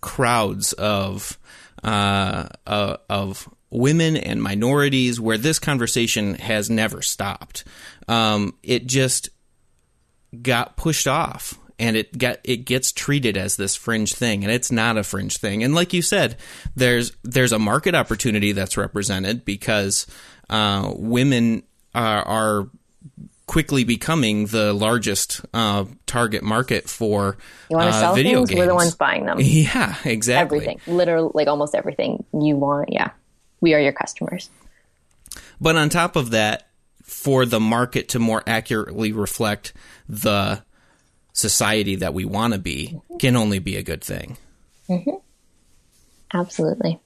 crowds 0.00 0.72
of 0.74 1.38
uh, 1.82 2.48
uh, 2.66 2.96
of 3.08 3.48
women 3.70 4.16
and 4.16 4.42
minorities 4.42 5.20
where 5.20 5.38
this 5.38 5.58
conversation 5.58 6.34
has 6.34 6.68
never 6.70 7.02
stopped. 7.02 7.64
Um, 8.08 8.54
it 8.62 8.86
just 8.86 9.30
got 10.40 10.76
pushed 10.76 11.06
off 11.06 11.58
and 11.78 11.96
it 11.96 12.16
get 12.16 12.40
it 12.44 12.58
gets 12.58 12.92
treated 12.92 13.36
as 13.36 13.56
this 13.56 13.76
fringe 13.76 14.14
thing 14.14 14.44
and 14.44 14.52
it's 14.52 14.72
not 14.72 14.96
a 14.96 15.02
fringe 15.02 15.36
thing 15.36 15.62
and 15.62 15.74
like 15.74 15.92
you 15.92 16.00
said 16.00 16.38
there's 16.74 17.12
there's 17.22 17.52
a 17.52 17.58
market 17.58 17.94
opportunity 17.94 18.52
that's 18.52 18.78
represented 18.78 19.44
because 19.44 20.06
uh, 20.48 20.92
women 20.96 21.62
are, 21.94 22.22
are, 22.22 22.68
quickly 23.46 23.84
becoming 23.84 24.46
the 24.46 24.72
largest 24.72 25.40
uh, 25.52 25.84
target 26.06 26.42
market 26.42 26.88
for 26.88 27.36
you 27.70 27.76
want 27.76 27.90
to 27.90 27.96
uh, 27.96 28.00
sell 28.00 28.14
video 28.14 28.38
things 28.38 28.50
games. 28.50 28.58
we're 28.60 28.66
the 28.66 28.74
ones 28.74 28.94
buying 28.94 29.26
them 29.26 29.38
yeah 29.40 29.96
exactly 30.04 30.58
everything 30.58 30.80
literally 30.86 31.30
like 31.34 31.48
almost 31.48 31.74
everything 31.74 32.24
you 32.32 32.56
want 32.56 32.92
yeah 32.92 33.10
we 33.60 33.74
are 33.74 33.80
your 33.80 33.92
customers 33.92 34.48
but 35.60 35.76
on 35.76 35.88
top 35.88 36.16
of 36.16 36.30
that 36.30 36.68
for 37.02 37.44
the 37.44 37.60
market 37.60 38.08
to 38.10 38.18
more 38.18 38.42
accurately 38.46 39.12
reflect 39.12 39.72
the 40.08 40.62
society 41.32 41.96
that 41.96 42.14
we 42.14 42.24
want 42.24 42.52
to 42.52 42.58
be 42.58 43.00
can 43.18 43.36
only 43.36 43.58
be 43.58 43.76
a 43.76 43.82
good 43.82 44.02
thing. 44.02 44.36
Mm-hmm. 44.88 45.16
Absolutely. 46.34 47.00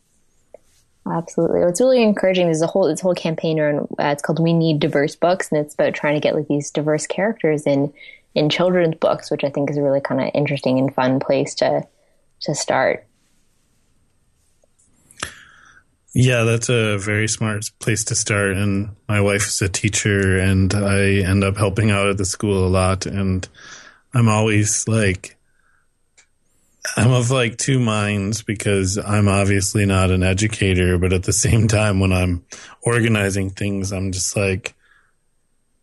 Absolutely. 1.09 1.61
What's 1.61 1.81
really 1.81 2.03
encouraging 2.03 2.49
is 2.49 2.63
a 2.63 2.67
whole 2.67 2.89
this 2.89 3.01
whole 3.01 3.15
campaign 3.15 3.61
around 3.61 3.87
uh, 3.99 4.07
it's 4.07 4.23
called 4.23 4.43
We 4.43 4.53
Need 4.53 4.81
Diverse 4.81 5.15
Books, 5.15 5.53
and 5.53 5.61
it's 5.61 5.75
about 5.75 5.95
trying 5.95 6.15
to 6.15 6.21
get 6.21 6.35
like 6.35 6.49
these 6.49 6.71
diverse 6.71 7.07
characters 7.07 7.67
in 7.67 7.93
in 8.35 8.51
children's 8.51 8.97
books, 8.97 9.31
which 9.31 9.45
I 9.45 9.51
think 9.51 9.71
is 9.71 9.77
a 9.77 9.83
really 9.83 10.01
kind 10.01 10.21
of 10.21 10.31
interesting 10.35 10.79
and 10.79 10.95
fun 10.95 11.21
place 11.21 11.55
to 11.57 11.87
to 12.41 12.55
start. 12.55 13.07
Yeah, 16.19 16.45
that's 16.45 16.71
a 16.71 16.97
very 16.97 17.29
smart 17.29 17.71
place 17.79 18.03
to 18.05 18.15
start. 18.15 18.57
And 18.57 18.97
my 19.07 19.21
wife 19.21 19.47
is 19.47 19.61
a 19.61 19.69
teacher, 19.69 20.39
and 20.39 20.73
I 20.75 21.17
end 21.17 21.45
up 21.45 21.59
helping 21.59 21.91
out 21.91 22.09
at 22.09 22.17
the 22.17 22.25
school 22.25 22.67
a 22.67 22.69
lot. 22.69 23.05
And 23.05 23.47
I'm 24.15 24.29
always 24.29 24.89
like, 24.89 25.36
I'm 26.97 27.13
of 27.13 27.31
like 27.31 27.57
two 27.57 27.81
minds 27.81 28.43
because 28.43 28.99
I'm 28.99 29.29
obviously 29.29 29.87
not 29.87 30.11
an 30.11 30.23
educator, 30.23 30.99
but 30.99 31.13
at 31.13 31.25
the 31.25 31.33
same 31.33 31.69
time, 31.69 32.01
when 32.01 32.13
I'm 32.13 32.45
organizing 32.83 33.51
things, 33.51 33.93
I'm 33.93 34.13
just 34.13 34.37
like, 34.37 34.75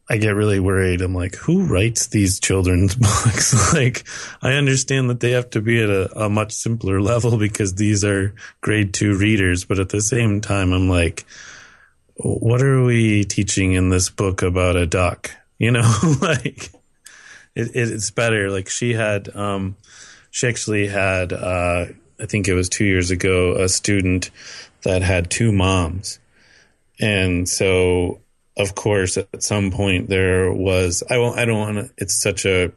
I 0.10 0.18
get 0.18 0.36
really 0.36 0.60
worried. 0.60 1.02
I'm 1.02 1.16
like, 1.16 1.36
who 1.36 1.66
writes 1.66 2.08
these 2.08 2.40
children's 2.40 2.96
books? 3.26 3.74
like, 3.74 4.04
I 4.42 4.54
understand 4.54 5.10
that 5.10 5.22
they 5.22 5.32
have 5.32 5.50
to 5.52 5.62
be 5.62 5.82
at 5.82 5.90
a, 5.90 6.26
a, 6.26 6.30
much 6.30 6.52
simpler 6.52 7.02
level 7.12 7.38
because 7.38 7.76
these 7.76 8.04
are 8.04 8.36
grade 8.62 8.94
two 8.94 9.18
readers. 9.18 9.66
But 9.66 9.80
at 9.80 9.90
the 9.90 10.02
same 10.02 10.42
time, 10.42 10.74
I'm 10.74 10.90
like, 10.90 11.26
what 12.16 12.62
are 12.62 12.84
we 12.84 13.24
teaching 13.24 13.74
in 13.74 13.90
this 13.90 14.10
book 14.10 14.42
about 14.42 14.76
a 14.76 14.86
duck? 14.86 15.32
You 15.58 15.72
know, 15.72 15.94
like, 16.22 16.70
it, 17.56 17.72
it's 17.74 18.12
better. 18.12 18.50
Like 18.50 18.68
she 18.68 18.94
had, 18.94 19.34
um, 19.36 19.78
she 20.34 20.48
actually 20.48 20.88
had, 20.88 21.32
uh, 21.32 21.86
I 22.20 22.26
think 22.26 22.48
it 22.48 22.56
was 22.56 22.68
two 22.68 22.86
years 22.86 23.12
ago, 23.12 23.54
a 23.54 23.70
student 23.70 24.32
that 24.82 25.04
had 25.04 25.30
two 25.30 25.52
moms. 25.52 26.18
And 27.00 27.48
so, 27.48 28.20
of 28.58 28.74
course, 28.74 29.16
at 29.16 29.44
some 29.44 29.70
point 29.70 30.10
there 30.10 30.52
was, 30.52 31.04
I 31.08 31.20
won't, 31.20 31.38
I 31.38 31.46
don't 31.46 31.60
want 31.60 31.78
to, 31.78 31.94
it's 32.00 32.20
such 32.20 32.48
a, 32.48 32.72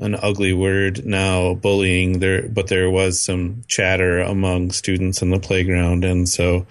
an 0.00 0.16
ugly 0.16 0.52
word 0.52 1.06
now, 1.06 1.54
bullying 1.54 2.18
there, 2.18 2.46
but 2.46 2.66
there 2.66 2.90
was 2.90 3.18
some 3.18 3.64
chatter 3.68 4.18
among 4.18 4.72
students 4.72 5.22
in 5.22 5.30
the 5.30 5.40
playground. 5.40 6.04
And 6.04 6.28
so, 6.28 6.66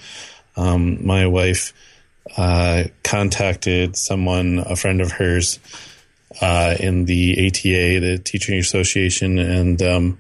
um, 0.56 1.04
my 1.04 1.26
wife, 1.26 1.74
uh, 2.38 2.84
contacted 3.04 3.98
someone, 3.98 4.60
a 4.60 4.76
friend 4.76 5.02
of 5.02 5.14
hers, 5.14 5.58
uh, 6.42 6.76
in 6.80 7.06
the 7.06 7.48
ATA, 7.48 8.00
the 8.00 8.20
Teaching 8.24 8.58
Association, 8.58 9.38
and 9.38 9.82
um, 9.82 10.18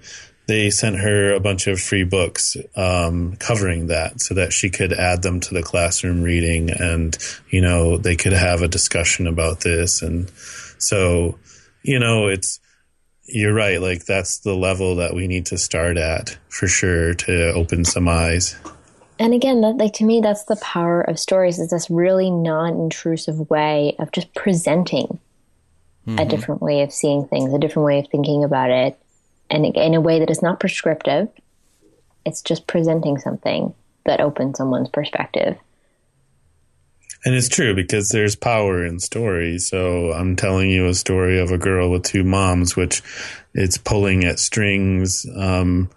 they 0.47 0.69
sent 0.69 0.97
her 0.97 1.33
a 1.33 1.39
bunch 1.39 1.67
of 1.67 1.79
free 1.79 2.03
books 2.03 2.57
um, 2.75 3.35
covering 3.37 3.87
that 3.87 4.21
so 4.21 4.33
that 4.35 4.51
she 4.51 4.69
could 4.69 4.93
add 4.93 5.21
them 5.21 5.39
to 5.39 5.53
the 5.53 5.63
classroom 5.63 6.21
reading 6.21 6.69
and, 6.69 7.17
you 7.49 7.61
know, 7.61 7.97
they 7.97 8.15
could 8.15 8.33
have 8.33 8.61
a 8.61 8.67
discussion 8.67 9.27
about 9.27 9.61
this. 9.61 10.01
And 10.01 10.29
so, 10.77 11.39
you 11.83 11.99
know, 11.99 12.27
it's, 12.27 12.59
you're 13.23 13.53
right. 13.53 13.79
Like 13.81 14.05
that's 14.05 14.39
the 14.39 14.55
level 14.55 14.97
that 14.97 15.13
we 15.13 15.27
need 15.27 15.45
to 15.47 15.57
start 15.57 15.95
at 15.97 16.37
for 16.49 16.67
sure 16.67 17.13
to 17.13 17.53
open 17.53 17.85
some 17.85 18.09
eyes. 18.09 18.55
And 19.19 19.33
again, 19.33 19.61
that, 19.61 19.77
like 19.77 19.93
to 19.93 20.03
me, 20.03 20.19
that's 20.19 20.43
the 20.45 20.57
power 20.57 21.01
of 21.01 21.17
stories 21.17 21.59
is 21.59 21.69
this 21.69 21.89
really 21.89 22.29
non-intrusive 22.29 23.49
way 23.49 23.95
of 23.99 24.11
just 24.11 24.33
presenting 24.33 25.19
a 26.07 26.25
different 26.25 26.61
way 26.61 26.81
of 26.81 26.91
seeing 26.91 27.27
things, 27.27 27.53
a 27.53 27.59
different 27.59 27.85
way 27.85 27.99
of 27.99 28.07
thinking 28.09 28.43
about 28.43 28.69
it, 28.69 28.99
and 29.49 29.65
in 29.65 29.93
a 29.93 30.01
way 30.01 30.19
that 30.19 30.29
is 30.29 30.41
not 30.41 30.59
prescriptive. 30.59 31.29
It's 32.25 32.41
just 32.41 32.67
presenting 32.67 33.17
something 33.17 33.73
that 34.05 34.21
opens 34.21 34.57
someone's 34.57 34.89
perspective. 34.89 35.57
And 37.23 37.35
it's 37.35 37.49
true 37.49 37.75
because 37.75 38.09
there's 38.09 38.35
power 38.35 38.83
in 38.83 38.99
stories. 38.99 39.69
So 39.69 40.11
I'm 40.11 40.35
telling 40.35 40.71
you 40.71 40.87
a 40.87 40.93
story 40.93 41.39
of 41.39 41.51
a 41.51 41.57
girl 41.57 41.91
with 41.91 42.03
two 42.03 42.23
moms, 42.23 42.75
which 42.75 43.03
it's 43.53 43.77
pulling 43.77 44.23
at 44.23 44.39
strings. 44.39 45.25
Um, 45.35 45.89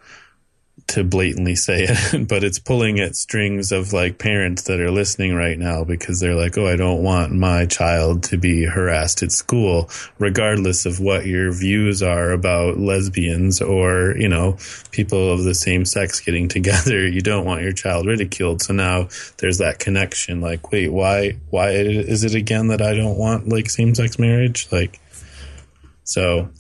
to 0.87 1.05
blatantly 1.05 1.55
say 1.55 1.87
it, 1.89 2.29
but 2.29 2.45
it's 2.45 2.59
pulling 2.59 2.99
at 3.01 3.16
strings 3.16 3.72
of 3.72 3.93
like 3.93 4.18
parents 4.18 4.62
that 4.64 4.81
are 4.81 4.91
listening 4.91 5.35
right 5.35 5.59
now 5.59 5.85
because 5.85 6.20
they're 6.20 6.35
like, 6.35 6.59
oh, 6.59 6.66
I 6.66 6.77
don't 6.77 7.03
want 7.03 7.33
my 7.33 7.66
child 7.66 8.25
to 8.25 8.37
be 8.37 8.64
harassed 8.64 9.22
at 9.22 9.33
school, 9.33 9.89
regardless 10.18 10.85
of 10.85 11.01
what 11.01 11.27
your 11.27 11.53
views 11.53 12.03
are 12.03 12.33
about 12.33 12.79
lesbians 12.79 13.62
or, 13.62 14.14
you 14.18 14.29
know, 14.29 14.59
people 14.91 15.33
of 15.33 15.45
the 15.45 15.55
same 15.55 15.85
sex 15.85 16.20
getting 16.20 16.49
together. 16.55 17.07
You 17.07 17.20
don't 17.20 17.47
want 17.47 17.62
your 17.62 17.72
child 17.72 18.07
ridiculed. 18.07 18.62
So 18.62 18.75
now 18.75 19.09
there's 19.39 19.59
that 19.59 19.79
connection 19.79 20.41
like, 20.41 20.70
wait, 20.72 20.93
why, 20.93 21.39
why 21.51 21.70
is 21.70 22.25
it 22.25 22.35
again 22.35 22.68
that 22.68 22.83
I 22.83 22.95
don't 22.95 23.16
want 23.16 23.49
like 23.49 23.70
same 23.70 23.95
sex 23.95 24.18
marriage? 24.18 24.68
Like, 24.70 25.01
so 26.03 26.51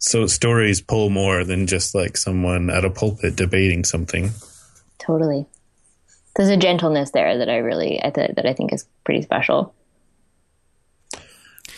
so 0.00 0.26
stories 0.26 0.80
pull 0.80 1.10
more 1.10 1.44
than 1.44 1.66
just 1.66 1.94
like 1.94 2.16
someone 2.16 2.70
at 2.70 2.84
a 2.84 2.90
pulpit 2.90 3.36
debating 3.36 3.84
something. 3.84 4.30
Totally. 4.98 5.46
There's 6.34 6.48
a 6.48 6.56
gentleness 6.56 7.10
there 7.10 7.38
that 7.38 7.50
I 7.50 7.58
really 7.58 8.02
I 8.02 8.10
th- 8.10 8.34
that 8.34 8.46
I 8.46 8.54
think 8.54 8.72
is 8.72 8.86
pretty 9.04 9.22
special. 9.22 9.74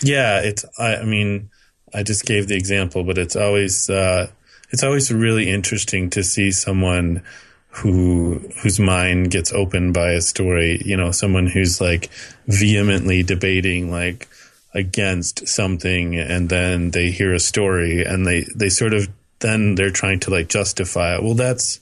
Yeah, 0.00 0.40
it's 0.40 0.64
I, 0.78 0.96
I 0.96 1.04
mean, 1.04 1.50
I 1.92 2.02
just 2.04 2.24
gave 2.24 2.48
the 2.48 2.56
example, 2.56 3.02
but 3.02 3.18
it's 3.18 3.36
always 3.36 3.90
uh, 3.90 4.28
it's 4.70 4.84
always 4.84 5.12
really 5.12 5.50
interesting 5.50 6.08
to 6.10 6.22
see 6.22 6.52
someone 6.52 7.22
who 7.70 8.38
whose 8.62 8.78
mind 8.78 9.30
gets 9.32 9.52
opened 9.52 9.94
by 9.94 10.12
a 10.12 10.20
story, 10.20 10.80
you 10.84 10.96
know, 10.96 11.10
someone 11.10 11.48
who's 11.48 11.80
like 11.80 12.08
vehemently 12.46 13.22
debating 13.24 13.90
like 13.90 14.28
against 14.74 15.46
something 15.46 16.16
and 16.16 16.48
then 16.48 16.90
they 16.92 17.10
hear 17.10 17.34
a 17.34 17.40
story 17.40 18.04
and 18.04 18.26
they 18.26 18.44
they 18.54 18.68
sort 18.68 18.94
of 18.94 19.08
then 19.40 19.74
they're 19.74 19.90
trying 19.90 20.18
to 20.20 20.30
like 20.30 20.48
justify 20.48 21.14
it 21.14 21.22
well 21.22 21.34
that's 21.34 21.80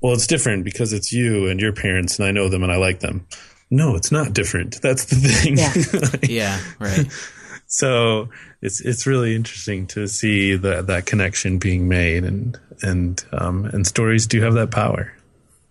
well 0.00 0.12
it's 0.14 0.26
different 0.26 0.64
because 0.64 0.92
it's 0.92 1.12
you 1.12 1.46
and 1.48 1.60
your 1.60 1.72
parents 1.72 2.18
and 2.18 2.26
I 2.26 2.32
know 2.32 2.48
them 2.48 2.62
and 2.64 2.72
I 2.72 2.76
like 2.76 3.00
them 3.00 3.26
no 3.70 3.94
it's 3.94 4.10
not 4.10 4.32
different 4.32 4.80
that's 4.82 5.04
the 5.04 5.14
thing 5.16 5.56
Yeah, 5.56 5.74
yeah 6.28 6.60
right. 6.80 7.06
so 7.66 8.28
it's 8.60 8.80
it's 8.80 9.06
really 9.06 9.36
interesting 9.36 9.86
to 9.88 10.08
see 10.08 10.56
that 10.56 10.88
that 10.88 11.06
connection 11.06 11.58
being 11.58 11.86
made 11.88 12.24
and 12.24 12.58
and 12.82 13.24
um 13.32 13.64
and 13.66 13.86
stories 13.86 14.26
do 14.26 14.40
have 14.42 14.54
that 14.54 14.70
power 14.72 15.12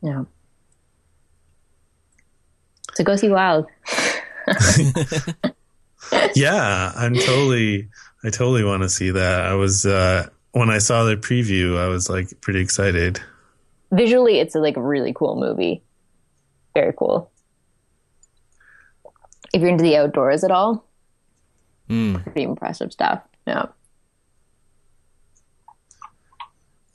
Yeah. 0.02 0.24
So 2.94 3.04
go 3.04 3.16
see 3.16 3.30
Wild. 3.30 3.66
yeah, 6.36 6.92
I'm 6.96 7.14
totally, 7.16 7.90
I 8.24 8.30
totally 8.30 8.64
want 8.64 8.84
to 8.84 8.90
see 8.90 9.12
that. 9.12 9.42
I 9.46 9.54
was, 9.54 9.86
uh, 9.86 10.28
when 10.52 10.70
I 10.70 10.78
saw 10.78 11.04
the 11.04 11.16
preview, 11.16 11.78
I 11.78 11.88
was 11.88 12.10
like 12.10 12.42
pretty 12.42 12.62
excited. 12.62 13.20
Visually, 13.92 14.40
it's 14.40 14.56
a, 14.56 14.60
like 14.60 14.78
a 14.78 14.82
really 14.82 15.14
cool 15.14 15.36
movie. 15.36 15.84
Very 16.74 16.94
cool. 16.98 17.32
If 19.54 19.62
you're 19.62 19.70
into 19.70 19.84
the 19.84 19.98
outdoors 19.98 20.44
at 20.44 20.52
all, 20.52 20.86
pretty 21.88 22.44
impressive 22.44 22.92
stuff. 22.92 23.22
Yeah. 23.46 23.68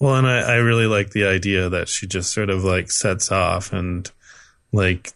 Well, 0.00 0.16
and 0.16 0.26
I, 0.26 0.40
I 0.40 0.54
really 0.56 0.86
like 0.86 1.10
the 1.10 1.26
idea 1.26 1.68
that 1.68 1.88
she 1.88 2.06
just 2.06 2.32
sort 2.32 2.50
of 2.50 2.64
like 2.64 2.90
sets 2.90 3.32
off 3.32 3.72
and 3.72 4.10
like 4.72 5.12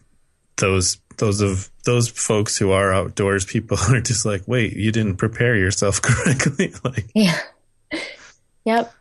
those 0.57 0.99
those 1.19 1.41
of 1.41 1.71
those 1.85 2.09
folks 2.09 2.57
who 2.59 2.71
are 2.71 2.93
outdoors 2.93 3.45
people 3.45 3.77
are 3.91 4.01
just 4.01 4.25
like, 4.25 4.43
wait, 4.47 4.75
you 4.75 4.93
didn't 4.93 5.17
prepare 5.17 5.57
yourself 5.57 6.01
correctly. 6.03 6.73
like 6.85 7.07
Yeah. 7.15 7.39
Yep. 8.65 8.95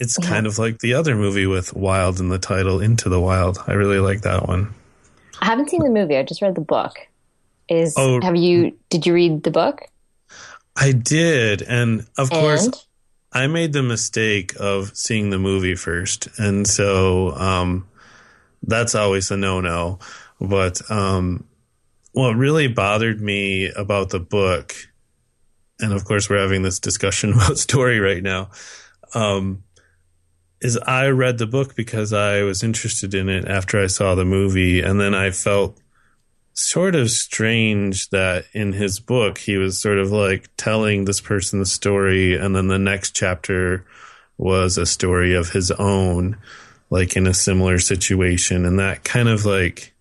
it's 0.00 0.16
kind 0.18 0.46
of 0.46 0.58
like 0.58 0.80
the 0.80 0.94
other 0.94 1.14
movie 1.14 1.46
with 1.46 1.74
wild 1.74 2.18
in 2.18 2.28
the 2.28 2.38
title, 2.38 2.80
Into 2.80 3.08
the 3.08 3.20
Wild. 3.20 3.58
I 3.66 3.74
really 3.74 4.00
like 4.00 4.22
that 4.22 4.48
one. 4.48 4.74
I 5.40 5.46
haven't 5.46 5.70
seen 5.70 5.82
the 5.82 5.90
movie. 5.90 6.16
I 6.16 6.22
just 6.24 6.42
read 6.42 6.54
the 6.56 6.60
book. 6.60 6.94
Is 7.68 7.94
Oh. 7.96 8.20
have 8.20 8.34
you? 8.36 8.76
Did 8.90 9.06
you 9.06 9.14
read 9.14 9.44
the 9.44 9.50
book? 9.52 9.82
I 10.74 10.92
did, 10.92 11.62
and 11.62 12.06
of 12.18 12.30
course 12.30 12.68
I 13.32 13.46
made 13.46 13.72
the 13.72 13.82
mistake 13.82 14.54
of 14.58 14.96
seeing 14.96 15.30
the 15.30 15.38
movie 15.38 15.74
first, 15.76 16.28
and 16.38 16.66
so 16.66 17.30
um, 17.36 17.86
that's 18.62 18.94
always 18.94 19.30
a 19.30 19.36
no-no. 19.36 20.00
But 20.40 20.90
um, 20.90 21.44
what 22.12 22.36
really 22.36 22.68
bothered 22.68 23.20
me 23.20 23.70
about 23.70 24.10
the 24.10 24.20
book, 24.20 24.74
and 25.80 25.92
of 25.92 26.04
course 26.04 26.28
we're 26.28 26.40
having 26.40 26.62
this 26.62 26.78
discussion 26.78 27.32
about 27.34 27.58
story 27.58 27.98
right 28.00 28.22
now, 28.22 28.50
um, 29.14 29.64
is 30.60 30.78
I 30.78 31.08
read 31.08 31.38
the 31.38 31.46
book 31.46 31.74
because 31.74 32.12
I 32.12 32.42
was 32.42 32.62
interested 32.62 33.14
in 33.14 33.28
it 33.28 33.48
after 33.48 33.82
I 33.82 33.88
saw 33.88 34.14
the 34.14 34.24
movie, 34.24 34.80
and 34.80 35.00
then 35.00 35.14
I 35.14 35.30
felt 35.30 35.78
sort 36.54 36.94
of 36.94 37.10
strange 37.10 38.10
that 38.10 38.44
in 38.52 38.74
his 38.74 39.00
book 39.00 39.38
he 39.38 39.56
was 39.56 39.80
sort 39.80 39.98
of 39.98 40.12
like 40.12 40.48
telling 40.56 41.04
this 41.04 41.20
person 41.20 41.58
the 41.58 41.66
story 41.66 42.36
and 42.36 42.54
then 42.54 42.68
the 42.68 42.78
next 42.78 43.16
chapter 43.16 43.84
was 44.36 44.76
a 44.76 44.84
story 44.84 45.34
of 45.34 45.50
his 45.50 45.70
own 45.72 46.36
like 46.90 47.16
in 47.16 47.26
a 47.26 47.32
similar 47.32 47.78
situation 47.78 48.66
and 48.66 48.78
that 48.78 49.02
kind 49.02 49.28
of 49.28 49.46
like 49.46 49.91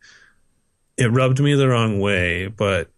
it 1.01 1.11
rubbed 1.11 1.39
me 1.39 1.53
the 1.55 1.67
wrong 1.67 1.99
way 1.99 2.47
but 2.47 2.89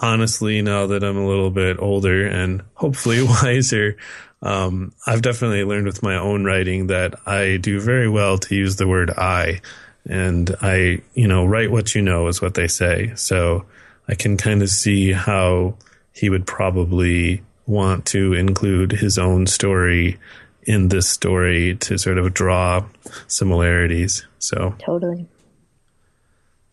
honestly 0.00 0.62
now 0.62 0.86
that 0.86 1.04
I'm 1.04 1.16
a 1.16 1.26
little 1.26 1.50
bit 1.50 1.76
older 1.78 2.26
and 2.26 2.62
hopefully 2.74 3.22
wiser 3.22 3.96
um, 4.42 4.92
I've 5.06 5.22
definitely 5.22 5.64
learned 5.64 5.86
with 5.86 6.02
my 6.02 6.16
own 6.16 6.44
writing 6.44 6.88
that 6.88 7.14
I 7.26 7.56
do 7.56 7.80
very 7.80 8.08
well 8.08 8.36
to 8.38 8.54
use 8.54 8.76
the 8.76 8.86
word 8.86 9.10
I 9.10 9.62
and 10.06 10.54
I, 10.60 11.00
you 11.14 11.26
know, 11.26 11.46
write 11.46 11.70
what 11.70 11.94
you 11.94 12.02
know 12.02 12.28
is 12.28 12.42
what 12.42 12.54
they 12.54 12.68
say. 12.68 13.12
So 13.16 13.64
I 14.06 14.14
can 14.14 14.36
kind 14.36 14.62
of 14.62 14.68
see 14.68 15.12
how 15.12 15.76
he 16.12 16.28
would 16.28 16.46
probably 16.46 17.42
want 17.66 18.04
to 18.06 18.34
include 18.34 18.92
his 18.92 19.18
own 19.18 19.46
story 19.46 20.18
in 20.64 20.88
this 20.88 21.08
story 21.08 21.76
to 21.76 21.98
sort 21.98 22.18
of 22.18 22.34
draw 22.34 22.84
similarities. 23.26 24.26
So, 24.38 24.74
totally. 24.78 25.26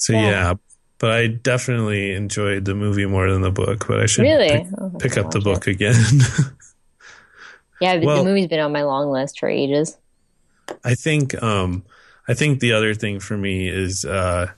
So 0.02 0.14
Yeah. 0.14 0.30
yeah. 0.30 0.54
But 0.98 1.12
I 1.12 1.28
definitely 1.28 2.14
enjoyed 2.14 2.66
the 2.66 2.76
movie 2.76 3.06
more 3.08 3.30
than 3.32 3.42
the 3.42 3.50
book. 3.52 3.86
But 3.88 4.02
I 4.02 4.06
should 4.06 4.22
Really? 4.24 4.50
pick, 4.50 4.68
Oh, 4.78 4.90
pick 5.00 5.18
up 5.18 5.32
the 5.32 5.40
book 5.40 5.68
again. 5.68 5.96
Yeah, 7.82 7.96
Well- 7.98 8.18
the 8.24 8.30
movie's 8.30 8.48
been 8.48 8.60
on 8.60 8.72
my 8.72 8.84
long 8.84 9.10
list 9.10 9.40
for 9.40 9.50
ages. 9.50 9.98
I 10.86 10.94
think 10.96 11.34
um 11.42 11.84
I 12.28 12.36
think 12.36 12.60
the 12.60 12.74
other 12.74 12.94
thing 12.94 13.20
for 13.20 13.36
me 13.36 13.68
is 13.68 14.06
uh 14.06 14.52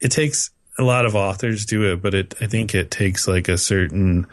it 0.00 0.10
takes 0.12 0.50
a 0.78 0.84
lot 0.84 1.04
of 1.06 1.16
authors 1.16 1.66
do 1.66 1.92
it, 1.92 2.00
but 2.00 2.14
it 2.14 2.34
I 2.40 2.46
think 2.46 2.74
it 2.74 2.90
takes 2.90 3.26
like 3.26 3.48
a 3.48 3.58
certain 3.58 4.26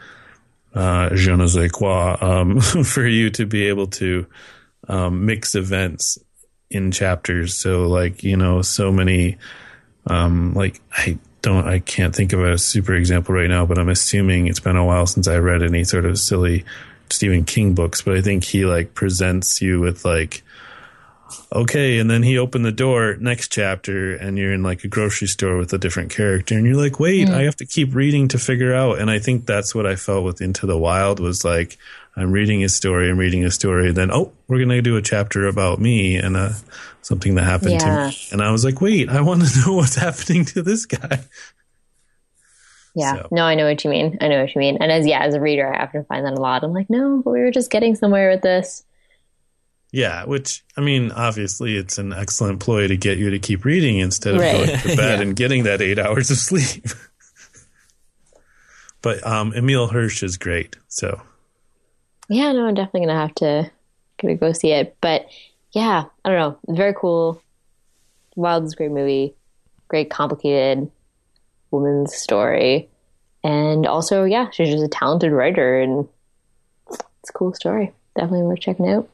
uh 0.74 1.14
je 1.14 1.34
ne 1.34 1.46
sais 1.48 1.70
quoi 1.72 2.16
um 2.20 2.60
for 2.84 3.06
you 3.06 3.30
to 3.30 3.46
be 3.46 3.66
able 3.66 3.88
to 3.98 4.26
um 4.88 5.26
mix 5.26 5.54
events 5.56 6.18
in 6.70 6.90
chapters. 6.90 7.54
So 7.54 7.86
like, 7.86 8.22
you 8.22 8.36
know, 8.36 8.62
so 8.62 8.92
many 8.92 9.38
um 10.06 10.54
like 10.54 10.80
I 10.92 11.18
don't 11.42 11.66
I 11.66 11.78
can't 11.80 12.14
think 12.14 12.32
of 12.32 12.40
a 12.40 12.58
super 12.58 12.94
example 12.94 13.34
right 13.34 13.48
now, 13.48 13.66
but 13.66 13.78
I'm 13.78 13.88
assuming 13.88 14.46
it's 14.46 14.60
been 14.60 14.76
a 14.76 14.84
while 14.84 15.06
since 15.06 15.28
I 15.28 15.38
read 15.38 15.62
any 15.62 15.84
sort 15.84 16.04
of 16.04 16.18
silly 16.18 16.64
Stephen 17.10 17.44
King 17.44 17.74
books, 17.74 18.02
but 18.02 18.16
I 18.16 18.20
think 18.20 18.44
he 18.44 18.64
like 18.64 18.94
presents 18.94 19.62
you 19.62 19.80
with 19.80 20.04
like 20.04 20.42
okay, 21.52 21.98
and 21.98 22.10
then 22.10 22.22
he 22.22 22.38
opened 22.38 22.64
the 22.64 22.72
door 22.72 23.16
next 23.18 23.52
chapter 23.52 24.14
and 24.14 24.38
you're 24.38 24.52
in 24.52 24.62
like 24.62 24.84
a 24.84 24.88
grocery 24.88 25.28
store 25.28 25.56
with 25.56 25.72
a 25.72 25.78
different 25.78 26.10
character 26.10 26.56
and 26.56 26.66
you're 26.66 26.76
like, 26.76 27.00
"Wait, 27.00 27.28
I 27.28 27.42
have 27.42 27.56
to 27.56 27.66
keep 27.66 27.94
reading 27.94 28.28
to 28.28 28.38
figure 28.38 28.74
out." 28.74 28.98
And 28.98 29.10
I 29.10 29.18
think 29.18 29.46
that's 29.46 29.74
what 29.74 29.86
I 29.86 29.96
felt 29.96 30.24
with 30.24 30.40
Into 30.40 30.66
the 30.66 30.78
Wild 30.78 31.20
was 31.20 31.44
like 31.44 31.78
I'm 32.16 32.32
reading 32.32 32.64
a 32.64 32.68
story, 32.68 33.10
I'm 33.10 33.18
reading 33.18 33.44
a 33.44 33.50
story, 33.50 33.92
then 33.92 34.10
oh, 34.10 34.32
we're 34.48 34.58
going 34.58 34.70
to 34.70 34.82
do 34.82 34.96
a 34.96 35.02
chapter 35.02 35.46
about 35.46 35.78
me 35.80 36.16
and 36.16 36.36
uh 36.36 36.50
something 37.02 37.34
that 37.36 37.44
happened 37.44 37.72
Yeah. 37.72 37.78
to 37.78 38.08
me. 38.08 38.16
And 38.32 38.42
I 38.42 38.50
was 38.50 38.64
like, 38.64 38.80
"Wait, 38.80 39.08
I 39.10 39.20
want 39.20 39.42
to 39.46 39.60
know 39.66 39.74
what's 39.74 39.94
happening 39.96 40.44
to 40.46 40.62
this 40.62 40.86
guy." 40.86 41.20
Yeah. 42.94 43.16
So- 43.16 43.28
No, 43.30 43.44
I 43.44 43.54
know 43.54 43.66
what 43.68 43.84
you 43.84 43.90
mean. 43.90 44.16
I 44.22 44.28
know 44.28 44.40
what 44.40 44.54
you 44.54 44.58
mean. 44.58 44.78
And 44.80 44.90
as 44.90 45.06
yeah, 45.06 45.20
as 45.22 45.34
a 45.34 45.40
reader, 45.40 45.72
I 45.72 45.84
often 45.84 46.04
find 46.04 46.24
that 46.24 46.32
a 46.32 46.40
lot. 46.40 46.64
I'm 46.64 46.72
like, 46.72 46.88
no, 46.88 47.20
but 47.22 47.30
we 47.32 47.40
were 47.40 47.50
just 47.50 47.70
getting 47.70 47.94
somewhere 47.94 48.30
with 48.30 48.40
this. 48.42 48.84
Yeah, 49.92 50.24
which 50.24 50.64
I 50.76 50.80
mean, 50.80 51.12
obviously, 51.12 51.76
it's 51.76 51.98
an 51.98 52.12
excellent 52.14 52.60
ploy 52.60 52.88
to 52.88 52.96
get 52.96 53.18
you 53.18 53.30
to 53.30 53.38
keep 53.38 53.64
reading 53.66 53.98
instead 53.98 54.34
of 54.34 54.40
Right. 54.40 54.66
going 54.66 54.78
to 54.80 54.88
bed 54.96 55.18
Yeah. 55.18 55.22
and 55.22 55.36
getting 55.36 55.64
that 55.64 55.82
eight 55.82 55.98
hours 55.98 56.30
of 56.30 56.38
sleep. 56.38 56.84
but 59.02 59.24
um, 59.26 59.52
Emile 59.54 59.88
Hirsch 59.88 60.22
is 60.22 60.38
great. 60.38 60.76
So 60.88 61.20
yeah, 62.28 62.52
no, 62.52 62.66
I'm 62.66 62.74
definitely 62.74 63.06
gonna 63.06 63.20
have 63.20 63.34
to 63.36 63.70
gonna 64.20 64.34
go 64.34 64.52
see 64.52 64.72
it. 64.72 64.96
But 65.00 65.26
yeah, 65.72 66.04
I 66.24 66.28
don't 66.28 66.38
know, 66.38 66.74
very 66.74 66.94
cool. 66.94 67.42
Wild 68.34 68.64
is 68.64 68.72
a 68.72 68.76
great 68.76 68.90
movie, 68.90 69.34
great 69.88 70.10
complicated 70.10 70.90
woman's 71.70 72.14
story, 72.14 72.88
and 73.44 73.86
also 73.86 74.24
yeah, 74.24 74.50
she's 74.50 74.70
just 74.70 74.84
a 74.84 74.88
talented 74.88 75.32
writer, 75.32 75.80
and 75.80 76.08
it's 76.90 77.30
a 77.30 77.32
cool 77.32 77.54
story. 77.54 77.92
Definitely 78.16 78.42
worth 78.42 78.60
checking 78.60 78.88
out. 78.88 79.08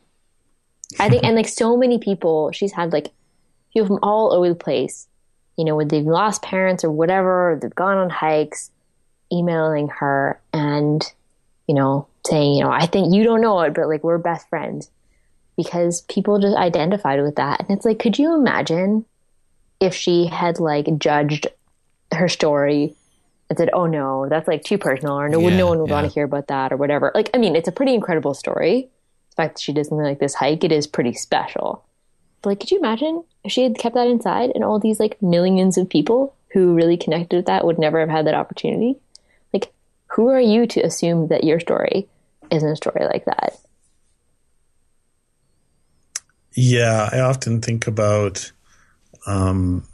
I 0.98 1.08
think, 1.08 1.24
and 1.24 1.36
like 1.36 1.48
so 1.48 1.76
many 1.76 1.98
people, 1.98 2.52
she's 2.52 2.72
had 2.72 2.92
like 2.92 3.12
people 3.72 3.86
from 3.86 3.98
all 4.02 4.32
over 4.32 4.48
the 4.48 4.54
place. 4.54 5.08
You 5.56 5.64
know, 5.64 5.76
when 5.76 5.88
they've 5.88 6.04
lost 6.04 6.42
parents 6.42 6.84
or 6.84 6.90
whatever, 6.90 7.52
or 7.52 7.56
they've 7.56 7.74
gone 7.74 7.98
on 7.98 8.10
hikes, 8.10 8.70
emailing 9.32 9.88
her 9.88 10.40
and 10.52 11.04
you 11.72 11.76
know 11.76 12.06
saying, 12.26 12.54
you 12.54 12.62
know, 12.62 12.70
I 12.70 12.84
think 12.84 13.14
you 13.14 13.24
don't 13.24 13.40
know 13.40 13.58
it, 13.60 13.72
but 13.72 13.88
like 13.88 14.04
we're 14.04 14.18
best 14.18 14.46
friends 14.50 14.90
because 15.56 16.02
people 16.02 16.38
just 16.38 16.56
identified 16.56 17.22
with 17.22 17.36
that. 17.36 17.60
And 17.60 17.70
it's 17.70 17.86
like, 17.86 17.98
could 17.98 18.18
you 18.18 18.34
imagine 18.34 19.06
if 19.80 19.94
she 19.94 20.26
had 20.26 20.60
like 20.60 20.86
judged 20.98 21.46
her 22.12 22.28
story 22.28 22.94
and 23.48 23.58
said, 23.58 23.70
"Oh 23.72 23.86
no, 23.86 24.28
that's 24.28 24.46
like 24.46 24.64
too 24.64 24.76
personal," 24.76 25.18
or 25.18 25.30
"No, 25.30 25.40
Yeah, 25.40 25.56
no 25.56 25.66
one 25.66 25.78
would 25.80 25.88
yeah. 25.88 25.94
want 25.94 26.08
to 26.08 26.12
hear 26.12 26.24
about 26.24 26.48
that," 26.48 26.72
or 26.72 26.76
whatever. 26.76 27.10
Like, 27.14 27.30
I 27.32 27.38
mean, 27.38 27.56
it's 27.56 27.68
a 27.68 27.72
pretty 27.72 27.94
incredible 27.94 28.34
story. 28.34 28.88
The 29.30 29.36
fact 29.36 29.54
that 29.56 29.62
she 29.62 29.72
did 29.72 29.86
something 29.86 30.04
like 30.04 30.20
this 30.20 30.34
hike, 30.34 30.62
it 30.62 30.72
is 30.72 30.86
pretty 30.86 31.14
special. 31.14 31.84
But 32.42 32.50
like, 32.50 32.60
could 32.60 32.70
you 32.70 32.78
imagine 32.78 33.24
if 33.44 33.50
she 33.50 33.62
had 33.62 33.78
kept 33.78 33.94
that 33.94 34.08
inside, 34.08 34.52
and 34.54 34.62
all 34.62 34.78
these 34.78 35.00
like 35.00 35.20
millions 35.22 35.78
of 35.78 35.88
people 35.88 36.34
who 36.52 36.74
really 36.74 36.98
connected 36.98 37.36
with 37.36 37.46
that 37.46 37.64
would 37.64 37.78
never 37.78 37.98
have 37.98 38.10
had 38.10 38.26
that 38.26 38.34
opportunity? 38.34 38.96
Who 40.14 40.28
are 40.28 40.40
you 40.40 40.66
to 40.66 40.80
assume 40.80 41.28
that 41.28 41.44
your 41.44 41.58
story 41.58 42.06
isn't 42.50 42.68
a 42.68 42.76
story 42.76 43.06
like 43.06 43.24
that? 43.24 43.58
Yeah, 46.54 47.08
I 47.10 47.20
often 47.20 47.62
think 47.62 47.86
about 47.86 48.52
um, 49.26 49.86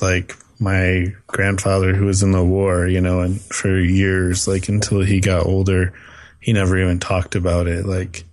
like 0.00 0.34
my 0.58 1.14
grandfather 1.26 1.94
who 1.94 2.06
was 2.06 2.22
in 2.22 2.32
the 2.32 2.42
war, 2.42 2.86
you 2.86 3.02
know, 3.02 3.20
and 3.20 3.38
for 3.40 3.78
years, 3.78 4.48
like 4.48 4.70
until 4.70 5.02
he 5.02 5.20
got 5.20 5.44
older, 5.44 5.92
he 6.40 6.54
never 6.54 6.78
even 6.78 6.98
talked 6.98 7.34
about 7.34 7.66
it. 7.66 7.84
Like, 7.84 8.24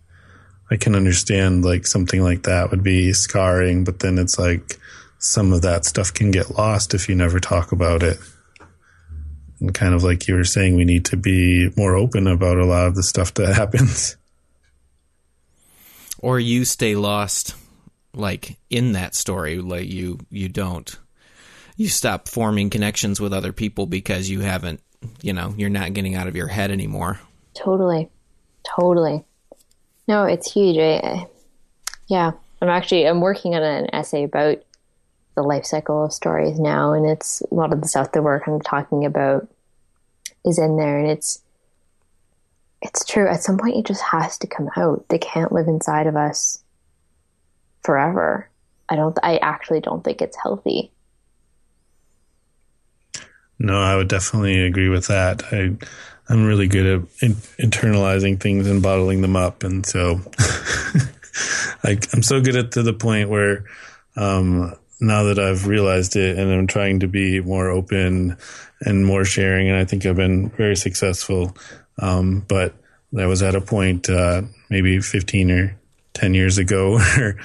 I 0.72 0.78
can 0.78 0.96
understand 0.96 1.66
like 1.66 1.86
something 1.86 2.22
like 2.22 2.44
that 2.44 2.72
would 2.72 2.84
be 2.84 3.12
scarring, 3.12 3.84
but 3.84 4.00
then 4.00 4.18
it's 4.18 4.40
like 4.40 4.80
some 5.20 5.52
of 5.52 5.62
that 5.64 5.84
stuff 5.84 6.14
can 6.14 6.32
get 6.32 6.58
lost 6.58 6.94
if 6.94 7.10
you 7.10 7.16
never 7.16 7.42
talk 7.42 7.74
about 7.74 8.02
it. 8.02 8.18
And 9.64 9.74
kind 9.74 9.94
of 9.96 10.04
like 10.04 10.28
you 10.28 10.36
were 10.36 10.44
saying, 10.44 10.76
we 10.76 10.84
need 10.84 11.06
to 11.06 11.16
be 11.18 11.70
more 11.78 11.96
open 11.96 12.28
about 12.28 12.58
a 12.58 12.66
lot 12.66 12.86
of 12.88 12.96
the 12.96 13.02
stuff 13.04 13.34
that 13.36 13.56
happens. 13.56 14.18
or 16.20 16.40
you 16.40 16.66
stay 16.66 16.96
lost 16.96 17.56
like 18.14 18.58
in 18.70 18.92
that 18.92 19.16
story 19.16 19.58
like 19.58 19.90
you 19.90 20.20
you 20.30 20.48
don't 20.48 21.00
you 21.78 21.88
stop 21.88 22.28
forming 22.28 22.70
connections 22.70 23.20
with 23.20 23.34
other 23.34 23.52
people 23.52 23.88
because 23.88 24.30
you 24.30 24.42
haven't 24.42 24.80
you 25.24 25.34
know 25.34 25.54
you're 25.58 25.70
not 25.70 25.94
getting 25.94 26.14
out 26.14 26.28
of 26.28 26.36
your 26.36 26.48
head 26.48 26.70
anymore 26.72 27.20
Totally. 27.56 28.10
Totally. 28.68 29.24
No, 30.08 30.24
it's 30.26 30.52
huge. 30.52 30.78
I, 30.78 30.98
I- 31.08 31.28
yeah. 32.08 32.32
I'm 32.62 32.70
actually 32.70 33.08
I'm 33.08 33.22
working 33.22 33.54
on 33.56 33.62
an 33.64 33.94
essay 33.94 34.24
about 34.24 34.58
the 35.36 35.42
life 35.44 35.66
cycle 35.66 36.06
of 36.06 36.14
stories 36.14 36.60
now 36.60 36.94
and 36.94 37.06
it's 37.08 37.42
a 37.52 37.54
lot 37.56 37.72
of 37.74 37.82
the 37.82 37.88
stuff 37.88 38.12
that 38.12 38.22
we're 38.24 38.40
kind 38.40 38.56
of 38.60 38.64
talking 38.66 39.06
about 39.06 39.48
is 40.46 40.60
in 40.60 40.78
there 40.78 41.00
and 41.00 41.10
it's 41.10 41.42
it's 42.82 43.06
true. 43.06 43.28
At 43.28 43.44
some 43.44 43.58
point 43.58 43.78
it 43.78 43.86
just 43.86 44.02
has 44.02 44.38
to 44.40 44.48
come 44.48 44.70
out. 44.76 45.06
They 45.08 45.18
can't 45.18 45.52
live 45.52 45.68
inside 45.68 46.08
of 46.08 46.16
us 46.16 46.64
forever. 47.82 48.50
I 48.90 48.96
don't 48.96 49.18
I 49.24 49.38
actually 49.38 49.80
don't 49.80 50.04
think 50.04 50.22
it's 50.22 50.38
healthy. 50.42 50.92
No, 53.60 53.82
I 53.82 53.96
would 53.96 54.10
definitely 54.10 54.62
agree 54.62 54.90
with 54.90 55.08
that. 55.08 55.44
I, 55.52 55.76
I'm 56.28 56.46
really 56.46 56.68
good 56.68 56.86
at 56.86 57.24
in, 57.24 57.34
internalizing 57.60 58.40
things 58.40 58.68
and 58.68 58.82
bottling 58.82 59.22
them 59.22 59.36
up, 59.36 59.64
and 59.64 59.86
so 59.86 60.20
I, 61.84 61.98
I'm 62.14 62.24
so 62.24 62.42
good 62.42 62.56
at 62.56 62.72
to 62.74 62.84
the 62.84 62.94
point 62.94 63.30
where 63.30 63.66
um, 64.16 64.76
now 65.04 65.24
that 65.24 65.40
I've 65.40 65.68
realized 65.68 66.16
it 66.16 66.38
and 66.38 66.52
I'm 66.52 66.68
trying 66.68 67.02
to 67.02 67.08
be 67.08 67.40
more 67.42 67.70
open 67.70 68.38
and 68.82 69.06
more 69.06 69.26
sharing, 69.26 69.70
and 69.70 69.78
I 69.78 69.86
think 69.86 70.06
I've 70.06 70.16
been 70.16 70.50
very 70.50 70.76
successful. 70.76 71.56
Um, 72.00 72.44
but 72.48 72.74
I 73.18 73.26
was 73.28 73.44
at 73.44 73.56
a 73.56 73.62
point 73.62 74.10
uh, 74.10 74.42
maybe 74.70 75.00
15 75.00 75.52
or 75.52 75.78
10 76.14 76.34
years 76.34 76.58
ago 76.58 76.94
where 76.98 77.38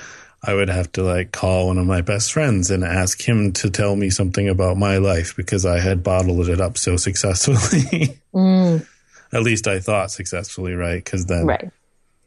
I 0.43 0.55
would 0.55 0.69
have 0.69 0.91
to 0.93 1.03
like 1.03 1.33
call 1.33 1.67
one 1.67 1.79
of 1.79 1.87
my 1.87 2.01
best 2.01 2.33
friends 2.33 2.71
and 2.71 2.85
ask 2.85 3.21
him 3.21 3.53
to 3.55 3.71
tell 3.71 3.97
me 3.97 4.09
something 4.09 4.49
about 4.49 4.77
my 4.77 4.99
life 4.99 5.35
because 5.37 5.67
I 5.67 5.81
had 5.81 6.03
bottled 6.03 6.49
it 6.49 6.61
up 6.61 6.79
so 6.79 6.97
successfully. 6.97 8.19
At 9.33 9.43
least 9.43 9.67
I 9.67 9.81
thought 9.81 10.11
successfully, 10.11 10.75
right? 10.75 11.05
Because 11.05 11.27
then 11.27 11.45
Right. 11.47 11.71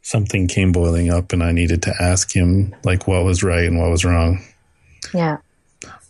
something 0.02 0.48
came 0.48 0.72
boiling 0.72 1.10
up 1.10 1.34
and 1.34 1.42
I 1.42 1.52
needed 1.52 1.82
to 1.84 1.94
ask 2.00 2.32
him 2.36 2.76
like 2.84 3.08
what 3.08 3.24
was 3.24 3.44
right 3.44 3.66
and 3.66 3.80
what 3.80 3.90
was 3.90 4.06
wrong. 4.06 4.44
Yeah. 5.14 5.38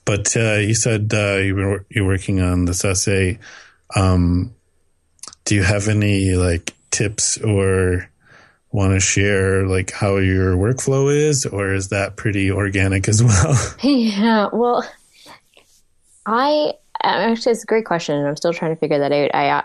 But 0.05 0.35
uh, 0.35 0.55
you 0.55 0.75
said 0.75 1.11
uh, 1.13 1.37
you 1.37 1.55
were 1.55 1.85
you're 1.89 2.05
working 2.05 2.41
on 2.41 2.65
this 2.65 2.83
essay. 2.83 3.39
Um, 3.95 4.53
do 5.45 5.55
you 5.55 5.63
have 5.63 5.87
any 5.87 6.35
like 6.35 6.73
tips 6.89 7.37
or 7.37 8.09
want 8.71 8.93
to 8.93 8.99
share 8.99 9.67
like 9.67 9.91
how 9.91 10.17
your 10.17 10.55
workflow 10.55 11.13
is, 11.13 11.45
or 11.45 11.73
is 11.73 11.89
that 11.89 12.15
pretty 12.15 12.51
organic 12.51 13.07
as 13.07 13.23
well? 13.23 13.55
Yeah, 13.81 14.49
well, 14.51 14.89
I 16.25 16.73
actually 17.03 17.53
it's 17.53 17.63
a 17.63 17.67
great 17.67 17.85
question, 17.85 18.15
and 18.17 18.27
I'm 18.27 18.35
still 18.35 18.53
trying 18.53 18.73
to 18.73 18.79
figure 18.79 18.99
that 18.99 19.11
out. 19.11 19.35
I 19.35 19.49
uh, 19.49 19.61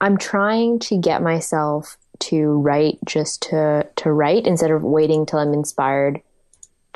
I'm 0.00 0.18
trying 0.18 0.78
to 0.80 0.98
get 0.98 1.22
myself 1.22 1.96
to 2.18 2.46
write 2.46 2.98
just 3.04 3.42
to 3.42 3.86
to 3.96 4.12
write 4.12 4.46
instead 4.46 4.70
of 4.70 4.82
waiting 4.82 5.26
till 5.26 5.38
I'm 5.38 5.54
inspired 5.54 6.20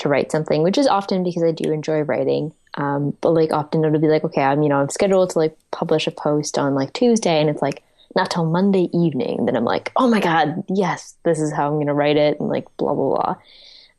to 0.00 0.08
write 0.08 0.32
something, 0.32 0.62
which 0.62 0.78
is 0.78 0.86
often 0.86 1.22
because 1.22 1.42
I 1.42 1.52
do 1.52 1.72
enjoy 1.72 2.00
writing. 2.00 2.52
Um, 2.74 3.16
but 3.20 3.30
like 3.30 3.52
often 3.52 3.84
it'll 3.84 4.00
be 4.00 4.08
like, 4.08 4.24
okay, 4.24 4.42
I'm 4.42 4.62
you 4.62 4.68
know 4.68 4.80
I'm 4.80 4.88
scheduled 4.88 5.30
to 5.30 5.38
like 5.38 5.56
publish 5.70 6.06
a 6.06 6.10
post 6.10 6.58
on 6.58 6.74
like 6.74 6.92
Tuesday, 6.92 7.40
and 7.40 7.48
it's 7.48 7.62
like 7.62 7.82
not 8.16 8.30
till 8.30 8.44
Monday 8.44 8.88
evening. 8.92 9.46
Then 9.46 9.56
I'm 9.56 9.64
like, 9.64 9.92
oh 9.96 10.08
my 10.08 10.20
god, 10.20 10.64
yes, 10.68 11.14
this 11.24 11.40
is 11.40 11.52
how 11.52 11.68
I'm 11.68 11.74
going 11.74 11.86
to 11.86 11.94
write 11.94 12.16
it, 12.16 12.38
and 12.40 12.48
like 12.48 12.66
blah 12.76 12.94
blah 12.94 13.16
blah. 13.16 13.36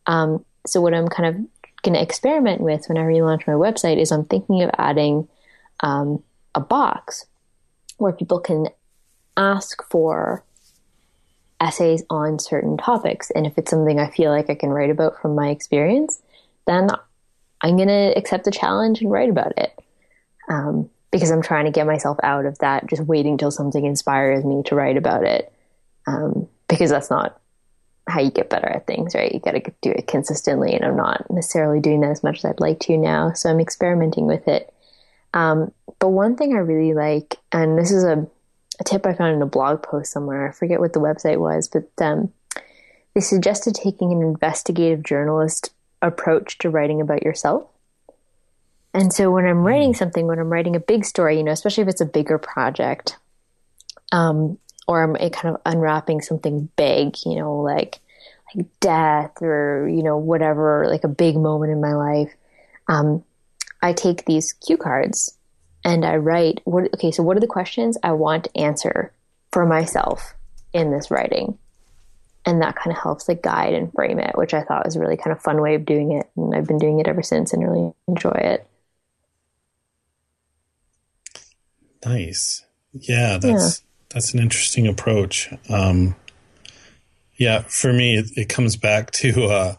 Um, 0.08 0.46
so 0.66 0.82
what 0.82 0.94
I'm 0.94 1.08
kind 1.08 1.30
of 1.30 1.36
going 1.84 1.96
to 1.96 2.02
experiment 2.02 2.62
with 2.62 2.86
when 2.88 2.98
I 2.98 3.02
relaunch 3.02 3.48
my 3.48 3.54
website 3.54 4.00
is 4.00 4.12
I'm 4.12 4.26
thinking 4.26 4.62
of 4.62 4.70
adding 4.78 5.28
um, 5.80 6.24
a 6.54 6.60
box 6.60 7.26
where 7.98 8.12
people 8.12 8.40
can 8.40 8.68
ask 9.38 9.84
for 9.90 10.44
essays 11.62 12.04
on 12.10 12.40
certain 12.40 12.76
topics, 12.76 13.32
and 13.32 13.46
if 13.46 13.58
it's 13.58 13.72
something 13.72 14.00
I 14.00 14.10
feel 14.10 14.32
like 14.32 14.50
I 14.50 14.56
can 14.56 14.70
write 14.70 14.90
about 14.90 15.22
from 15.22 15.36
my 15.36 15.50
experience, 15.50 16.22
then 16.68 16.90
I'm 17.62 17.78
going 17.78 17.88
to 17.88 18.14
accept 18.18 18.44
the 18.44 18.52
challenge 18.52 19.02
and 19.02 19.12
write 19.12 19.30
about 19.30 19.58
it. 19.58 19.80
Um, 20.50 20.90
because 21.12 21.30
I'm 21.30 21.42
trying 21.42 21.66
to 21.66 21.72
get 21.72 21.86
myself 21.86 22.18
out 22.24 22.46
of 22.46 22.58
that, 22.60 22.88
just 22.88 23.04
waiting 23.04 23.38
till 23.38 23.52
something 23.52 23.86
inspires 23.86 24.44
me 24.44 24.64
to 24.66 24.76
write 24.76 24.98
about 24.98 25.24
it. 25.26 25.54
Um, 26.08 26.48
because 26.68 26.90
that's 26.90 27.10
not 27.10 27.40
how 28.08 28.22
you 28.22 28.32
get 28.32 28.50
better 28.50 28.68
at 28.68 28.88
things, 28.88 29.14
right? 29.14 29.32
You 29.32 29.40
got 29.40 29.52
to 29.52 29.74
do 29.82 29.92
it 29.92 30.08
consistently, 30.08 30.74
and 30.74 30.84
I'm 30.84 30.96
not 30.96 31.30
necessarily 31.30 31.80
doing 31.80 32.02
that 32.02 32.12
as 32.12 32.24
much 32.24 32.40
as 32.40 32.46
I'd 32.46 32.60
like 32.60 32.80
to 32.82 32.98
now. 32.98 33.34
So 33.34 33.50
I'm 33.50 33.60
experimenting 33.60 34.26
with 34.26 34.48
it. 34.48 34.74
Um, 35.34 35.72
but 36.00 36.10
one 36.10 36.36
thing 36.36 36.56
I 36.56 36.60
really 36.60 36.94
like, 36.94 37.38
and 37.52 37.78
this 37.78 37.92
is 37.92 38.04
a, 38.04 38.28
a 38.82 38.84
tip 38.84 39.06
I 39.06 39.14
found 39.14 39.36
in 39.36 39.42
a 39.42 39.48
blog 39.48 39.84
post 39.84 40.12
somewhere, 40.12 40.50
I 40.50 40.52
forget 40.52 40.80
what 40.80 40.94
the 40.94 41.00
website 41.00 41.38
was, 41.38 41.68
but 41.68 41.90
um, 42.04 42.34
they 43.14 43.22
suggested 43.22 43.76
taking 43.76 44.12
an 44.12 44.24
investigative 44.24 45.04
journalist 45.04 45.72
approach 46.02 46.58
to 46.60 46.70
writing 46.70 47.00
about 47.00 47.24
yourself. 47.24 47.68
And 48.94 49.14
so 49.14 49.30
when 49.30 49.46
I'm 49.46 49.64
writing 49.64 49.94
something, 49.94 50.26
when 50.26 50.40
I'm 50.40 50.50
writing 50.50 50.76
a 50.76 50.80
big 50.80 51.06
story, 51.06 51.38
you 51.38 51.44
know, 51.44 51.52
especially 51.52 51.84
if 51.84 51.90
it's 51.90 52.02
a 52.02 52.06
bigger 52.06 52.40
project, 52.40 53.18
um, 54.12 54.58
or 54.88 55.04
I'm 55.04 55.16
kind 55.30 55.56
of 55.56 55.62
unwrapping 55.66 56.22
something 56.22 56.68
big, 56.76 57.16
you 57.24 57.36
know, 57.36 57.58
like 57.58 58.00
like 58.54 58.66
death 58.82 59.42
or 59.42 59.88
you 59.88 60.04
know 60.04 60.18
whatever, 60.18 60.88
like 60.90 61.06
a 61.06 61.08
big 61.08 61.38
moment 61.38 61.72
in 61.72 61.80
my 61.80 61.94
life. 61.94 62.34
Um, 62.90 63.24
I 63.82 63.94
take 63.94 64.26
these 64.26 64.52
cue 64.54 64.76
cards 64.76 65.38
and 65.84 66.06
I 66.06 66.18
write 66.18 66.62
what. 66.64 66.94
Okay, 66.96 67.12
so 67.12 67.24
what 67.24 67.38
are 67.38 67.42
the 67.42 67.48
questions 67.48 67.98
I 68.04 68.12
want 68.14 68.46
to 68.46 68.58
answer 68.58 69.12
for 69.52 69.66
myself 69.66 70.34
in 70.74 70.92
this 70.92 71.12
writing? 71.12 71.58
And 72.46 72.62
that 72.62 72.76
kind 72.76 72.96
of 72.96 73.02
helps 73.02 73.30
like 73.30 73.44
guide 73.44 73.74
and 73.74 73.94
frame 73.94 74.20
it, 74.20 74.36
which 74.36 74.54
I 74.54 74.64
thought 74.64 74.86
was 74.86 74.96
a 74.96 75.00
really 75.00 75.18
kind 75.18 75.32
of 75.32 75.42
fun 75.42 75.62
way 75.62 75.76
of 75.76 75.86
doing 75.86 76.12
it, 76.14 76.30
and 76.36 76.56
I've 76.56 76.68
been 76.68 76.80
doing 76.80 77.00
it 77.00 77.08
ever 77.08 77.22
since 77.22 77.54
and 77.54 77.64
really 77.64 77.92
enjoy 78.08 78.32
it. 78.32 78.68
Nice. 82.06 82.66
Yeah, 82.94 83.38
that's 83.38 83.80
yeah. 83.80 83.88
that's 84.10 84.34
an 84.34 84.40
interesting 84.40 84.88
approach. 84.88 85.54
Um, 85.70 86.16
yeah, 87.38 87.62
for 87.62 87.94
me, 87.94 88.18
it, 88.18 88.32
it 88.36 88.50
comes 88.50 88.76
back 88.76 89.12
to 89.22 89.46
uh, 89.46 89.76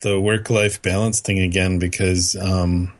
the 0.00 0.20
work 0.20 0.50
life 0.50 0.80
balance 0.82 1.20
thing 1.20 1.38
again 1.38 1.78
because 1.78 2.36
um, 2.36 2.92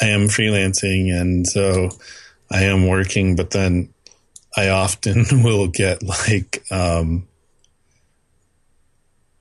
I 0.00 0.06
am 0.06 0.28
freelancing 0.28 1.12
and 1.12 1.46
so 1.46 1.90
I 2.50 2.64
am 2.64 2.86
working, 2.86 3.36
but 3.36 3.50
then 3.50 3.92
I 4.56 4.70
often 4.70 5.24
will 5.42 5.68
get 5.68 6.02
like 6.02 6.64
um, 6.70 7.28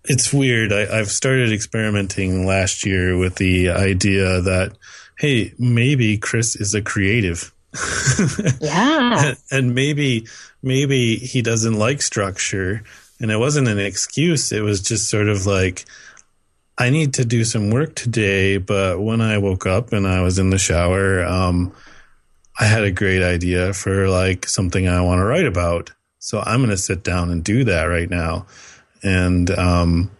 it's 0.09 0.33
weird. 0.33 0.73
I, 0.73 0.97
have 0.97 1.11
started 1.11 1.53
experimenting 1.53 2.45
last 2.45 2.85
year 2.85 3.17
with 3.17 3.35
the 3.35 3.69
idea 3.69 4.41
that, 4.41 4.75
hey, 5.17 5.53
maybe 5.59 6.17
Chris 6.17 6.55
is 6.55 6.73
a 6.73 6.81
creative. 6.81 7.53
yeah. 8.59 9.27
and, 9.27 9.37
and 9.51 9.75
maybe, 9.75 10.27
maybe 10.63 11.15
he 11.15 11.43
doesn't 11.43 11.77
like 11.77 12.01
structure. 12.01 12.83
And 13.19 13.31
it 13.31 13.37
wasn't 13.37 13.67
an 13.67 13.77
excuse. 13.77 14.51
It 14.51 14.61
was 14.61 14.81
just 14.81 15.09
sort 15.09 15.29
of 15.29 15.45
like, 15.45 15.85
I 16.79 16.89
need 16.89 17.13
to 17.15 17.25
do 17.25 17.43
some 17.43 17.69
work 17.69 17.93
today. 17.93 18.57
But 18.57 19.01
when 19.01 19.21
I 19.21 19.37
woke 19.37 19.67
up 19.67 19.91
and 19.91 20.07
I 20.07 20.21
was 20.21 20.39
in 20.39 20.49
the 20.49 20.57
shower, 20.57 21.23
um, 21.25 21.73
I 22.59 22.65
had 22.65 22.83
a 22.83 22.91
great 22.91 23.21
idea 23.21 23.73
for 23.73 24.07
like 24.07 24.47
something 24.47 24.87
I 24.87 25.01
want 25.01 25.19
to 25.19 25.25
write 25.25 25.45
about. 25.45 25.91
So 26.19 26.39
I'm 26.39 26.59
going 26.59 26.69
to 26.69 26.77
sit 26.77 27.03
down 27.03 27.31
and 27.31 27.43
do 27.43 27.63
that 27.65 27.83
right 27.83 28.09
now 28.09 28.45
and 29.03 29.49
um, 29.51 30.11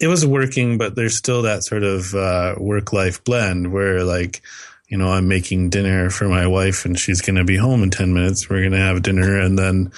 it 0.00 0.08
was 0.08 0.26
working, 0.26 0.78
but 0.78 0.94
there's 0.94 1.16
still 1.16 1.42
that 1.42 1.64
sort 1.64 1.82
of 1.82 2.14
uh, 2.14 2.54
work 2.58 2.92
life 2.92 3.22
blend 3.24 3.72
where 3.72 4.04
like 4.04 4.42
you 4.88 4.96
know 4.96 5.08
I'm 5.08 5.28
making 5.28 5.70
dinner 5.70 6.10
for 6.10 6.28
my 6.28 6.46
wife 6.46 6.84
and 6.84 6.98
she's 6.98 7.20
going 7.20 7.36
to 7.36 7.44
be 7.44 7.56
home 7.56 7.82
in 7.82 7.90
ten 7.90 8.14
minutes. 8.14 8.48
We're 8.48 8.60
going 8.60 8.72
to 8.72 8.78
have 8.78 9.02
dinner, 9.02 9.40
and 9.40 9.58
then 9.58 9.92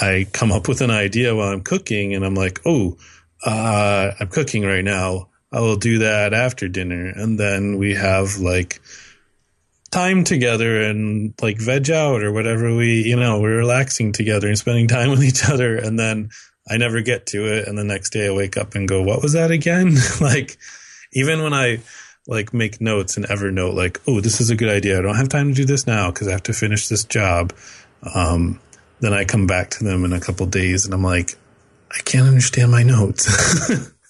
I 0.00 0.26
come 0.32 0.52
up 0.52 0.68
with 0.68 0.80
an 0.80 0.90
idea 0.90 1.34
while 1.34 1.48
I'm 1.48 1.62
cooking, 1.62 2.14
and 2.14 2.24
I'm 2.24 2.34
like, 2.34 2.60
oh, 2.64 2.96
uh, 3.44 4.12
I'm 4.18 4.28
cooking 4.28 4.64
right 4.64 4.84
now. 4.84 5.28
I 5.52 5.60
will 5.60 5.76
do 5.76 5.98
that 5.98 6.32
after 6.32 6.68
dinner, 6.68 7.06
and 7.14 7.38
then 7.38 7.78
we 7.78 7.94
have 7.94 8.38
like 8.38 8.80
time 9.90 10.24
together 10.24 10.80
and 10.80 11.34
like 11.42 11.60
veg 11.60 11.90
out 11.90 12.22
or 12.22 12.32
whatever 12.32 12.74
we 12.74 13.02
you 13.02 13.14
know 13.14 13.40
we're 13.40 13.58
relaxing 13.58 14.10
together 14.10 14.48
and 14.48 14.56
spending 14.56 14.88
time 14.88 15.10
with 15.10 15.22
each 15.22 15.46
other 15.46 15.76
and 15.76 15.98
then 15.98 16.30
I 16.68 16.76
never 16.76 17.00
get 17.02 17.26
to 17.26 17.52
it. 17.52 17.66
And 17.66 17.76
the 17.76 17.84
next 17.84 18.10
day 18.10 18.28
I 18.28 18.32
wake 18.32 18.56
up 18.56 18.74
and 18.74 18.88
go, 18.88 19.02
what 19.02 19.22
was 19.22 19.32
that 19.32 19.50
again? 19.50 19.96
like, 20.20 20.58
even 21.12 21.42
when 21.42 21.52
I 21.52 21.80
like 22.26 22.54
make 22.54 22.80
notes 22.80 23.16
in 23.16 23.24
Evernote, 23.24 23.74
like, 23.74 24.00
oh, 24.06 24.20
this 24.20 24.40
is 24.40 24.50
a 24.50 24.56
good 24.56 24.68
idea. 24.68 24.98
I 24.98 25.02
don't 25.02 25.16
have 25.16 25.28
time 25.28 25.48
to 25.48 25.54
do 25.54 25.64
this 25.64 25.86
now 25.86 26.10
because 26.10 26.28
I 26.28 26.32
have 26.32 26.44
to 26.44 26.52
finish 26.52 26.88
this 26.88 27.04
job. 27.04 27.52
Um, 28.14 28.60
then 29.00 29.12
I 29.12 29.24
come 29.24 29.46
back 29.46 29.70
to 29.70 29.84
them 29.84 30.04
in 30.04 30.12
a 30.12 30.20
couple 30.20 30.46
days 30.46 30.84
and 30.84 30.94
I'm 30.94 31.02
like, 31.02 31.36
I 31.90 32.00
can't 32.04 32.28
understand 32.28 32.70
my 32.70 32.84
notes. 32.84 33.28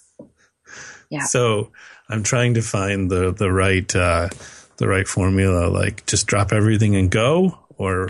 yeah. 1.13 1.25
So 1.25 1.71
I'm 2.09 2.23
trying 2.23 2.55
to 2.55 2.61
find 2.61 3.09
the, 3.09 3.31
the 3.31 3.51
right, 3.51 3.95
uh, 3.95 4.29
the 4.77 4.87
right 4.87 5.07
formula, 5.07 5.69
like 5.69 6.05
just 6.05 6.27
drop 6.27 6.51
everything 6.51 6.95
and 6.95 7.09
go 7.09 7.59
or 7.77 8.09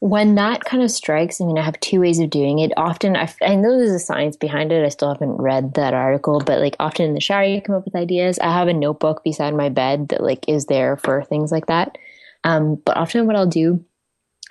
when 0.00 0.34
that 0.34 0.66
kind 0.66 0.82
of 0.82 0.90
strikes, 0.90 1.40
I 1.40 1.46
mean, 1.46 1.56
I 1.56 1.62
have 1.62 1.80
two 1.80 2.00
ways 2.00 2.18
of 2.18 2.28
doing 2.28 2.58
it. 2.58 2.72
Often, 2.76 3.16
I, 3.16 3.32
I 3.40 3.54
know 3.54 3.78
there's 3.78 3.90
a 3.90 3.98
science 3.98 4.36
behind 4.36 4.70
it. 4.70 4.84
I 4.84 4.90
still 4.90 5.10
haven't 5.10 5.40
read 5.40 5.74
that 5.74 5.94
article, 5.94 6.42
but 6.44 6.60
like 6.60 6.76
often 6.78 7.06
in 7.06 7.14
the 7.14 7.22
shower, 7.22 7.44
you 7.44 7.62
come 7.62 7.74
up 7.74 7.86
with 7.86 7.96
ideas. 7.96 8.38
I 8.38 8.52
have 8.52 8.68
a 8.68 8.74
notebook 8.74 9.24
beside 9.24 9.54
my 9.54 9.70
bed 9.70 10.08
that 10.08 10.22
like 10.22 10.46
is 10.46 10.66
there 10.66 10.98
for 10.98 11.24
things 11.24 11.50
like 11.50 11.66
that. 11.68 11.96
Um, 12.44 12.74
but 12.84 12.98
often, 12.98 13.26
what 13.26 13.34
I'll 13.34 13.46
do 13.46 13.82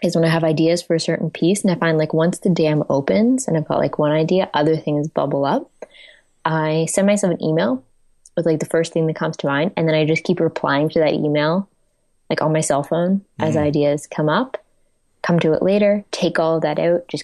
is 0.02 0.16
when 0.16 0.26
I 0.26 0.30
have 0.30 0.44
ideas 0.44 0.82
for 0.82 0.96
a 0.96 1.00
certain 1.00 1.30
piece, 1.30 1.64
and 1.64 1.72
I 1.72 1.76
find 1.76 2.00
like 2.00 2.16
once 2.16 2.40
the 2.40 2.50
dam 2.50 2.84
opens 2.90 3.48
and 3.48 3.56
I've 3.56 3.68
got 3.68 3.78
like 3.78 4.00
one 4.00 4.12
idea, 4.12 4.50
other 4.56 4.76
things 4.76 5.08
bubble 5.08 5.46
up. 5.46 5.70
I 6.46 6.88
send 6.90 7.08
myself 7.08 7.34
an 7.34 7.44
email 7.44 7.84
with 8.36 8.46
like 8.46 8.60
the 8.60 8.66
first 8.66 8.94
thing 8.94 9.08
that 9.08 9.16
comes 9.16 9.38
to 9.38 9.48
mind, 9.48 9.72
and 9.78 9.88
then 9.88 9.96
I 9.96 10.06
just 10.06 10.24
keep 10.24 10.40
replying 10.40 10.90
to 10.90 11.00
that 11.00 11.14
email, 11.14 11.70
like 12.30 12.42
on 12.42 12.54
my 12.54 12.62
cell 12.62 12.84
phone, 12.84 13.20
mm. 13.40 13.46
as 13.46 13.56
ideas 13.56 14.08
come 14.08 14.30
up 14.30 14.58
come 15.24 15.40
to 15.40 15.54
it 15.54 15.64
later, 15.64 16.06
take 16.12 16.38
all 16.38 16.58
of 16.58 16.62
that 16.62 16.78
out, 16.78 17.08
just 17.08 17.24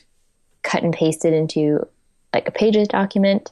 cut 0.64 0.82
and 0.82 0.94
paste 0.94 1.26
it 1.26 1.34
into 1.34 1.86
like 2.34 2.48
a 2.48 2.52
pages 2.52 2.88
document 2.88 3.52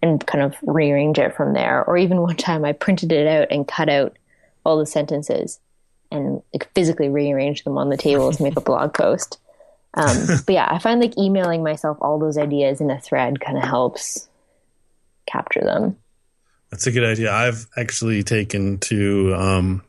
and 0.00 0.26
kind 0.26 0.42
of 0.42 0.54
rearrange 0.62 1.18
it 1.18 1.34
from 1.34 1.52
there. 1.52 1.84
Or 1.84 1.98
even 1.98 2.22
one 2.22 2.36
time 2.36 2.64
I 2.64 2.72
printed 2.72 3.12
it 3.12 3.26
out 3.26 3.48
and 3.50 3.68
cut 3.68 3.90
out 3.90 4.16
all 4.64 4.78
the 4.78 4.86
sentences 4.86 5.60
and 6.10 6.42
like 6.54 6.72
physically 6.74 7.10
rearrange 7.10 7.64
them 7.64 7.76
on 7.76 7.90
the 7.90 7.96
table 7.96 8.32
to 8.32 8.42
make 8.42 8.56
a 8.56 8.60
blog 8.62 8.94
post. 8.94 9.38
Um, 9.94 10.16
but 10.46 10.52
yeah, 10.52 10.68
I 10.70 10.78
find 10.78 11.00
like 11.00 11.18
emailing 11.18 11.62
myself 11.62 11.98
all 12.00 12.18
those 12.18 12.38
ideas 12.38 12.80
in 12.80 12.90
a 12.90 13.00
thread 13.00 13.40
kind 13.40 13.58
of 13.58 13.64
helps 13.64 14.27
capture 15.30 15.60
them. 15.60 15.96
That's 16.70 16.86
a 16.86 16.92
good 16.92 17.04
idea. 17.04 17.32
I've 17.32 17.66
actually 17.76 18.22
taken 18.22 18.78
to 18.78 19.34
um, 19.34 19.82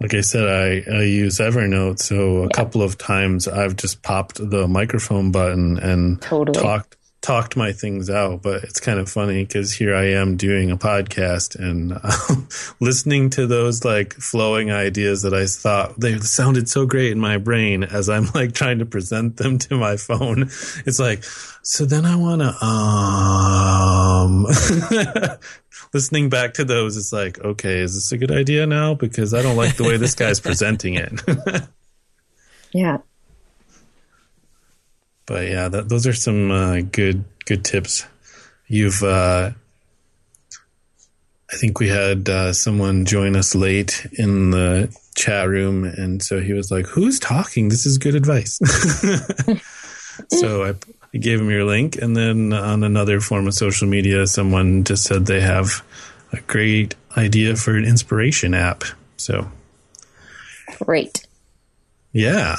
like 0.00 0.12
I 0.12 0.20
said, 0.20 0.46
I, 0.46 0.90
I 0.90 1.02
use 1.02 1.38
Evernote, 1.38 1.98
so 1.98 2.38
a 2.38 2.42
yeah. 2.42 2.48
couple 2.52 2.82
of 2.82 2.98
times 2.98 3.48
I've 3.48 3.76
just 3.76 4.02
popped 4.02 4.36
the 4.38 4.68
microphone 4.68 5.32
button 5.32 5.78
and 5.78 6.20
totally. 6.20 6.60
talked 6.60 6.95
talked 7.20 7.56
my 7.56 7.72
things 7.72 8.08
out. 8.10 8.42
But 8.42 8.64
it's 8.64 8.80
kind 8.80 8.98
of 8.98 9.08
funny 9.08 9.44
because 9.44 9.72
here 9.72 9.94
I 9.94 10.10
am 10.10 10.36
doing 10.36 10.70
a 10.70 10.76
podcast 10.76 11.56
and 11.58 11.92
uh, 12.02 12.72
listening 12.80 13.30
to 13.30 13.46
those 13.46 13.84
like 13.84 14.14
flowing 14.14 14.70
ideas 14.70 15.22
that 15.22 15.34
I 15.34 15.46
thought 15.46 15.98
they 15.98 16.18
sounded 16.18 16.68
so 16.68 16.86
great 16.86 17.12
in 17.12 17.18
my 17.18 17.38
brain 17.38 17.84
as 17.84 18.08
I'm 18.08 18.26
like 18.34 18.52
trying 18.52 18.78
to 18.78 18.86
present 18.86 19.36
them 19.36 19.58
to 19.58 19.76
my 19.76 19.96
phone. 19.96 20.42
It's 20.86 20.98
like, 20.98 21.24
so 21.62 21.84
then 21.84 22.04
I 22.04 22.16
want 22.16 22.42
to 22.42 22.64
um 22.64 24.46
listening 25.92 26.28
back 26.28 26.54
to 26.54 26.64
those, 26.64 26.96
it's 26.96 27.12
like, 27.12 27.38
okay, 27.40 27.80
is 27.80 27.94
this 27.94 28.12
a 28.12 28.18
good 28.18 28.30
idea 28.30 28.66
now? 28.66 28.94
Because 28.94 29.34
I 29.34 29.42
don't 29.42 29.56
like 29.56 29.76
the 29.76 29.84
way 29.84 29.96
this 29.96 30.14
guy's 30.14 30.40
presenting 30.40 30.94
it. 30.94 31.20
yeah. 32.72 32.98
But 35.26 35.48
yeah, 35.48 35.68
that, 35.68 35.88
those 35.88 36.06
are 36.06 36.12
some 36.12 36.50
uh, 36.50 36.80
good 36.80 37.24
good 37.44 37.64
tips. 37.64 38.06
You've, 38.68 39.02
uh, 39.02 39.50
I 41.52 41.56
think 41.56 41.78
we 41.78 41.88
had 41.88 42.28
uh, 42.28 42.52
someone 42.52 43.04
join 43.04 43.36
us 43.36 43.54
late 43.54 44.06
in 44.12 44.50
the 44.50 44.96
chat 45.14 45.48
room, 45.48 45.84
and 45.84 46.22
so 46.22 46.40
he 46.40 46.52
was 46.52 46.70
like, 46.70 46.86
"Who's 46.86 47.18
talking? 47.18 47.68
This 47.68 47.86
is 47.86 47.98
good 47.98 48.14
advice." 48.14 48.58
so 50.30 50.64
I 50.64 50.74
I 51.14 51.18
gave 51.18 51.40
him 51.40 51.50
your 51.50 51.64
link, 51.64 51.96
and 51.96 52.16
then 52.16 52.52
on 52.52 52.84
another 52.84 53.20
form 53.20 53.46
of 53.46 53.54
social 53.54 53.88
media, 53.88 54.26
someone 54.26 54.84
just 54.84 55.04
said 55.04 55.26
they 55.26 55.40
have 55.40 55.82
a 56.32 56.40
great 56.42 56.94
idea 57.16 57.56
for 57.56 57.76
an 57.76 57.84
inspiration 57.84 58.54
app. 58.54 58.84
So 59.16 59.50
great. 60.80 61.26
Yeah. 62.12 62.56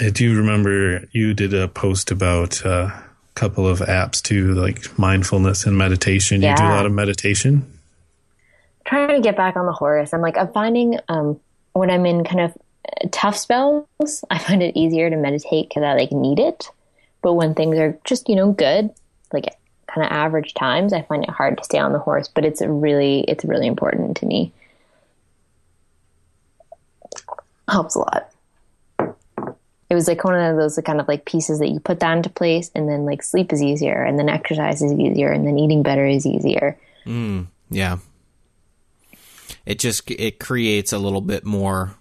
I 0.00 0.10
do 0.10 0.36
remember 0.36 1.04
you 1.12 1.34
did 1.34 1.54
a 1.54 1.68
post 1.68 2.10
about 2.10 2.64
uh, 2.64 2.90
a 2.90 3.04
couple 3.34 3.66
of 3.66 3.80
apps 3.80 4.22
too, 4.22 4.54
like 4.54 4.96
mindfulness 4.98 5.66
and 5.66 5.76
meditation. 5.76 6.40
Yeah. 6.40 6.50
You 6.50 6.56
do 6.56 6.64
a 6.64 6.74
lot 6.74 6.86
of 6.86 6.92
meditation. 6.92 7.78
trying 8.84 9.08
to 9.08 9.20
get 9.20 9.36
back 9.36 9.56
on 9.56 9.66
the 9.66 9.72
horse. 9.72 10.14
I'm 10.14 10.20
like, 10.20 10.38
I'm 10.38 10.52
finding 10.52 10.98
um, 11.08 11.40
when 11.72 11.90
I'm 11.90 12.06
in 12.06 12.24
kind 12.24 12.40
of 12.40 12.56
tough 13.10 13.36
spells, 13.36 13.86
I 14.30 14.38
find 14.38 14.62
it 14.62 14.76
easier 14.76 15.10
to 15.10 15.16
meditate 15.16 15.68
because 15.68 15.82
I 15.82 15.94
like 15.94 16.12
need 16.12 16.38
it. 16.38 16.70
But 17.22 17.34
when 17.34 17.54
things 17.54 17.76
are 17.78 17.98
just, 18.04 18.28
you 18.28 18.36
know, 18.36 18.52
good, 18.52 18.90
like 19.32 19.46
kind 19.88 20.06
of 20.06 20.12
average 20.12 20.54
times, 20.54 20.92
I 20.92 21.02
find 21.02 21.24
it 21.24 21.30
hard 21.30 21.58
to 21.58 21.64
stay 21.64 21.78
on 21.78 21.92
the 21.92 21.98
horse, 21.98 22.28
but 22.28 22.44
it's 22.44 22.62
really, 22.62 23.22
it's 23.22 23.44
really 23.44 23.66
important 23.66 24.18
to 24.18 24.26
me. 24.26 24.52
Helps 27.68 27.96
a 27.96 27.98
lot. 27.98 28.27
It 29.90 29.94
was 29.94 30.06
like 30.06 30.22
one 30.24 30.34
of 30.34 30.56
those 30.56 30.78
kind 30.84 31.00
of 31.00 31.08
like 31.08 31.24
pieces 31.24 31.60
that 31.60 31.68
you 31.68 31.80
put 31.80 32.00
that 32.00 32.16
into 32.16 32.28
place 32.28 32.70
and 32.74 32.88
then 32.88 33.06
like 33.06 33.22
sleep 33.22 33.52
is 33.52 33.62
easier 33.62 34.02
and 34.02 34.18
then 34.18 34.28
exercise 34.28 34.82
is 34.82 34.92
easier 34.92 35.32
and 35.32 35.46
then 35.46 35.58
eating 35.58 35.82
better 35.82 36.06
is 36.06 36.26
easier. 36.26 36.78
Mm, 37.06 37.46
yeah. 37.70 37.98
It 39.64 39.78
just, 39.78 40.10
it 40.10 40.38
creates 40.38 40.92
a 40.92 40.98
little 40.98 41.20
bit 41.20 41.44
more 41.44 41.96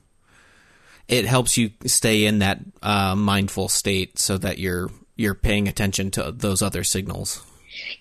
it 1.07 1.25
helps 1.25 1.57
you 1.57 1.71
stay 1.85 2.25
in 2.25 2.39
that 2.39 2.59
uh, 2.81 3.15
mindful 3.15 3.69
state 3.69 4.19
so 4.19 4.37
that 4.37 4.59
you're 4.59 4.89
you're 5.15 5.35
paying 5.35 5.67
attention 5.67 6.11
to 6.11 6.31
those 6.31 6.61
other 6.61 6.83
signals. 6.83 7.43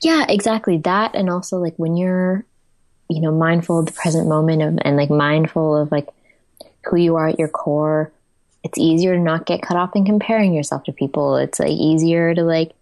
Yeah, 0.03 0.26
exactly. 0.28 0.78
That 0.78 1.14
and 1.14 1.30
also 1.30 1.59
like 1.59 1.74
when 1.76 1.97
you're, 1.97 2.45
you 3.09 3.20
know, 3.20 3.32
mindful 3.32 3.80
of 3.80 3.87
the 3.87 3.93
present 3.93 4.28
moment 4.28 4.62
of, 4.62 4.78
and 4.82 4.97
like 4.97 5.11
mindful 5.11 5.76
of 5.76 5.93
like 5.93 6.09
who 6.84 6.97
you 6.97 7.16
are 7.16 7.28
at 7.28 7.39
your 7.39 7.49
core, 7.49 8.12
it's 8.67 8.79
easier 8.79 9.14
to 9.14 9.21
not 9.21 9.47
get 9.47 9.62
caught 9.62 9.77
up 9.77 9.95
in 9.95 10.05
comparing 10.05 10.53
yourself 10.53 10.83
to 10.83 10.93
people. 10.93 11.37
It's 11.37 11.61
like 11.61 11.71
easier 11.71 12.35
to 12.35 12.43
like 12.43 12.73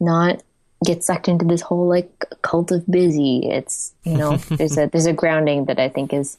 not 0.00 0.42
get 0.86 1.04
sucked 1.04 1.28
into 1.28 1.44
this 1.44 1.60
whole 1.60 1.86
like 1.86 2.10
cult 2.40 2.72
of 2.72 2.90
busy. 2.90 3.40
It's, 3.44 3.92
you 4.04 4.16
know, 4.16 4.36
there's 4.48 4.78
a 4.78 4.86
there's 4.86 5.04
a 5.04 5.12
grounding 5.12 5.66
that 5.66 5.78
I 5.78 5.90
think 5.90 6.14
is 6.14 6.38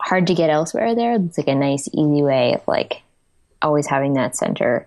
hard 0.00 0.28
to 0.28 0.34
get 0.34 0.48
elsewhere 0.48 0.94
there. 0.94 1.16
It's 1.16 1.38
like 1.38 1.48
a 1.48 1.56
nice 1.56 1.88
easy 1.88 2.22
way 2.22 2.54
of 2.54 2.68
like 2.68 3.02
always 3.62 3.88
having 3.88 4.14
that 4.14 4.36
center. 4.36 4.86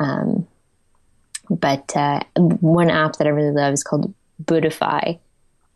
Um, 0.00 0.48
but 1.50 1.94
uh, 1.94 2.20
one 2.34 2.88
app 2.88 3.16
that 3.16 3.26
I 3.26 3.30
really 3.30 3.54
love 3.54 3.74
is 3.74 3.84
called 3.84 4.14
Buddhify, 4.42 5.18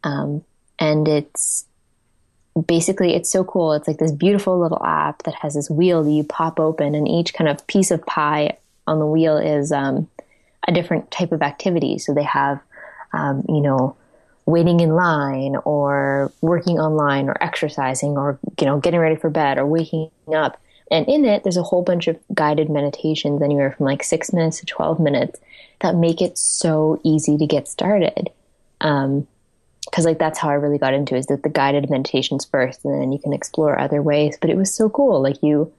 um, 0.05 0.43
and 0.79 1.07
it's 1.07 1.67
basically 2.67 3.15
it's 3.15 3.31
so 3.31 3.45
cool. 3.45 3.73
It's 3.73 3.89
like 3.89 3.99
this 3.99 4.13
beautiful 4.13 4.61
little 4.61 4.85
app 4.85 5.23
that 5.25 5.35
has 5.37 5.55
this 5.55 5.71
wheel 5.71 6.03
that 6.05 6.11
you 6.11 6.25
pop 6.25 6.61
open, 6.61 6.95
and 6.95 7.09
each 7.09 7.35
kind 7.35 7.49
of 7.49 7.67
piece 7.67 7.91
of 7.91 8.05
pie 8.05 8.57
on 8.87 8.99
the 8.99 9.07
wheel 9.07 9.37
is 9.37 9.73
um, 9.73 10.09
a 10.67 10.73
different 10.73 11.11
type 11.11 11.33
of 11.33 11.43
activity. 11.43 11.99
So 11.99 12.13
they 12.13 12.25
have, 12.25 12.61
um, 13.13 13.45
you 13.49 13.61
know, 13.61 13.97
waiting 14.45 14.81
in 14.81 14.91
line, 14.91 15.57
or 15.65 16.33
working 16.41 16.79
online, 16.79 17.29
or 17.29 17.43
exercising, 17.43 18.17
or 18.17 18.39
you 18.61 18.67
know, 18.67 18.79
getting 18.79 19.01
ready 19.01 19.17
for 19.17 19.31
bed, 19.31 19.59
or 19.59 19.67
waking 19.67 20.11
up. 20.35 20.61
And 20.91 21.09
in 21.09 21.25
it, 21.25 21.43
there's 21.43 21.57
a 21.57 21.63
whole 21.63 21.83
bunch 21.83 22.07
of 22.07 22.19
guided 22.35 22.69
meditations, 22.69 23.41
anywhere 23.41 23.73
from 23.73 23.87
like 23.87 24.03
six 24.03 24.33
minutes 24.33 24.61
to 24.61 24.67
12 24.67 25.01
minutes, 25.01 25.41
that 25.81 25.97
make 25.97 26.21
it 26.21 26.37
so 26.37 27.01
easy 27.03 27.39
to 27.39 27.47
get 27.47 27.67
started. 27.67 28.29
Um, 28.83 29.27
because 29.85 30.05
like 30.05 30.19
that's 30.19 30.39
how 30.39 30.49
I 30.49 30.55
really 30.55 30.79
got 30.79 30.95
into 30.95 31.15
it, 31.15 31.21
is 31.21 31.27
that 31.27 31.43
the 31.43 31.49
guided 31.49 31.91
meditations 31.91 32.45
first, 32.45 32.85
and 32.85 33.01
then 33.01 33.13
you 33.13 33.19
can 33.19 33.33
explore 33.33 33.79
other 33.79 34.03
ways. 34.03 34.39
But 34.41 34.51
it 34.51 34.57
was 34.57 34.75
so 34.75 34.89
cool. 34.89 35.21
Like 35.21 35.43
you, 35.43 35.73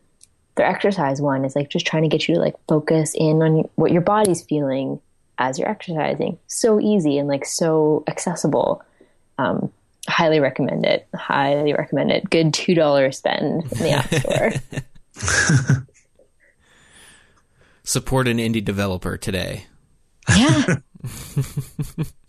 the 0.56 0.66
exercise 0.66 1.22
one 1.22 1.46
is 1.46 1.56
like 1.56 1.70
just 1.70 1.86
trying 1.86 2.04
to 2.04 2.10
get 2.10 2.28
you 2.28 2.36
to 2.36 2.42
like 2.42 2.56
focus 2.68 3.16
in 3.18 3.42
on 3.42 3.70
what 3.76 3.92
your 3.92 4.02
body's 4.02 4.44
feeling 4.44 5.00
as 5.38 5.58
you're 5.58 5.70
exercising. 5.70 6.38
So 6.48 6.80
easy 6.80 7.18
and 7.18 7.28
like 7.28 7.46
so 7.46 8.04
accessible. 8.08 8.84
Um, 9.38 9.72
highly 10.08 10.40
recommend 10.40 10.86
it. 10.86 11.08
Highly 11.16 11.74
recommend 11.74 12.12
it. 12.12 12.30
Good 12.30 12.54
two 12.54 12.76
dollar 12.76 13.12
spend 13.12 13.64
in 13.64 13.80
the 13.80 13.92
app 13.92 14.14
store. 14.14 15.86
Support 17.84 18.28
an 18.28 18.38
indie 18.38 18.64
developer 18.64 19.18
today. 19.18 19.66
Yeah. 20.36 20.78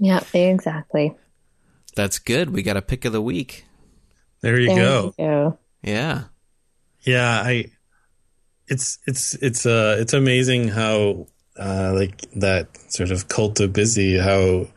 yeah, 0.00 0.24
exactly. 0.34 1.14
That's 1.94 2.18
good. 2.18 2.50
We 2.50 2.62
got 2.62 2.76
a 2.76 2.82
pick 2.82 3.04
of 3.04 3.12
the 3.12 3.22
week. 3.22 3.64
There 4.40 4.58
you 4.58 4.68
There 4.68 4.76
go. 4.76 5.04
you 5.04 5.24
go. 5.24 5.58
Yeah. 5.82 6.24
Yeah, 7.02 7.42
I. 7.44 7.66
It's 8.66 8.98
it's 9.06 9.34
it's 9.34 9.66
uh 9.66 9.96
it's 9.98 10.12
amazing 10.12 10.68
how 10.68 11.26
uh 11.58 11.92
like 11.94 12.20
that 12.36 12.68
sort 12.92 13.10
of 13.10 13.28
cult 13.28 13.58
of 13.60 13.72
busy 13.72 14.16
how 14.16 14.68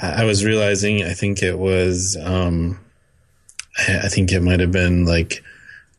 I 0.00 0.24
was 0.24 0.44
realizing 0.44 1.04
I 1.04 1.12
think 1.14 1.42
it 1.42 1.56
was 1.58 2.16
um 2.20 2.80
I 3.78 4.00
I 4.04 4.08
think 4.08 4.32
it 4.32 4.40
might 4.40 4.58
have 4.60 4.72
been 4.72 5.06
like 5.06 5.42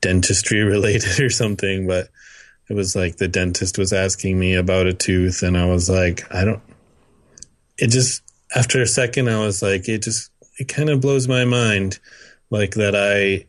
dentistry 0.01 0.61
related 0.63 1.19
or 1.21 1.29
something, 1.29 1.87
but 1.87 2.09
it 2.69 2.73
was 2.73 2.95
like 2.95 3.17
the 3.17 3.27
dentist 3.29 3.77
was 3.77 3.93
asking 3.93 4.37
me 4.37 4.55
about 4.55 4.87
a 4.87 4.93
tooth 4.93 5.43
and 5.43 5.57
I 5.57 5.65
was 5.65 5.89
like, 5.89 6.25
I 6.33 6.43
don't 6.43 6.61
it 7.77 7.87
just 7.87 8.21
after 8.55 8.81
a 8.81 8.87
second 8.87 9.29
I 9.29 9.39
was 9.39 9.61
like, 9.61 9.87
it 9.89 10.03
just 10.03 10.31
it 10.59 10.67
kind 10.67 10.89
of 10.89 11.01
blows 11.01 11.27
my 11.27 11.45
mind 11.45 11.99
like 12.49 12.75
that 12.75 12.95
I 12.95 13.47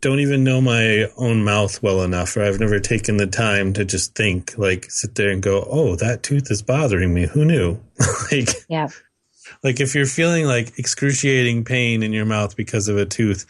don't 0.00 0.20
even 0.20 0.44
know 0.44 0.60
my 0.60 1.06
own 1.16 1.42
mouth 1.44 1.82
well 1.82 2.02
enough 2.02 2.36
or 2.36 2.42
I've 2.44 2.60
never 2.60 2.78
taken 2.80 3.16
the 3.16 3.26
time 3.26 3.72
to 3.74 3.84
just 3.84 4.14
think 4.14 4.56
like 4.58 4.90
sit 4.90 5.14
there 5.14 5.30
and 5.30 5.42
go, 5.42 5.66
"Oh, 5.70 5.96
that 5.96 6.22
tooth 6.22 6.50
is 6.50 6.62
bothering 6.62 7.14
me. 7.14 7.26
Who 7.26 7.44
knew?" 7.44 7.80
like 8.32 8.50
Yeah. 8.68 8.88
like 9.62 9.80
if 9.80 9.94
you're 9.94 10.06
feeling 10.06 10.44
like 10.46 10.78
excruciating 10.78 11.64
pain 11.64 12.02
in 12.02 12.12
your 12.12 12.26
mouth 12.26 12.56
because 12.56 12.88
of 12.88 12.96
a 12.98 13.06
tooth, 13.06 13.46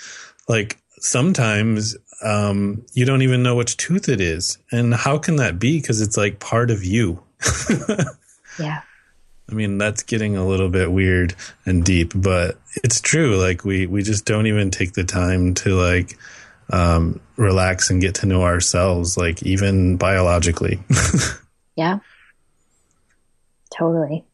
like 0.49 0.79
sometimes 1.01 1.97
um, 2.25 2.85
you 2.93 3.05
don't 3.05 3.23
even 3.23 3.43
know 3.43 3.55
which 3.57 3.77
tooth 3.77 4.09
it 4.09 4.21
is. 4.21 4.57
And 4.73 4.95
how 4.95 5.19
can 5.19 5.37
that 5.37 5.59
be? 5.59 5.79
Because 5.81 6.01
it's 6.01 6.17
like 6.17 6.39
part 6.41 6.71
of 6.71 6.85
you. 6.85 7.23
Yeah. 8.59 8.81
I 9.51 9.55
mean, 9.55 9.79
that's 9.79 10.03
getting 10.03 10.37
a 10.37 10.47
little 10.47 10.69
bit 10.69 10.91
weird 10.91 11.35
and 11.65 11.85
deep, 11.85 12.13
but 12.15 12.59
it's 12.83 13.01
true. 13.01 13.37
Like 13.37 13.65
we, 13.65 13.87
we 13.87 14.03
just 14.03 14.25
don't 14.25 14.47
even 14.47 14.71
take 14.71 14.95
the 14.95 15.05
time 15.05 15.55
to 15.55 15.75
like, 15.75 16.19
um, 16.71 17.21
relax 17.37 17.91
and 17.91 18.01
get 18.01 18.17
to 18.17 18.27
know 18.27 18.43
ourselves, 18.43 19.17
like 19.17 19.43
even 19.45 19.97
biologically. 19.97 20.81
Yeah. 21.77 21.99
Totally. 23.79 24.25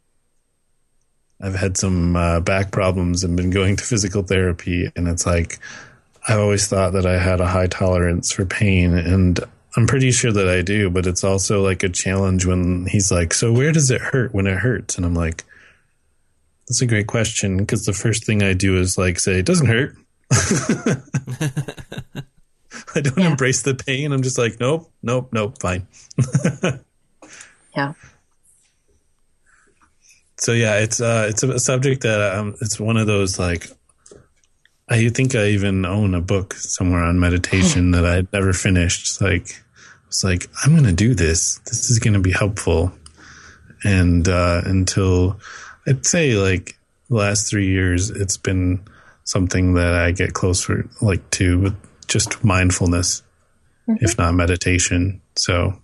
I've 1.41 1.57
had 1.57 1.77
some 1.77 2.15
uh, 2.15 2.41
back 2.41 2.71
problems 2.71 3.25
and 3.25 3.37
been 3.37 3.51
going 3.51 3.77
to 3.77 3.85
physical 3.85 4.23
therapy, 4.23 4.91
and 4.95 5.09
it's 5.09 5.27
like 5.27 5.59
I've 6.29 6.39
always 6.39 6.69
thought 6.69 6.93
that 6.93 7.05
I 7.05 7.19
had 7.19 7.41
a 7.41 7.49
high 7.49 7.67
tolerance 7.67 8.31
for 8.31 8.47
pain, 8.47 8.95
and 8.95 9.41
I'm 9.77 9.87
pretty 9.87 10.11
sure 10.11 10.33
that 10.33 10.49
I 10.49 10.61
do. 10.63 10.91
But 10.91 11.07
it's 11.07 11.25
also 11.25 11.63
like 11.63 11.83
a 11.83 11.89
challenge 11.89 12.45
when 12.47 12.87
he's 12.87 13.11
like, 13.11 13.33
"So 13.35 13.53
where 13.53 13.73
does 13.73 13.91
it 13.91 14.01
hurt 14.01 14.35
when 14.35 14.47
it 14.47 14.59
hurts?" 14.59 14.97
And 14.97 15.07
I'm 15.07 15.15
like, 15.15 15.45
"That's 16.69 16.83
a 16.83 16.87
great 16.87 17.07
question," 17.07 17.57
because 17.59 17.85
the 17.87 17.93
first 17.93 18.25
thing 18.27 18.43
I 18.43 18.53
do 18.53 18.79
is 18.79 18.99
like 18.99 19.19
say, 19.19 19.39
"It 19.39 19.47
doesn't 19.47 19.67
hurt." 19.69 19.97
I 22.95 23.01
don't 23.01 23.19
Yeah. 23.19 23.31
embrace 23.31 23.63
the 23.63 23.75
pain. 23.75 24.13
I'm 24.13 24.23
just 24.23 24.39
like, 24.39 24.59
"Nope, 24.61 24.91
nope, 25.03 25.29
nope, 25.33 25.59
fine." 25.61 25.87
Yeah. 27.75 27.95
so 30.37 30.53
yeah, 30.53 30.81
it's 30.81 31.01
uh, 31.01 31.27
it's 31.31 31.43
a 31.43 31.59
subject 31.59 32.03
that 32.03 32.35
um, 32.37 32.55
it's 32.61 32.79
one 32.79 32.99
of 32.99 33.07
those 33.07 33.39
like. 33.39 33.69
I 34.93 35.09
think 35.09 35.35
I 35.35 35.47
even 35.49 35.85
own 35.85 36.15
a 36.15 36.21
book 36.21 36.55
somewhere 36.55 37.03
on 37.03 37.19
meditation 37.19 37.93
that 37.93 38.05
I'd 38.05 38.33
never 38.33 38.53
finished. 38.53 39.03
It's 39.03 39.21
like, 39.21 39.63
it's 40.07 40.23
like 40.23 40.49
I'm 40.63 40.73
going 40.73 40.85
to 40.85 40.93
do 40.93 41.15
this. 41.15 41.59
This 41.61 41.91
is 41.91 41.99
going 41.99 42.15
to 42.15 42.21
be 42.21 42.33
helpful, 42.33 42.93
and 43.83 44.29
uh, 44.29 44.61
until 44.65 45.41
I'd 45.87 46.05
say 46.05 46.35
like 46.35 46.77
the 47.09 47.17
last 47.17 47.49
three 47.49 47.69
years, 47.69 48.11
it's 48.11 48.37
been 48.37 48.85
something 49.25 49.75
that 49.75 49.95
I 49.95 50.11
get 50.11 50.35
closer 50.35 50.89
like 51.01 51.29
to 51.31 51.59
with 51.59 51.77
just 52.07 52.45
mindfulness, 52.45 53.23
if 53.87 54.19
not 54.19 54.35
meditation. 54.35 55.23
So 55.37 55.81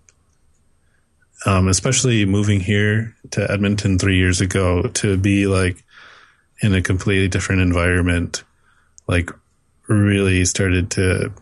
um, 1.46 1.68
especially 1.68 2.24
moving 2.24 2.60
here 2.60 3.16
to 3.30 3.50
Edmonton 3.50 3.98
three 3.98 4.18
years 4.18 4.40
ago 4.40 4.82
to 4.82 5.16
be 5.16 5.46
like 5.46 5.84
in 6.60 6.74
a 6.74 6.82
completely 6.82 7.28
different 7.28 7.62
environment, 7.62 8.42
like 9.08 9.30
really 9.88 10.44
started 10.44 10.90
to 10.92 11.32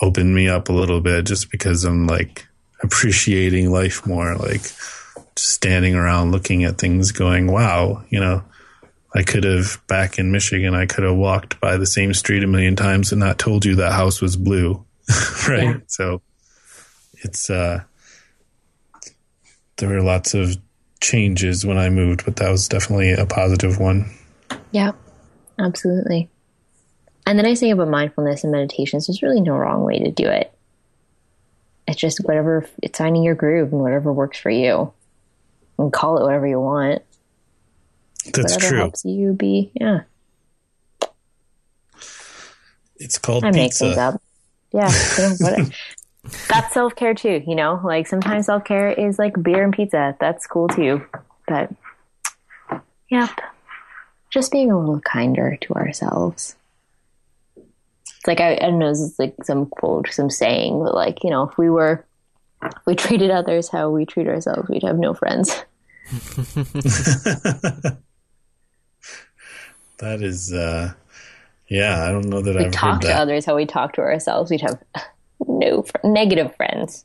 open 0.00 0.34
me 0.34 0.48
up 0.48 0.68
a 0.68 0.72
little 0.72 1.00
bit 1.00 1.26
just 1.26 1.50
because 1.50 1.84
I'm 1.84 2.06
like 2.06 2.46
appreciating 2.82 3.72
life 3.72 4.06
more, 4.06 4.36
like 4.36 4.62
just 5.34 5.50
standing 5.50 5.94
around 5.94 6.30
looking 6.30 6.64
at 6.64 6.78
things 6.78 7.10
going, 7.10 7.50
wow, 7.50 8.04
you 8.10 8.20
know, 8.20 8.44
I 9.14 9.22
could 9.22 9.44
have 9.44 9.80
back 9.86 10.18
in 10.18 10.30
Michigan, 10.30 10.74
I 10.74 10.86
could 10.86 11.04
have 11.04 11.16
walked 11.16 11.60
by 11.60 11.76
the 11.78 11.86
same 11.86 12.12
street 12.12 12.44
a 12.44 12.46
million 12.46 12.76
times 12.76 13.10
and 13.10 13.20
not 13.20 13.38
told 13.38 13.64
you 13.64 13.76
that 13.76 13.92
house 13.92 14.20
was 14.20 14.36
blue. 14.36 14.84
right. 15.48 15.62
Yeah. 15.62 15.76
So 15.86 16.22
it's, 17.14 17.48
uh, 17.48 17.82
there 19.78 19.88
were 19.88 20.02
lots 20.02 20.34
of 20.34 20.56
changes 21.00 21.64
when 21.64 21.78
I 21.78 21.88
moved, 21.88 22.24
but 22.24 22.36
that 22.36 22.50
was 22.50 22.68
definitely 22.68 23.12
a 23.12 23.24
positive 23.24 23.78
one. 23.78 24.12
Yeah, 24.72 24.92
absolutely. 25.58 26.28
And 27.28 27.38
the 27.38 27.42
nice 27.42 27.60
thing 27.60 27.72
about 27.72 27.88
mindfulness 27.88 28.42
and 28.42 28.50
meditation 28.50 28.96
is 28.96 29.06
there's 29.06 29.20
really 29.20 29.42
no 29.42 29.54
wrong 29.54 29.84
way 29.84 29.98
to 29.98 30.10
do 30.10 30.26
it. 30.26 30.50
It's 31.86 32.00
just 32.00 32.24
whatever, 32.24 32.66
it's 32.82 32.96
finding 32.96 33.22
your 33.22 33.34
groove 33.34 33.70
and 33.70 33.82
whatever 33.82 34.10
works 34.10 34.38
for 34.38 34.48
you. 34.48 34.94
And 35.76 35.92
call 35.92 36.16
it 36.16 36.22
whatever 36.22 36.46
you 36.46 36.58
want. 36.58 37.02
That's 38.24 38.54
whatever 38.54 38.68
true. 38.70 38.78
helps 38.78 39.04
you 39.04 39.34
be, 39.34 39.70
yeah. 39.74 40.04
It's 42.96 43.18
called 43.18 43.44
I 43.44 43.50
make 43.50 43.74
things 43.74 43.90
pizza. 43.90 44.00
up. 44.00 44.22
Yeah, 44.72 44.90
you 45.18 45.36
know, 45.38 45.66
that's 46.48 46.72
self 46.72 46.96
care 46.96 47.12
too. 47.12 47.42
You 47.46 47.54
know, 47.56 47.78
like 47.84 48.06
sometimes 48.06 48.46
self 48.46 48.64
care 48.64 48.90
is 48.90 49.18
like 49.18 49.40
beer 49.42 49.62
and 49.62 49.72
pizza. 49.74 50.16
That's 50.18 50.46
cool 50.46 50.68
too. 50.68 51.04
But 51.46 51.70
yep, 53.10 53.38
just 54.30 54.50
being 54.50 54.70
a 54.70 54.78
little 54.78 55.00
kinder 55.00 55.58
to 55.60 55.74
ourselves. 55.74 56.56
Like 58.28 58.40
I, 58.40 58.52
I 58.52 58.58
don't 58.58 58.78
know, 58.78 58.90
it's 58.90 59.18
like 59.18 59.34
some 59.42 59.66
quote, 59.66 60.08
some 60.10 60.30
saying, 60.30 60.78
but 60.84 60.94
like 60.94 61.24
you 61.24 61.30
know, 61.30 61.42
if 61.48 61.58
we 61.58 61.68
were, 61.68 62.06
if 62.62 62.86
we 62.86 62.94
treated 62.94 63.32
others 63.32 63.68
how 63.68 63.90
we 63.90 64.06
treat 64.06 64.28
ourselves, 64.28 64.68
we'd 64.68 64.84
have 64.84 64.98
no 64.98 65.14
friends. 65.14 65.64
That 69.98 70.22
is, 70.22 70.52
uh, 70.52 70.92
yeah, 71.68 72.04
I 72.04 72.12
don't 72.12 72.28
know 72.28 72.40
that 72.40 72.54
We 72.54 72.66
I've 72.66 72.72
talk 72.72 73.00
to 73.00 73.12
others 73.12 73.44
how 73.44 73.56
we 73.56 73.66
talk 73.66 73.94
to 73.94 74.00
ourselves, 74.00 74.50
we'd 74.50 74.60
have 74.60 74.80
no 75.46 75.82
fr- 75.82 75.96
negative 76.04 76.54
friends. 76.56 77.04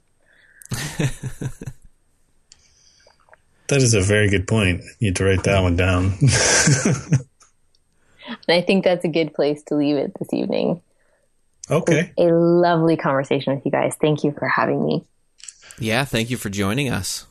That 3.70 3.82
is 3.82 3.94
a 3.94 4.02
very 4.02 4.30
good 4.30 4.46
point. 4.46 4.82
You 5.00 5.08
need 5.08 5.16
to 5.16 5.24
write 5.24 5.46
that 5.46 5.62
one 5.62 5.78
down. 5.78 6.14
And 8.28 8.50
I 8.50 8.62
think 8.62 8.84
that's 8.84 9.06
a 9.06 9.08
good 9.08 9.34
place 9.34 9.64
to 9.64 9.76
leave 9.76 9.96
it 9.96 10.12
this 10.20 10.34
evening. 10.34 10.82
Okay. 11.72 12.12
A 12.18 12.24
lovely 12.26 12.98
conversation 12.98 13.56
with 13.56 13.66
you 13.66 13.72
guys. 13.72 13.96
Thank 14.00 14.24
you 14.24 14.34
for 14.38 14.48
having 14.48 14.86
me. 14.86 15.06
Yeah, 15.80 16.06
thank 16.06 16.30
you 16.30 16.38
for 16.38 16.50
joining 16.50 16.90
us. 16.90 17.26